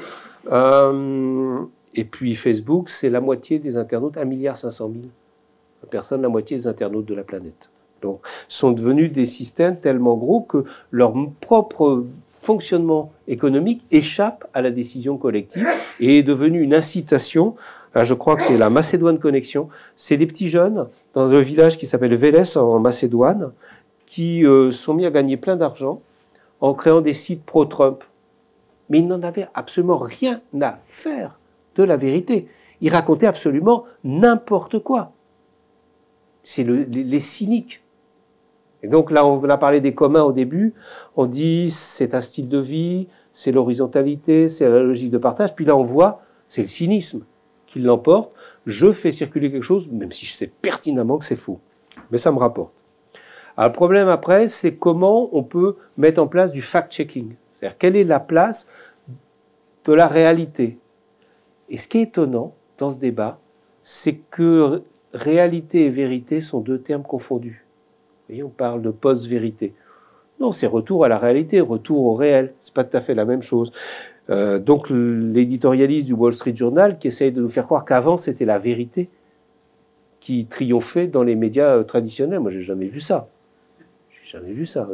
Euh, 0.51 1.59
et 1.95 2.05
puis 2.05 2.35
Facebook, 2.35 2.89
c'est 2.89 3.09
la 3.09 3.19
moitié 3.19 3.57
des 3.57 3.77
internautes, 3.77 4.15
1,5 4.15 4.25
milliard 4.25 4.55
personnes, 5.89 6.21
la 6.21 6.29
moitié 6.29 6.57
des 6.57 6.67
internautes 6.67 7.05
de 7.05 7.15
la 7.15 7.23
planète. 7.23 7.69
Donc, 8.01 8.19
sont 8.47 8.71
devenus 8.71 9.11
des 9.11 9.25
systèmes 9.25 9.79
tellement 9.79 10.15
gros 10.15 10.41
que 10.41 10.65
leur 10.91 11.13
propre 11.39 12.05
fonctionnement 12.45 13.11
économique 13.27 13.83
échappe 13.91 14.45
à 14.53 14.61
la 14.61 14.69
décision 14.69 15.17
collective 15.17 15.67
et 15.99 16.19
est 16.19 16.23
devenu 16.23 16.61
une 16.61 16.75
incitation. 16.75 17.55
Là, 17.95 18.03
je 18.03 18.13
crois 18.13 18.35
que 18.35 18.43
c'est 18.43 18.57
la 18.57 18.69
Macédoine 18.69 19.17
Connexion. 19.17 19.67
C'est 19.95 20.17
des 20.17 20.27
petits 20.27 20.49
jeunes 20.49 20.87
dans 21.15 21.31
un 21.31 21.41
village 21.41 21.77
qui 21.77 21.87
s'appelle 21.87 22.13
Vélès 22.13 22.55
en 22.55 22.79
Macédoine 22.79 23.51
qui 24.05 24.45
euh, 24.45 24.71
sont 24.71 24.93
mis 24.93 25.05
à 25.05 25.11
gagner 25.11 25.37
plein 25.37 25.55
d'argent 25.55 26.01
en 26.61 26.73
créant 26.75 27.01
des 27.01 27.13
sites 27.13 27.43
pro-Trump. 27.43 28.03
Mais 28.89 28.99
ils 28.99 29.07
n'en 29.07 29.23
avaient 29.23 29.47
absolument 29.55 29.97
rien 29.97 30.41
à 30.61 30.77
faire 30.83 31.39
de 31.75 31.83
la 31.83 31.97
vérité. 31.97 32.47
Ils 32.81 32.91
racontaient 32.91 33.25
absolument 33.25 33.85
n'importe 34.03 34.79
quoi. 34.79 35.11
C'est 36.43 36.63
le, 36.63 36.83
les, 36.83 37.03
les 37.03 37.19
cyniques. 37.19 37.81
Et 38.85 38.87
donc 38.87 39.09
là, 39.09 39.25
on 39.25 39.43
a 39.49 39.57
parlé 39.57 39.81
des 39.81 39.95
communs 39.95 40.21
au 40.21 40.31
début. 40.31 40.75
On 41.15 41.25
dit 41.25 41.71
c'est 41.71 42.13
un 42.13 42.21
style 42.21 42.47
de 42.47 42.59
vie, 42.59 43.07
c'est 43.33 43.51
l'horizontalité, 43.51 44.47
c'est 44.47 44.69
la 44.69 44.83
logique 44.83 45.09
de 45.09 45.17
partage. 45.17 45.55
Puis 45.55 45.65
là, 45.65 45.75
on 45.75 45.81
voit 45.81 46.21
c'est 46.49 46.61
le 46.61 46.67
cynisme 46.67 47.25
qui 47.65 47.79
l'emporte. 47.79 48.31
Je 48.67 48.91
fais 48.91 49.11
circuler 49.11 49.51
quelque 49.51 49.63
chose, 49.63 49.89
même 49.91 50.11
si 50.11 50.27
je 50.27 50.33
sais 50.33 50.51
pertinemment 50.61 51.17
que 51.17 51.25
c'est 51.25 51.35
faux. 51.35 51.59
Mais 52.11 52.19
ça 52.19 52.31
me 52.31 52.37
rapporte. 52.37 52.73
Alors, 53.57 53.69
le 53.69 53.73
problème 53.73 54.07
après, 54.07 54.47
c'est 54.47 54.75
comment 54.75 55.35
on 55.35 55.41
peut 55.41 55.77
mettre 55.97 56.21
en 56.21 56.27
place 56.27 56.51
du 56.51 56.61
fact-checking. 56.61 57.33
C'est-à-dire 57.49 57.79
quelle 57.79 57.95
est 57.95 58.03
la 58.03 58.19
place 58.19 58.67
de 59.85 59.93
la 59.93 60.05
réalité? 60.05 60.77
Et 61.69 61.77
ce 61.77 61.87
qui 61.87 61.97
est 61.97 62.03
étonnant 62.03 62.53
dans 62.77 62.91
ce 62.91 62.99
débat, 62.99 63.39
c'est 63.81 64.17
que 64.29 64.83
réalité 65.11 65.85
et 65.85 65.89
vérité 65.89 66.39
sont 66.39 66.59
deux 66.59 66.79
termes 66.79 67.01
confondus. 67.01 67.64
Voyez, 68.27 68.43
on 68.43 68.49
parle 68.49 68.81
de 68.81 68.91
post-vérité. 68.91 69.73
Non, 70.39 70.51
c'est 70.51 70.67
retour 70.67 71.05
à 71.05 71.09
la 71.09 71.17
réalité, 71.17 71.61
retour 71.61 72.05
au 72.05 72.13
réel. 72.13 72.53
C'est 72.59 72.73
pas 72.73 72.83
tout 72.83 72.97
à 72.97 73.01
fait 73.01 73.13
la 73.13 73.25
même 73.25 73.41
chose. 73.41 73.71
Euh, 74.29 74.59
donc 74.59 74.89
l'éditorialiste 74.89 76.07
du 76.07 76.13
Wall 76.13 76.33
Street 76.33 76.55
Journal 76.55 76.97
qui 76.97 77.07
essaye 77.07 77.31
de 77.31 77.41
nous 77.41 77.49
faire 77.49 77.65
croire 77.65 77.85
qu'avant 77.85 78.17
c'était 78.17 78.45
la 78.45 78.57
vérité 78.57 79.07
qui 80.19 80.47
triomphait 80.47 81.05
dans 81.05 81.21
les 81.21 81.35
médias 81.35 81.75
euh, 81.75 81.83
traditionnels. 81.83 82.39
Moi, 82.39 82.49
j'ai 82.49 82.63
jamais 82.63 82.87
vu 82.87 82.99
ça. 82.99 83.29
J'ai 84.09 84.39
jamais 84.39 84.53
vu 84.53 84.65
ça. 84.65 84.89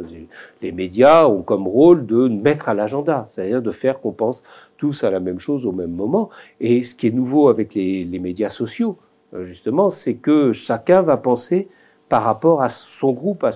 Les 0.60 0.72
médias 0.72 1.26
ont 1.26 1.40
comme 1.40 1.66
rôle 1.66 2.04
de 2.04 2.28
mettre 2.28 2.68
à 2.68 2.74
l'agenda, 2.74 3.24
c'est-à-dire 3.26 3.62
de 3.62 3.70
faire 3.70 4.00
qu'on 4.00 4.12
pense 4.12 4.44
tous 4.76 5.04
à 5.04 5.10
la 5.10 5.20
même 5.20 5.38
chose 5.38 5.64
au 5.64 5.72
même 5.72 5.92
moment. 5.92 6.28
Et 6.60 6.82
ce 6.82 6.94
qui 6.94 7.06
est 7.06 7.12
nouveau 7.12 7.48
avec 7.48 7.74
les, 7.74 8.04
les 8.04 8.18
médias 8.18 8.50
sociaux, 8.50 8.98
euh, 9.32 9.42
justement, 9.42 9.88
c'est 9.88 10.16
que 10.16 10.52
chacun 10.52 11.00
va 11.00 11.16
penser 11.16 11.68
par 12.12 12.24
rapport 12.24 12.60
à 12.60 12.68
son 12.68 13.14
groupe, 13.14 13.42
à, 13.42 13.52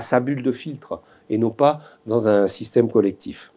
sa 0.00 0.20
bulle 0.20 0.44
de 0.44 0.52
filtre, 0.52 1.02
et 1.28 1.38
non 1.38 1.50
pas 1.50 1.80
dans 2.06 2.28
un 2.28 2.46
système 2.46 2.88
collectif. 2.88 3.52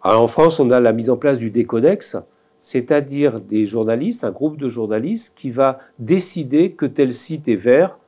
Alors 0.00 0.22
en 0.22 0.28
France, 0.28 0.60
on 0.60 0.70
a 0.70 0.78
la 0.78 0.92
mise 0.92 1.10
en 1.10 1.16
place 1.16 1.38
du 1.38 1.50
décodex, 1.50 2.18
c'est-à-dire 2.60 3.40
des 3.40 3.66
journalistes, 3.66 4.22
un 4.22 4.30
groupe 4.30 4.58
de 4.58 4.68
journalistes 4.68 5.36
qui 5.36 5.50
va 5.50 5.80
décider 5.98 6.70
que 6.70 6.86
tel 6.86 7.10
site 7.10 7.48
est 7.48 7.56
vert, 7.56 7.98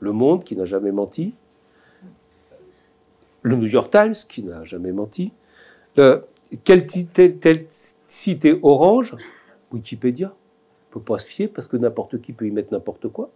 Le 0.00 0.10
Monde 0.10 0.42
qui 0.42 0.56
n'a 0.56 0.64
jamais 0.64 0.90
menti, 0.90 1.36
le 3.42 3.54
New 3.54 3.68
York 3.68 3.92
Times 3.92 4.16
qui 4.28 4.42
n'a 4.42 4.64
jamais 4.64 4.90
menti, 4.90 5.32
quel 5.94 6.84
tel 6.84 7.66
site 8.08 8.44
est 8.44 8.58
orange, 8.60 9.14
Wikipédia, 9.70 10.34
on 10.34 10.98
ne 10.98 11.04
peut 11.04 11.12
pas 11.12 11.20
se 11.20 11.28
fier 11.28 11.46
parce 11.46 11.68
que 11.68 11.76
n'importe 11.76 12.20
qui 12.20 12.32
peut 12.32 12.44
y 12.44 12.50
mettre 12.50 12.72
n'importe 12.72 13.06
quoi 13.06 13.30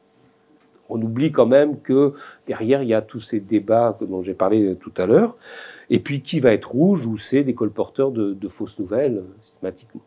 on 0.93 1.01
oublie 1.01 1.33
quand 1.33 1.47
même 1.47 1.81
que 1.81 2.13
derrière, 2.47 2.83
il 2.83 2.89
y 2.89 2.95
a 2.95 3.03
tous 3.03 3.21
ces 3.21 3.41
débats 3.41 3.99
dont 4.01 4.23
j'ai 4.23 4.35
parlé 4.35 4.77
tout 4.77 4.93
à 4.99 5.07
l'heure. 5.07 5.37
Et 5.91 6.01
puis, 6.01 6.23
qui 6.23 6.41
va 6.41 6.53
être 6.53 6.71
rouge 6.71 7.07
ou 7.07 7.17
c'est 7.17 7.45
des 7.45 7.55
colporteurs 7.55 8.11
de, 8.13 8.49
fausses 8.49 8.79
nouvelles, 8.79 9.25
systématiquement. 9.41 10.03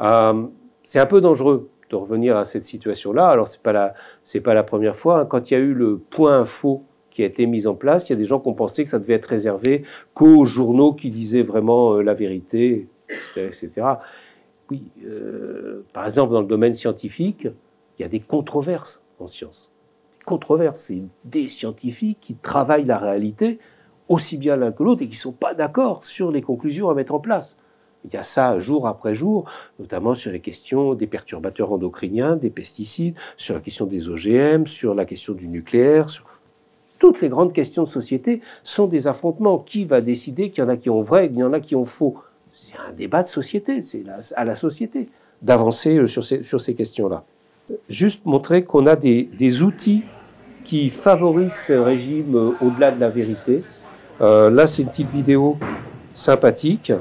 Euh, 0.00 0.46
c'est 0.84 1.00
un 1.00 1.06
peu 1.06 1.20
dangereux 1.20 1.68
de 1.90 1.96
revenir 1.96 2.36
à 2.36 2.44
cette 2.44 2.64
situation-là. 2.64 3.28
Alors, 3.28 3.48
c'est 3.48 3.62
pas 3.62 3.72
la, 3.72 3.94
pas 4.42 4.54
la 4.54 4.62
première 4.62 4.96
fois. 4.96 5.26
Quand 5.26 5.50
il 5.50 5.54
y 5.54 5.56
a 5.56 5.60
eu 5.60 5.74
le 5.74 5.98
point 5.98 6.38
info 6.38 6.84
qui 7.10 7.22
a 7.22 7.26
été 7.26 7.46
mis 7.46 7.66
en 7.66 7.74
place, 7.74 8.08
il 8.08 8.12
y 8.12 8.16
a 8.16 8.18
des 8.18 8.24
gens 8.24 8.40
qui 8.40 8.48
ont 8.48 8.54
pensé 8.54 8.84
que 8.84 8.90
ça 8.90 8.98
devait 8.98 9.14
être 9.14 9.26
réservé 9.26 9.84
qu'aux 10.14 10.44
journaux 10.44 10.92
qui 10.92 11.10
disaient 11.10 11.42
vraiment 11.42 11.94
euh, 11.94 12.02
la 12.02 12.14
vérité, 12.14 12.88
etc. 13.36 13.70
Oui, 14.70 14.82
euh, 15.04 15.84
par 15.92 16.04
exemple, 16.04 16.32
dans 16.32 16.40
le 16.40 16.46
domaine 16.46 16.74
scientifique, 16.74 17.48
il 17.98 18.02
y 18.02 18.04
a 18.04 18.08
des 18.08 18.20
controverses 18.20 19.04
en 19.18 19.26
sciences 19.26 19.75
controverse. 20.26 20.78
C'est 20.80 21.02
des 21.24 21.48
scientifiques 21.48 22.18
qui 22.20 22.34
travaillent 22.34 22.84
la 22.84 22.98
réalité 22.98 23.58
aussi 24.08 24.36
bien 24.36 24.56
l'un 24.56 24.72
que 24.72 24.82
l'autre 24.82 25.02
et 25.02 25.06
qui 25.06 25.12
ne 25.12 25.20
sont 25.20 25.32
pas 25.32 25.54
d'accord 25.54 26.04
sur 26.04 26.30
les 26.30 26.42
conclusions 26.42 26.90
à 26.90 26.94
mettre 26.94 27.14
en 27.14 27.20
place. 27.20 27.56
Il 28.04 28.14
y 28.14 28.16
a 28.16 28.22
ça 28.22 28.58
jour 28.58 28.86
après 28.86 29.14
jour, 29.14 29.50
notamment 29.80 30.14
sur 30.14 30.30
les 30.30 30.40
questions 30.40 30.94
des 30.94 31.06
perturbateurs 31.06 31.72
endocriniens, 31.72 32.36
des 32.36 32.50
pesticides, 32.50 33.16
sur 33.36 33.54
la 33.54 33.60
question 33.60 33.86
des 33.86 34.08
OGM, 34.08 34.66
sur 34.66 34.94
la 34.94 35.04
question 35.04 35.32
du 35.32 35.48
nucléaire, 35.48 36.08
sur 36.08 36.24
toutes 36.98 37.20
les 37.20 37.28
grandes 37.28 37.52
questions 37.52 37.82
de 37.82 37.88
société 37.88 38.40
sont 38.62 38.86
des 38.86 39.06
affrontements. 39.06 39.58
Qui 39.58 39.84
va 39.84 40.00
décider 40.00 40.50
qu'il 40.50 40.62
y 40.62 40.66
en 40.66 40.68
a 40.68 40.76
qui 40.76 40.88
ont 40.88 41.02
vrai 41.02 41.26
et 41.26 41.28
qu'il 41.28 41.38
y 41.38 41.42
en 41.42 41.52
a 41.52 41.60
qui 41.60 41.74
ont 41.74 41.84
faux? 41.84 42.16
C'est 42.52 42.76
un 42.88 42.92
débat 42.92 43.22
de 43.22 43.28
société, 43.28 43.82
c'est 43.82 44.04
à 44.34 44.44
la 44.44 44.54
société 44.54 45.08
d'avancer 45.42 45.98
euh, 45.98 46.06
sur 46.06 46.24
ces, 46.24 46.74
questions-là. 46.74 47.24
Juste 47.90 48.24
montrer 48.24 48.64
qu'on 48.64 48.86
a 48.86 48.96
des 48.96 49.62
outils 49.62 50.04
qui 50.66 50.90
favorise 50.90 51.54
ce 51.54 51.74
régime 51.74 52.34
euh, 52.34 52.50
au-delà 52.60 52.90
de 52.90 53.00
la 53.00 53.08
vérité. 53.08 53.62
Euh, 54.20 54.50
là, 54.50 54.66
c'est 54.66 54.82
une 54.82 54.88
petite 54.88 55.10
vidéo 55.10 55.58
sympathique. 56.12 56.92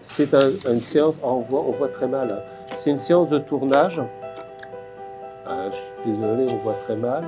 C'est 0.00 0.32
un, 0.34 0.50
une 0.70 0.82
séance, 0.82 1.16
oh, 1.20 1.44
on, 1.44 1.50
voit, 1.50 1.64
on, 1.66 1.72
voit, 1.72 1.88
très 1.88 2.06
mal. 2.06 2.28
Hein. 2.30 2.74
C'est 2.76 2.90
une 2.90 2.98
séance 2.98 3.28
de 3.30 3.38
tournage. 3.38 4.00
Euh, 5.48 5.68
je 5.72 5.76
suis 5.76 6.12
désolé, 6.12 6.46
on 6.52 6.56
voit 6.58 6.76
très 6.84 6.96
mal. 6.96 7.24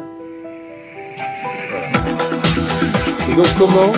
Et 3.28 3.34
donc, 3.34 3.46
comment 3.58 3.92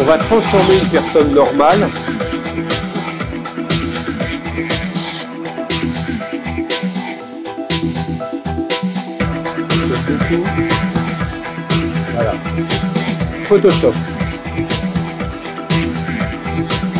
on 0.00 0.04
va 0.04 0.18
transformer 0.18 0.78
une 0.82 0.88
personne 0.90 1.32
normale 1.32 1.88
Voilà. 12.14 12.32
Photoshop. 13.44 13.92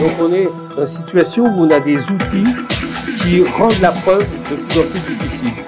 Donc 0.01 0.12
on 0.20 0.32
est 0.32 0.49
dans 0.74 0.80
une 0.80 0.86
situation 0.86 1.45
où 1.45 1.64
on 1.64 1.70
a 1.70 1.80
des 1.80 2.11
outils 2.11 2.45
qui 3.20 3.45
rendent 3.59 3.80
la 3.82 3.91
preuve 3.91 4.24
de 4.51 4.57
plus 4.57 4.80
en 4.80 4.84
plus 4.84 5.07
difficile. 5.07 5.64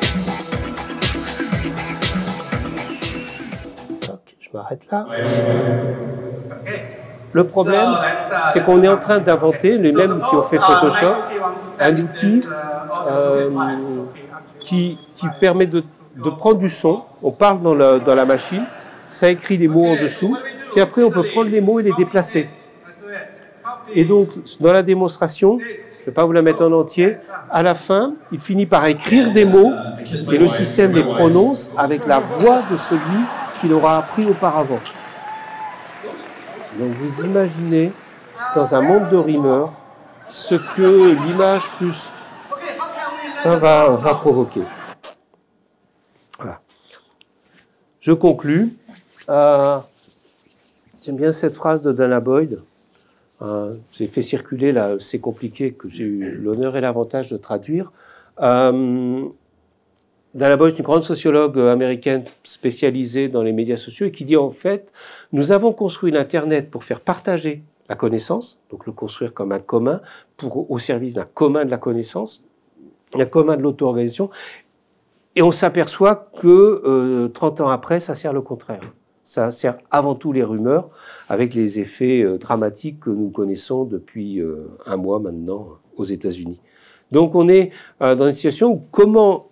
Je 4.41 4.49
m'arrête 4.55 4.87
là. 4.91 5.07
Le 7.33 7.45
problème, 7.45 7.91
c'est 8.53 8.65
qu'on 8.65 8.83
est 8.83 8.89
en 8.89 8.97
train 8.97 9.19
d'inventer, 9.19 9.77
les 9.79 9.93
mêmes 9.93 10.23
qui 10.29 10.37
ont 10.37 10.43
fait 10.43 10.59
Photoshop, 10.59 11.15
un 11.79 11.97
outil 11.97 12.43
euh, 13.09 13.51
qui, 14.59 14.99
qui, 15.17 15.27
permet 15.39 15.67
de, 15.67 15.85
de, 16.17 16.31
prendre 16.31 16.59
du 16.59 16.69
son. 16.69 17.03
On 17.23 17.31
parle 17.31 17.63
dans 17.63 17.75
la, 17.75 17.99
dans 17.99 18.15
la 18.15 18.25
machine, 18.25 18.65
ça 19.09 19.31
écrit 19.31 19.59
des 19.59 19.69
mots 19.69 19.87
en 19.87 20.01
dessous, 20.01 20.37
puis 20.73 20.81
après 20.81 21.03
on 21.03 21.11
peut 21.11 21.25
prendre 21.25 21.51
les 21.51 21.61
mots 21.61 21.81
et 21.81 21.83
les 21.83 21.93
déplacer. 21.93 22.49
Et 23.93 24.05
donc, 24.05 24.29
dans 24.61 24.73
la 24.73 24.83
démonstration, 24.83 25.59
je 25.59 25.65
ne 25.65 26.07
vais 26.07 26.13
pas 26.13 26.25
vous 26.25 26.33
la 26.33 26.43
mettre 26.43 26.65
en 26.65 26.73
entier, 26.73 27.17
à 27.51 27.63
la 27.63 27.75
fin, 27.75 28.15
il 28.33 28.41
finit 28.41 28.67
par 28.67 28.87
écrire 28.87 29.33
des 29.33 29.45
mots 29.45 29.73
et 30.33 30.39
le 30.39 30.49
système 30.49 30.93
les 30.93 31.05
prononce 31.05 31.73
avec 31.77 32.07
la 32.07 32.21
voix 32.21 32.63
de 32.71 32.77
celui 32.77 33.25
qui 33.61 33.69
l'aura 33.69 33.99
appris 33.99 34.27
auparavant. 34.27 34.81
Donc 36.79 36.93
vous 37.01 37.25
imaginez 37.25 37.93
dans 38.55 38.75
un 38.75 38.81
monde 38.81 39.11
de 39.11 39.17
rimeurs 39.17 39.73
ce 40.29 40.55
que 40.55 41.11
l'image 41.27 41.69
plus 41.77 42.13
ça 43.43 43.57
va, 43.57 43.91
va 43.91 44.15
provoquer. 44.15 44.63
Voilà. 46.39 46.61
Je 48.01 48.13
conclus. 48.13 48.77
Euh, 49.29 49.79
J'aime 51.03 51.17
bien 51.17 51.33
cette 51.33 51.55
phrase 51.55 51.83
de 51.83 51.93
Dana 51.93 52.21
Boyd. 52.21 52.61
Euh, 53.41 53.75
j'ai 53.93 54.07
fait 54.07 54.21
circuler 54.21 54.71
là, 54.71 54.97
c'est 54.99 55.19
compliqué, 55.19 55.73
que 55.73 55.89
j'ai 55.89 56.05
eu 56.05 56.37
l'honneur 56.37 56.77
et 56.77 56.81
l'avantage 56.83 57.31
de 57.31 57.39
traduire. 57.39 57.91
Euh, 58.41 59.25
Dana 60.35 60.57
Boyd 60.57 60.75
est 60.75 60.79
une 60.79 60.85
grande 60.85 61.05
sociologue 61.05 61.59
américaine 61.59 62.25
spécialisée 62.45 63.29
dans 63.29 63.43
les 63.43 63.53
médias 63.53 63.79
sociaux 63.79 64.07
et 64.07 64.13
qui 64.13 64.25
dit 64.25 64.37
en 64.37 64.51
fait, 64.51 64.93
nous 65.33 65.53
avons 65.53 65.73
construit 65.73 66.13
l'Internet 66.13 66.71
pour 66.71 66.85
faire 66.85 67.01
partager 67.01 67.63
la 67.89 67.97
connaissance, 67.97 68.61
donc 68.71 68.87
le 68.87 68.93
construire 68.93 69.33
comme 69.33 69.53
un 69.53 69.59
commun, 69.59 70.03
pour, 70.37 70.71
au 70.71 70.79
service 70.79 71.15
d'un 71.15 71.25
commun 71.25 71.65
de 71.65 71.71
la 71.71 71.79
connaissance, 71.79 72.45
un 73.15 73.25
commun 73.25 73.57
de 73.57 73.63
l'auto-organisation, 73.63 74.31
et 75.41 75.43
on 75.43 75.53
s'aperçoit 75.53 76.31
que 76.39 76.83
euh, 76.85 77.29
30 77.29 77.63
ans 77.63 77.71
après, 77.71 77.99
ça 77.99 78.15
sert 78.15 78.35
le 78.35 78.43
contraire. 78.43 78.83
Ça 79.25 79.51
sert 79.51 79.79
avant 79.91 80.15
tout 80.15 80.35
les 80.35 80.45
rumeurs, 80.45 80.91
avec 81.31 81.55
les 81.55 81.81
effets 81.81 82.23
euh, 82.23 82.37
dramatiques 82.37 83.01
que 83.01 83.09
nous 83.09 83.31
connaissons 83.31 83.85
depuis 83.85 84.39
euh, 84.39 84.69
un 84.85 84.99
mois 84.99 85.19
maintenant 85.19 85.69
aux 85.97 86.05
États-Unis. 86.05 86.61
Donc 87.11 87.35
on 87.35 87.49
est 87.49 87.71
euh, 88.03 88.15
dans 88.15 88.27
une 88.27 88.35
situation 88.35 88.71
où 88.71 88.83
comment 88.91 89.49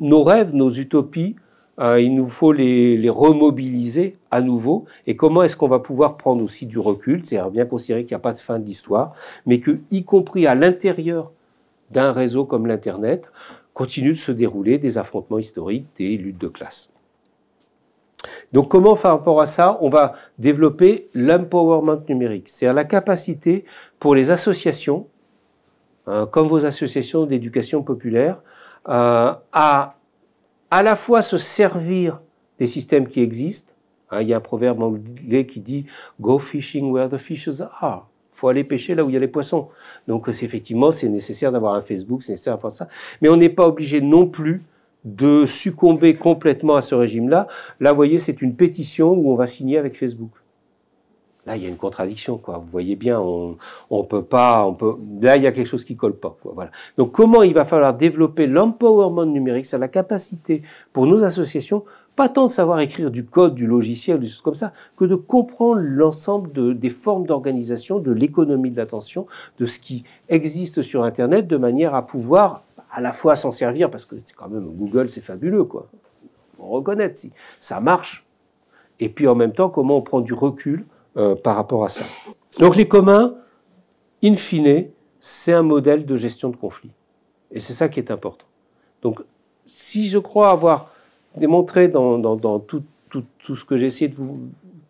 nos 0.00 0.24
rêves, 0.24 0.56
nos 0.56 0.72
utopies, 0.72 1.36
euh, 1.78 2.00
il 2.00 2.12
nous 2.12 2.26
faut 2.26 2.50
les, 2.50 2.96
les, 2.96 3.08
remobiliser 3.08 4.16
à 4.32 4.40
nouveau. 4.40 4.86
Et 5.06 5.14
comment 5.14 5.44
est-ce 5.44 5.56
qu'on 5.56 5.68
va 5.68 5.78
pouvoir 5.78 6.16
prendre 6.16 6.42
aussi 6.42 6.66
du 6.66 6.80
recul, 6.80 7.24
c'est-à-dire 7.24 7.52
bien 7.52 7.64
considérer 7.64 8.04
qu'il 8.04 8.14
n'y 8.16 8.20
a 8.20 8.24
pas 8.24 8.32
de 8.32 8.38
fin 8.38 8.58
de 8.58 8.64
l'histoire, 8.64 9.12
mais 9.46 9.60
que, 9.60 9.78
y 9.92 10.02
compris 10.02 10.48
à 10.48 10.56
l'intérieur 10.56 11.30
d'un 11.92 12.10
réseau 12.10 12.44
comme 12.44 12.66
l'Internet, 12.66 13.30
continue 13.76 14.12
de 14.12 14.18
se 14.18 14.32
dérouler 14.32 14.78
des 14.78 14.96
affrontements 14.96 15.38
historiques, 15.38 15.86
des 15.96 16.16
luttes 16.16 16.38
de 16.38 16.48
classe. 16.48 16.94
Donc 18.50 18.70
comment, 18.70 18.96
par 18.96 19.18
rapport 19.18 19.38
à 19.38 19.44
ça, 19.44 19.76
on 19.82 19.90
va 19.90 20.14
développer 20.38 21.10
l'empowerment 21.12 22.00
numérique, 22.08 22.48
c'est-à-dire 22.48 22.74
la 22.74 22.84
capacité 22.84 23.66
pour 24.00 24.14
les 24.14 24.30
associations, 24.30 25.06
hein, 26.06 26.26
comme 26.32 26.46
vos 26.46 26.64
associations 26.64 27.26
d'éducation 27.26 27.82
populaire, 27.82 28.40
euh, 28.88 29.34
à 29.52 29.96
à 30.70 30.82
la 30.82 30.96
fois 30.96 31.20
se 31.20 31.36
servir 31.36 32.18
des 32.58 32.66
systèmes 32.66 33.06
qui 33.06 33.20
existent. 33.20 33.74
Hein, 34.10 34.22
il 34.22 34.28
y 34.28 34.32
a 34.32 34.38
un 34.38 34.40
proverbe 34.40 34.82
anglais 34.82 35.46
qui 35.46 35.60
dit 35.60 35.84
Go 36.18 36.38
fishing 36.38 36.90
where 36.90 37.10
the 37.10 37.18
fishes 37.18 37.62
are. 37.82 38.08
Faut 38.36 38.48
aller 38.48 38.64
pêcher 38.64 38.94
là 38.94 39.04
où 39.04 39.08
il 39.08 39.14
y 39.14 39.16
a 39.16 39.20
les 39.20 39.28
poissons. 39.28 39.68
Donc 40.08 40.28
effectivement, 40.28 40.90
c'est 40.90 41.08
nécessaire 41.08 41.52
d'avoir 41.52 41.74
un 41.74 41.80
Facebook, 41.80 42.22
c'est 42.22 42.32
nécessaire 42.32 42.54
d'avoir 42.56 42.72
ça. 42.72 42.86
Mais 43.22 43.28
on 43.28 43.36
n'est 43.36 43.48
pas 43.48 43.66
obligé 43.66 44.00
non 44.00 44.26
plus 44.26 44.62
de 45.04 45.46
succomber 45.46 46.16
complètement 46.16 46.76
à 46.76 46.82
ce 46.82 46.94
régime-là. 46.94 47.46
Là, 47.80 47.92
vous 47.92 47.96
voyez, 47.96 48.18
c'est 48.18 48.42
une 48.42 48.54
pétition 48.56 49.12
où 49.12 49.32
on 49.32 49.36
va 49.36 49.46
signer 49.46 49.78
avec 49.78 49.96
Facebook. 49.96 50.32
Là, 51.46 51.56
il 51.56 51.62
y 51.62 51.66
a 51.66 51.68
une 51.68 51.76
contradiction, 51.76 52.38
quoi. 52.38 52.58
Vous 52.58 52.66
voyez 52.66 52.96
bien, 52.96 53.20
on, 53.20 54.04
peut 54.04 54.24
pas, 54.24 54.66
on 54.66 54.74
peut. 54.74 54.96
Là, 55.22 55.36
il 55.36 55.44
y 55.44 55.46
a 55.46 55.52
quelque 55.52 55.68
chose 55.68 55.84
qui 55.84 55.94
colle 55.94 56.16
pas, 56.16 56.36
quoi. 56.42 56.52
Voilà. 56.56 56.72
Donc, 56.98 57.12
comment 57.12 57.44
il 57.44 57.54
va 57.54 57.64
falloir 57.64 57.94
développer 57.94 58.48
l'empowerment 58.48 59.26
numérique, 59.26 59.64
c'est 59.64 59.78
la 59.78 59.86
capacité 59.86 60.62
pour 60.92 61.06
nos 61.06 61.22
associations, 61.22 61.84
pas 62.16 62.30
tant 62.30 62.46
de 62.46 62.50
savoir 62.50 62.80
écrire 62.80 63.10
du 63.10 63.26
code, 63.26 63.54
du 63.54 63.66
logiciel, 63.66 64.18
des 64.18 64.26
choses 64.26 64.40
comme 64.40 64.54
ça, 64.54 64.72
que 64.96 65.04
de 65.04 65.14
comprendre 65.14 65.82
l'ensemble 65.82 66.50
de, 66.52 66.72
des 66.72 66.88
formes 66.88 67.26
d'organisation, 67.26 67.98
de 67.98 68.10
l'économie 68.10 68.70
de 68.70 68.76
l'attention, 68.78 69.26
de 69.58 69.66
ce 69.66 69.78
qui 69.78 70.04
existe 70.30 70.80
sur 70.80 71.04
Internet, 71.04 71.46
de 71.46 71.58
manière 71.58 71.94
à 71.94 72.06
pouvoir 72.06 72.64
à 72.90 73.02
la 73.02 73.12
fois 73.12 73.36
s'en 73.36 73.52
servir, 73.52 73.90
parce 73.90 74.06
que 74.06 74.16
c'est 74.18 74.34
quand 74.34 74.48
même 74.48 74.66
Google, 74.66 75.08
c'est 75.08 75.20
fabuleux, 75.20 75.64
quoi. 75.64 75.88
Faut 76.56 76.64
reconnaître 76.64 77.16
si 77.16 77.32
ça 77.60 77.80
marche. 77.80 78.26
Et 78.98 79.10
puis 79.10 79.28
en 79.28 79.34
même 79.34 79.52
temps, 79.52 79.68
comment 79.68 79.98
on 79.98 80.02
prend 80.02 80.22
du 80.22 80.32
recul 80.32 80.86
euh, 81.18 81.34
par 81.34 81.56
rapport 81.56 81.84
à 81.84 81.90
ça. 81.90 82.04
Donc 82.58 82.76
les 82.76 82.88
communs, 82.88 83.34
in 84.22 84.34
fine, 84.34 84.88
c'est 85.20 85.52
un 85.52 85.62
modèle 85.62 86.06
de 86.06 86.16
gestion 86.16 86.48
de 86.48 86.56
conflit. 86.56 86.90
Et 87.50 87.60
c'est 87.60 87.74
ça 87.74 87.90
qui 87.90 88.00
est 88.00 88.10
important. 88.10 88.46
Donc 89.02 89.22
si 89.66 90.08
je 90.08 90.18
crois 90.18 90.50
avoir 90.50 90.90
démontré 91.36 91.88
dans, 91.88 92.18
dans, 92.18 92.36
dans 92.36 92.58
tout, 92.58 92.82
tout, 93.10 93.24
tout, 93.38 93.56
ce 93.56 93.64
que 93.64 93.76
j'ai 93.76 93.86
essayé 93.86 94.08
de 94.08 94.14
vous 94.14 94.38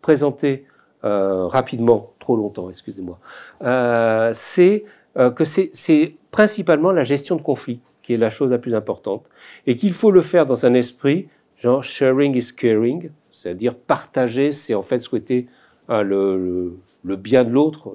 présenter 0.01 0.65
euh, 1.03 1.47
rapidement, 1.47 2.11
trop 2.19 2.35
longtemps, 2.35 2.69
excusez-moi, 2.69 3.19
euh, 3.63 4.31
c'est 4.33 4.85
euh, 5.17 5.31
que 5.31 5.43
c'est 5.45 6.15
principalement 6.31 6.91
la 6.91 7.03
gestion 7.03 7.35
de 7.35 7.41
conflit 7.41 7.79
qui 8.01 8.13
est 8.13 8.17
la 8.17 8.29
chose 8.29 8.51
la 8.51 8.57
plus 8.57 8.75
importante 8.75 9.25
et 9.65 9.75
qu'il 9.75 9.93
faut 9.93 10.11
le 10.11 10.21
faire 10.21 10.45
dans 10.45 10.65
un 10.65 10.73
esprit 10.73 11.27
genre 11.55 11.83
sharing 11.83 12.35
is 12.35 12.53
caring, 12.55 13.09
c'est-à-dire 13.31 13.75
partager, 13.75 14.51
c'est 14.51 14.75
en 14.75 14.83
fait 14.83 14.99
souhaiter 14.99 15.47
Hein, 15.89 16.03
le, 16.03 16.37
le, 16.37 16.77
le, 17.07 17.15
bien 17.15 17.43
de 17.43 17.51
l'autre, 17.51 17.93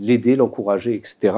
l'aider, 0.00 0.36
l'encourager, 0.36 0.94
etc. 0.94 1.34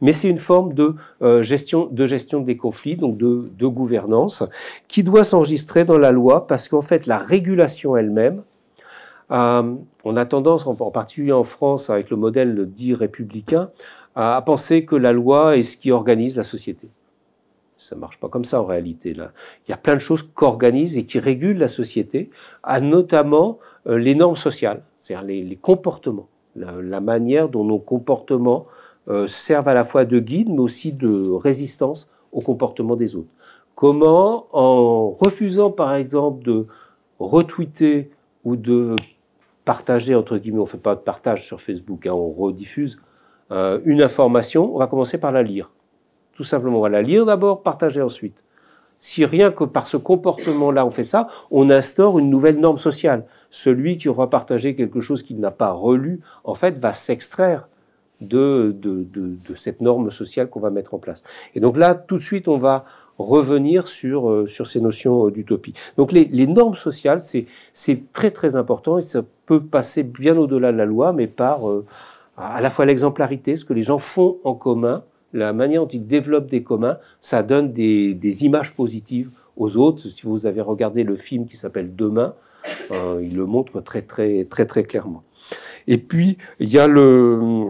Mais 0.00 0.12
c'est 0.12 0.28
une 0.28 0.38
forme 0.38 0.74
de 0.74 0.94
euh, 1.22 1.42
gestion, 1.42 1.88
de 1.90 2.06
gestion 2.06 2.40
des 2.40 2.56
conflits, 2.56 2.96
donc 2.96 3.16
de, 3.18 3.66
gouvernance, 3.66 4.42
qui 4.88 5.02
doit 5.02 5.24
s'enregistrer 5.24 5.84
dans 5.84 5.98
la 5.98 6.12
loi 6.12 6.46
parce 6.46 6.68
qu'en 6.68 6.82
fait 6.82 7.06
la 7.06 7.18
régulation 7.18 7.96
elle-même, 7.96 8.42
euh, 9.30 9.74
on 10.04 10.16
a 10.16 10.26
tendance, 10.26 10.66
en, 10.66 10.74
particulier 10.74 11.32
en 11.32 11.44
France, 11.44 11.90
avec 11.90 12.10
le 12.10 12.16
modèle 12.16 12.66
dit 12.66 12.94
républicain, 12.94 13.70
à, 14.14 14.42
penser 14.44 14.84
que 14.84 14.96
la 14.96 15.12
loi 15.12 15.56
est 15.56 15.62
ce 15.62 15.76
qui 15.76 15.90
organise 15.90 16.36
la 16.36 16.44
société. 16.44 16.88
Ça 17.76 17.96
marche 17.96 18.18
pas 18.20 18.28
comme 18.28 18.44
ça 18.44 18.62
en 18.62 18.64
réalité. 18.64 19.14
Là. 19.14 19.32
Il 19.66 19.70
y 19.70 19.74
a 19.74 19.76
plein 19.76 19.94
de 19.94 20.00
choses 20.00 20.22
qu'organisent 20.22 20.98
et 20.98 21.04
qui 21.04 21.18
régulent 21.18 21.58
la 21.58 21.68
société, 21.68 22.30
à 22.62 22.80
notamment 22.80 23.58
euh, 23.86 23.98
les 23.98 24.14
normes 24.14 24.36
sociales, 24.36 24.82
c'est-à-dire 24.96 25.26
les, 25.26 25.56
comportements, 25.56 26.28
la, 26.56 27.00
manière 27.00 27.48
dont 27.48 27.64
nos 27.64 27.78
comportements 27.78 28.66
euh, 29.08 29.26
servent 29.26 29.68
à 29.68 29.74
la 29.74 29.84
fois 29.84 30.04
de 30.04 30.18
guide, 30.18 30.48
mais 30.50 30.60
aussi 30.60 30.92
de 30.92 31.30
résistance 31.30 32.10
au 32.32 32.40
comportement 32.40 32.96
des 32.96 33.16
autres. 33.16 33.30
Comment, 33.74 34.46
en 34.52 35.10
refusant 35.10 35.70
par 35.70 35.94
exemple 35.94 36.44
de 36.44 36.66
retweeter 37.18 38.10
ou 38.44 38.56
de 38.56 38.96
partager, 39.64 40.14
entre 40.14 40.38
guillemets, 40.38 40.60
on 40.60 40.66
fait 40.66 40.78
pas 40.78 40.94
de 40.94 41.00
partage 41.00 41.46
sur 41.46 41.60
Facebook, 41.60 42.06
hein, 42.06 42.12
on 42.12 42.30
rediffuse 42.30 42.98
euh, 43.50 43.80
une 43.84 44.02
information, 44.02 44.74
on 44.74 44.78
va 44.78 44.86
commencer 44.86 45.18
par 45.18 45.32
la 45.32 45.42
lire. 45.42 45.70
Tout 46.34 46.44
simplement, 46.44 46.78
on 46.78 46.82
va 46.82 46.88
la 46.88 47.02
lire 47.02 47.26
d'abord, 47.26 47.62
partager 47.62 48.02
ensuite. 48.02 48.42
Si 48.98 49.24
rien 49.24 49.50
que 49.50 49.64
par 49.64 49.86
ce 49.88 49.96
comportement-là 49.96 50.86
on 50.86 50.90
fait 50.90 51.04
ça, 51.04 51.26
on 51.50 51.70
instaure 51.70 52.20
une 52.20 52.30
nouvelle 52.30 52.60
norme 52.60 52.78
sociale 52.78 53.26
celui 53.52 53.98
qui 53.98 54.08
aura 54.08 54.30
partagé 54.30 54.74
quelque 54.74 55.00
chose 55.00 55.22
qu'il 55.22 55.38
n'a 55.38 55.50
pas 55.50 55.70
relu, 55.70 56.20
en 56.42 56.54
fait, 56.54 56.78
va 56.78 56.92
s'extraire 56.94 57.68
de, 58.22 58.74
de, 58.78 59.04
de, 59.12 59.54
cette 59.54 59.80
norme 59.82 60.10
sociale 60.10 60.48
qu'on 60.48 60.60
va 60.60 60.70
mettre 60.70 60.94
en 60.94 60.98
place. 60.98 61.22
Et 61.54 61.60
donc 61.60 61.76
là, 61.76 61.94
tout 61.94 62.16
de 62.16 62.22
suite, 62.22 62.48
on 62.48 62.56
va 62.56 62.86
revenir 63.18 63.88
sur, 63.88 64.30
euh, 64.30 64.46
sur 64.46 64.66
ces 64.66 64.80
notions 64.80 65.26
euh, 65.26 65.30
d'utopie. 65.30 65.74
Donc 65.98 66.12
les, 66.12 66.24
les, 66.24 66.46
normes 66.46 66.76
sociales, 66.76 67.20
c'est 67.20 68.12
très 68.12 68.30
très 68.30 68.56
important 68.56 68.96
et 68.96 69.02
ça 69.02 69.22
peut 69.44 69.62
passer 69.62 70.02
bien 70.02 70.38
au-delà 70.38 70.72
de 70.72 70.78
la 70.78 70.86
loi, 70.86 71.12
mais 71.12 71.26
par 71.26 71.68
euh, 71.68 71.84
à 72.38 72.62
la 72.62 72.70
fois 72.70 72.86
l'exemplarité, 72.86 73.56
ce 73.56 73.66
que 73.66 73.74
les 73.74 73.82
gens 73.82 73.98
font 73.98 74.38
en 74.44 74.54
commun, 74.54 75.04
la 75.34 75.52
manière 75.52 75.82
dont 75.82 75.88
ils 75.88 76.06
développent 76.06 76.48
des 76.48 76.62
communs, 76.62 76.96
ça 77.20 77.42
donne 77.42 77.72
des, 77.72 78.14
des 78.14 78.46
images 78.46 78.74
positives 78.74 79.30
aux 79.58 79.76
autres. 79.76 80.00
Si 80.00 80.22
vous 80.22 80.46
avez 80.46 80.62
regardé 80.62 81.04
le 81.04 81.16
film 81.16 81.46
qui 81.46 81.56
s'appelle 81.56 81.94
Demain, 81.94 82.34
euh, 82.90 83.20
il 83.22 83.36
le 83.36 83.46
montre 83.46 83.80
très 83.80 84.02
très 84.02 84.44
très 84.44 84.66
très 84.66 84.84
clairement. 84.84 85.22
Et 85.86 85.98
puis 85.98 86.38
il 86.60 86.70
y 86.70 86.78
a 86.78 86.86
le, 86.86 87.66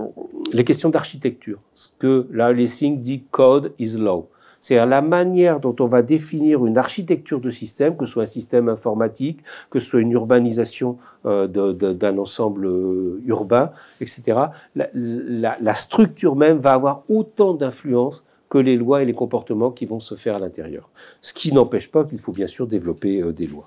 les 0.52 0.64
questions 0.64 0.90
d'architecture. 0.90 1.58
Ce 1.74 1.88
que 1.98 2.28
là 2.30 2.52
Lessing 2.52 3.00
dit 3.00 3.24
code 3.30 3.72
is 3.78 3.96
law. 3.98 4.28
C'est 4.62 4.78
à 4.78 4.86
la 4.86 5.02
manière 5.02 5.58
dont 5.58 5.74
on 5.80 5.86
va 5.86 6.02
définir 6.02 6.64
une 6.64 6.78
architecture 6.78 7.40
de 7.40 7.50
système, 7.50 7.96
que 7.96 8.04
ce 8.06 8.12
soit 8.12 8.22
un 8.22 8.26
système 8.26 8.68
informatique, 8.68 9.40
que 9.70 9.80
ce 9.80 9.90
soit 9.90 10.00
une 10.00 10.12
urbanisation 10.12 10.98
euh, 11.26 11.48
d'un 11.48 12.16
ensemble 12.16 12.66
euh, 12.66 13.20
urbain, 13.26 13.72
etc. 14.00 14.38
La, 14.76 15.74
structure 15.74 16.36
même 16.36 16.58
va 16.58 16.74
avoir 16.74 17.02
autant 17.08 17.54
d'influence 17.54 18.24
que 18.48 18.58
les 18.58 18.76
lois 18.76 19.02
et 19.02 19.04
les 19.04 19.14
comportements 19.14 19.72
qui 19.72 19.84
vont 19.84 19.98
se 19.98 20.14
faire 20.14 20.36
à 20.36 20.38
l'intérieur. 20.38 20.90
Ce 21.22 21.34
qui 21.34 21.52
n'empêche 21.52 21.90
pas 21.90 22.04
qu'il 22.04 22.20
faut 22.20 22.32
bien 22.32 22.46
sûr 22.46 22.68
développer 22.68 23.20
des 23.32 23.48
lois. 23.48 23.66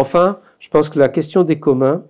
Enfin, 0.00 0.38
je 0.60 0.68
pense 0.68 0.88
que 0.88 1.00
la 1.00 1.08
question 1.08 1.42
des 1.42 1.58
communs, 1.58 2.04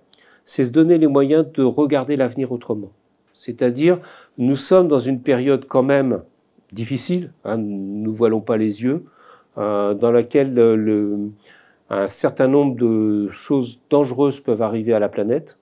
c'est 0.45 0.63
se 0.63 0.69
donner 0.69 0.99
les 0.99 1.07
moyens 1.07 1.43
de 1.51 1.63
regarder 1.63 2.17
l'avenir 2.17 2.51
autrement. 2.51 2.91
C'est-à-dire, 3.33 3.99
nous 4.37 4.55
sommes 4.55 4.87
dans 4.87 4.99
une 4.99 5.21
période 5.23 5.65
quand 5.65 5.81
même 5.81 6.21
difficile, 6.71 7.33
hein, 7.45 7.57
nous 7.57 8.13
voilons 8.13 8.41
pas 8.41 8.57
les 8.57 8.83
yeux, 8.83 9.05
euh, 9.57 9.95
dans 9.95 10.11
laquelle 10.11 10.53
le, 10.53 11.31
un 11.89 12.07
certain 12.07 12.47
nombre 12.47 12.75
de 12.75 13.27
choses 13.29 13.79
dangereuses 13.89 14.39
peuvent 14.39 14.61
arriver 14.61 14.93
à 14.93 14.99
la 14.99 15.09
planète, 15.09 15.57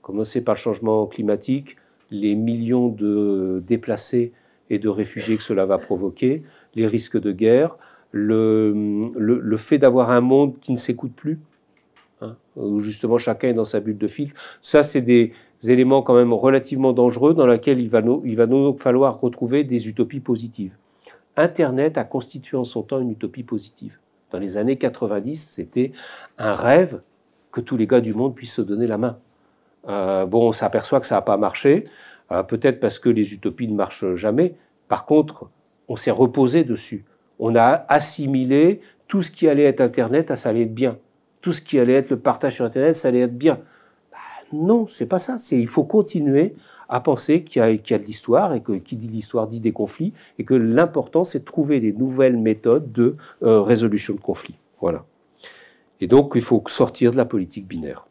commencer 0.00 0.44
par 0.44 0.54
le 0.54 0.60
changement 0.60 1.08
climatique, 1.08 1.74
les 2.12 2.36
millions 2.36 2.86
de 2.86 3.60
déplacés 3.66 4.30
et 4.70 4.78
de 4.78 4.88
réfugiés 4.88 5.38
que 5.38 5.42
cela 5.42 5.66
va 5.66 5.78
provoquer, 5.78 6.44
les 6.76 6.86
risques 6.86 7.20
de 7.20 7.32
guerre, 7.32 7.78
le, 8.12 8.72
le, 9.16 9.56
fait 9.56 9.78
d'avoir 9.78 10.10
un 10.10 10.20
monde 10.20 10.58
qui 10.60 10.70
ne 10.72 10.76
s'écoute 10.76 11.12
plus, 11.12 11.40
hein, 12.20 12.36
où 12.56 12.80
justement 12.80 13.18
chacun 13.18 13.48
est 13.48 13.54
dans 13.54 13.64
sa 13.64 13.80
bulle 13.80 13.98
de 13.98 14.06
filtre. 14.06 14.38
Ça, 14.60 14.82
c'est 14.82 15.00
des, 15.00 15.32
éléments 15.64 16.02
quand 16.02 16.14
même 16.14 16.32
relativement 16.32 16.92
dangereux 16.92 17.34
dans 17.34 17.46
lesquels 17.46 17.78
il 17.78 17.88
va, 17.88 18.02
nous, 18.02 18.20
il 18.24 18.36
va 18.36 18.46
nous 18.46 18.76
falloir 18.78 19.20
retrouver 19.20 19.62
des 19.62 19.88
utopies 19.88 20.18
positives. 20.18 20.76
Internet 21.36 21.98
a 21.98 22.04
constitué 22.04 22.56
en 22.56 22.64
son 22.64 22.82
temps 22.82 23.00
une 23.00 23.12
utopie 23.12 23.44
positive. 23.44 23.98
Dans 24.32 24.40
les 24.40 24.56
années 24.56 24.76
90, 24.76 25.50
c'était 25.50 25.92
un 26.36 26.54
rêve 26.54 27.00
que 27.52 27.60
tous 27.60 27.76
les 27.76 27.86
gars 27.86 28.00
du 28.00 28.12
monde 28.12 28.34
puissent 28.34 28.54
se 28.54 28.62
donner 28.62 28.86
la 28.88 28.98
main. 28.98 29.18
Euh, 29.88 30.26
bon, 30.26 30.48
on 30.48 30.52
s'aperçoit 30.52 31.00
que 31.00 31.06
ça 31.06 31.16
n'a 31.16 31.22
pas 31.22 31.36
marché, 31.36 31.84
euh, 32.32 32.42
peut-être 32.42 32.80
parce 32.80 32.98
que 32.98 33.08
les 33.08 33.32
utopies 33.34 33.68
ne 33.68 33.74
marchent 33.74 34.14
jamais. 34.16 34.54
Par 34.88 35.06
contre, 35.06 35.48
on 35.88 35.96
s'est 35.96 36.10
reposé 36.10 36.64
dessus. 36.64 37.04
On 37.44 37.56
a 37.56 37.84
assimilé 37.88 38.82
tout 39.08 39.20
ce 39.20 39.32
qui 39.32 39.48
allait 39.48 39.64
être 39.64 39.80
Internet 39.80 40.30
à 40.30 40.36
ça 40.36 40.50
allait 40.50 40.62
être 40.62 40.74
bien. 40.74 40.96
Tout 41.40 41.52
ce 41.52 41.60
qui 41.60 41.80
allait 41.80 41.94
être 41.94 42.10
le 42.10 42.16
partage 42.16 42.54
sur 42.54 42.64
Internet, 42.64 42.94
ça 42.94 43.08
allait 43.08 43.22
être 43.22 43.36
bien. 43.36 43.58
Non, 44.52 44.86
c'est 44.86 45.06
pas 45.06 45.18
ça. 45.18 45.38
Il 45.50 45.66
faut 45.66 45.82
continuer 45.82 46.54
à 46.88 47.00
penser 47.00 47.42
qu'il 47.42 47.60
y 47.60 47.64
a, 47.64 47.98
de 47.98 48.04
l'histoire 48.04 48.54
et 48.54 48.60
que 48.60 48.74
qui 48.74 48.96
dit 48.96 49.08
l'histoire 49.08 49.48
dit 49.48 49.58
des 49.58 49.72
conflits 49.72 50.12
et 50.38 50.44
que 50.44 50.54
l'important 50.54 51.24
c'est 51.24 51.40
de 51.40 51.44
trouver 51.44 51.80
des 51.80 51.92
nouvelles 51.92 52.36
méthodes 52.36 52.92
de 52.92 53.16
euh, 53.42 53.60
résolution 53.60 54.14
de 54.14 54.20
conflits. 54.20 54.54
Voilà. 54.80 55.04
Et 56.00 56.06
donc 56.06 56.34
il 56.36 56.42
faut 56.42 56.62
sortir 56.68 57.10
de 57.10 57.16
la 57.16 57.24
politique 57.24 57.66
binaire. 57.66 58.06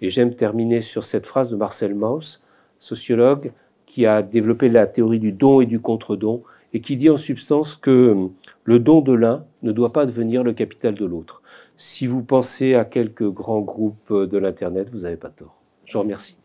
Et 0.00 0.10
j'aime 0.10 0.32
terminer 0.36 0.80
sur 0.80 1.02
cette 1.02 1.26
phrase 1.26 1.50
de 1.50 1.56
Marcel 1.56 1.96
Mauss, 1.96 2.44
sociologue 2.78 3.50
qui 3.84 4.06
a 4.06 4.22
développé 4.22 4.68
la 4.68 4.86
théorie 4.86 5.18
du 5.18 5.32
don 5.32 5.60
et 5.60 5.66
du 5.66 5.80
contre-don 5.80 6.44
et 6.72 6.80
qui 6.80 6.96
dit 6.96 7.10
en 7.10 7.16
substance 7.16 7.76
que 7.76 8.28
le 8.64 8.78
don 8.78 9.00
de 9.00 9.12
l'un 9.12 9.44
ne 9.62 9.72
doit 9.72 9.92
pas 9.92 10.06
devenir 10.06 10.42
le 10.42 10.52
capital 10.52 10.94
de 10.94 11.06
l'autre. 11.06 11.42
Si 11.76 12.06
vous 12.06 12.22
pensez 12.22 12.74
à 12.74 12.84
quelques 12.84 13.28
grands 13.28 13.60
groupes 13.60 14.12
de 14.12 14.38
l'Internet, 14.38 14.90
vous 14.90 15.00
n'avez 15.00 15.16
pas 15.16 15.30
tort. 15.30 15.54
Je 15.84 15.94
vous 15.94 16.00
remercie. 16.00 16.38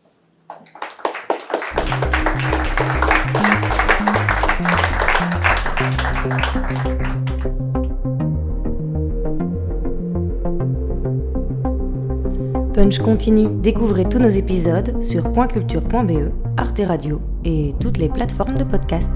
Punch 12.74 12.98
continue. 12.98 13.48
Découvrez 13.60 14.04
tous 14.08 14.18
nos 14.18 14.28
épisodes 14.28 15.02
sur 15.02 15.32
pointculture.be, 15.32 16.32
Arte 16.56 16.82
Radio 16.84 17.20
et 17.44 17.72
toutes 17.80 17.98
les 17.98 18.08
plateformes 18.08 18.56
de 18.56 18.64
podcast. 18.64 19.12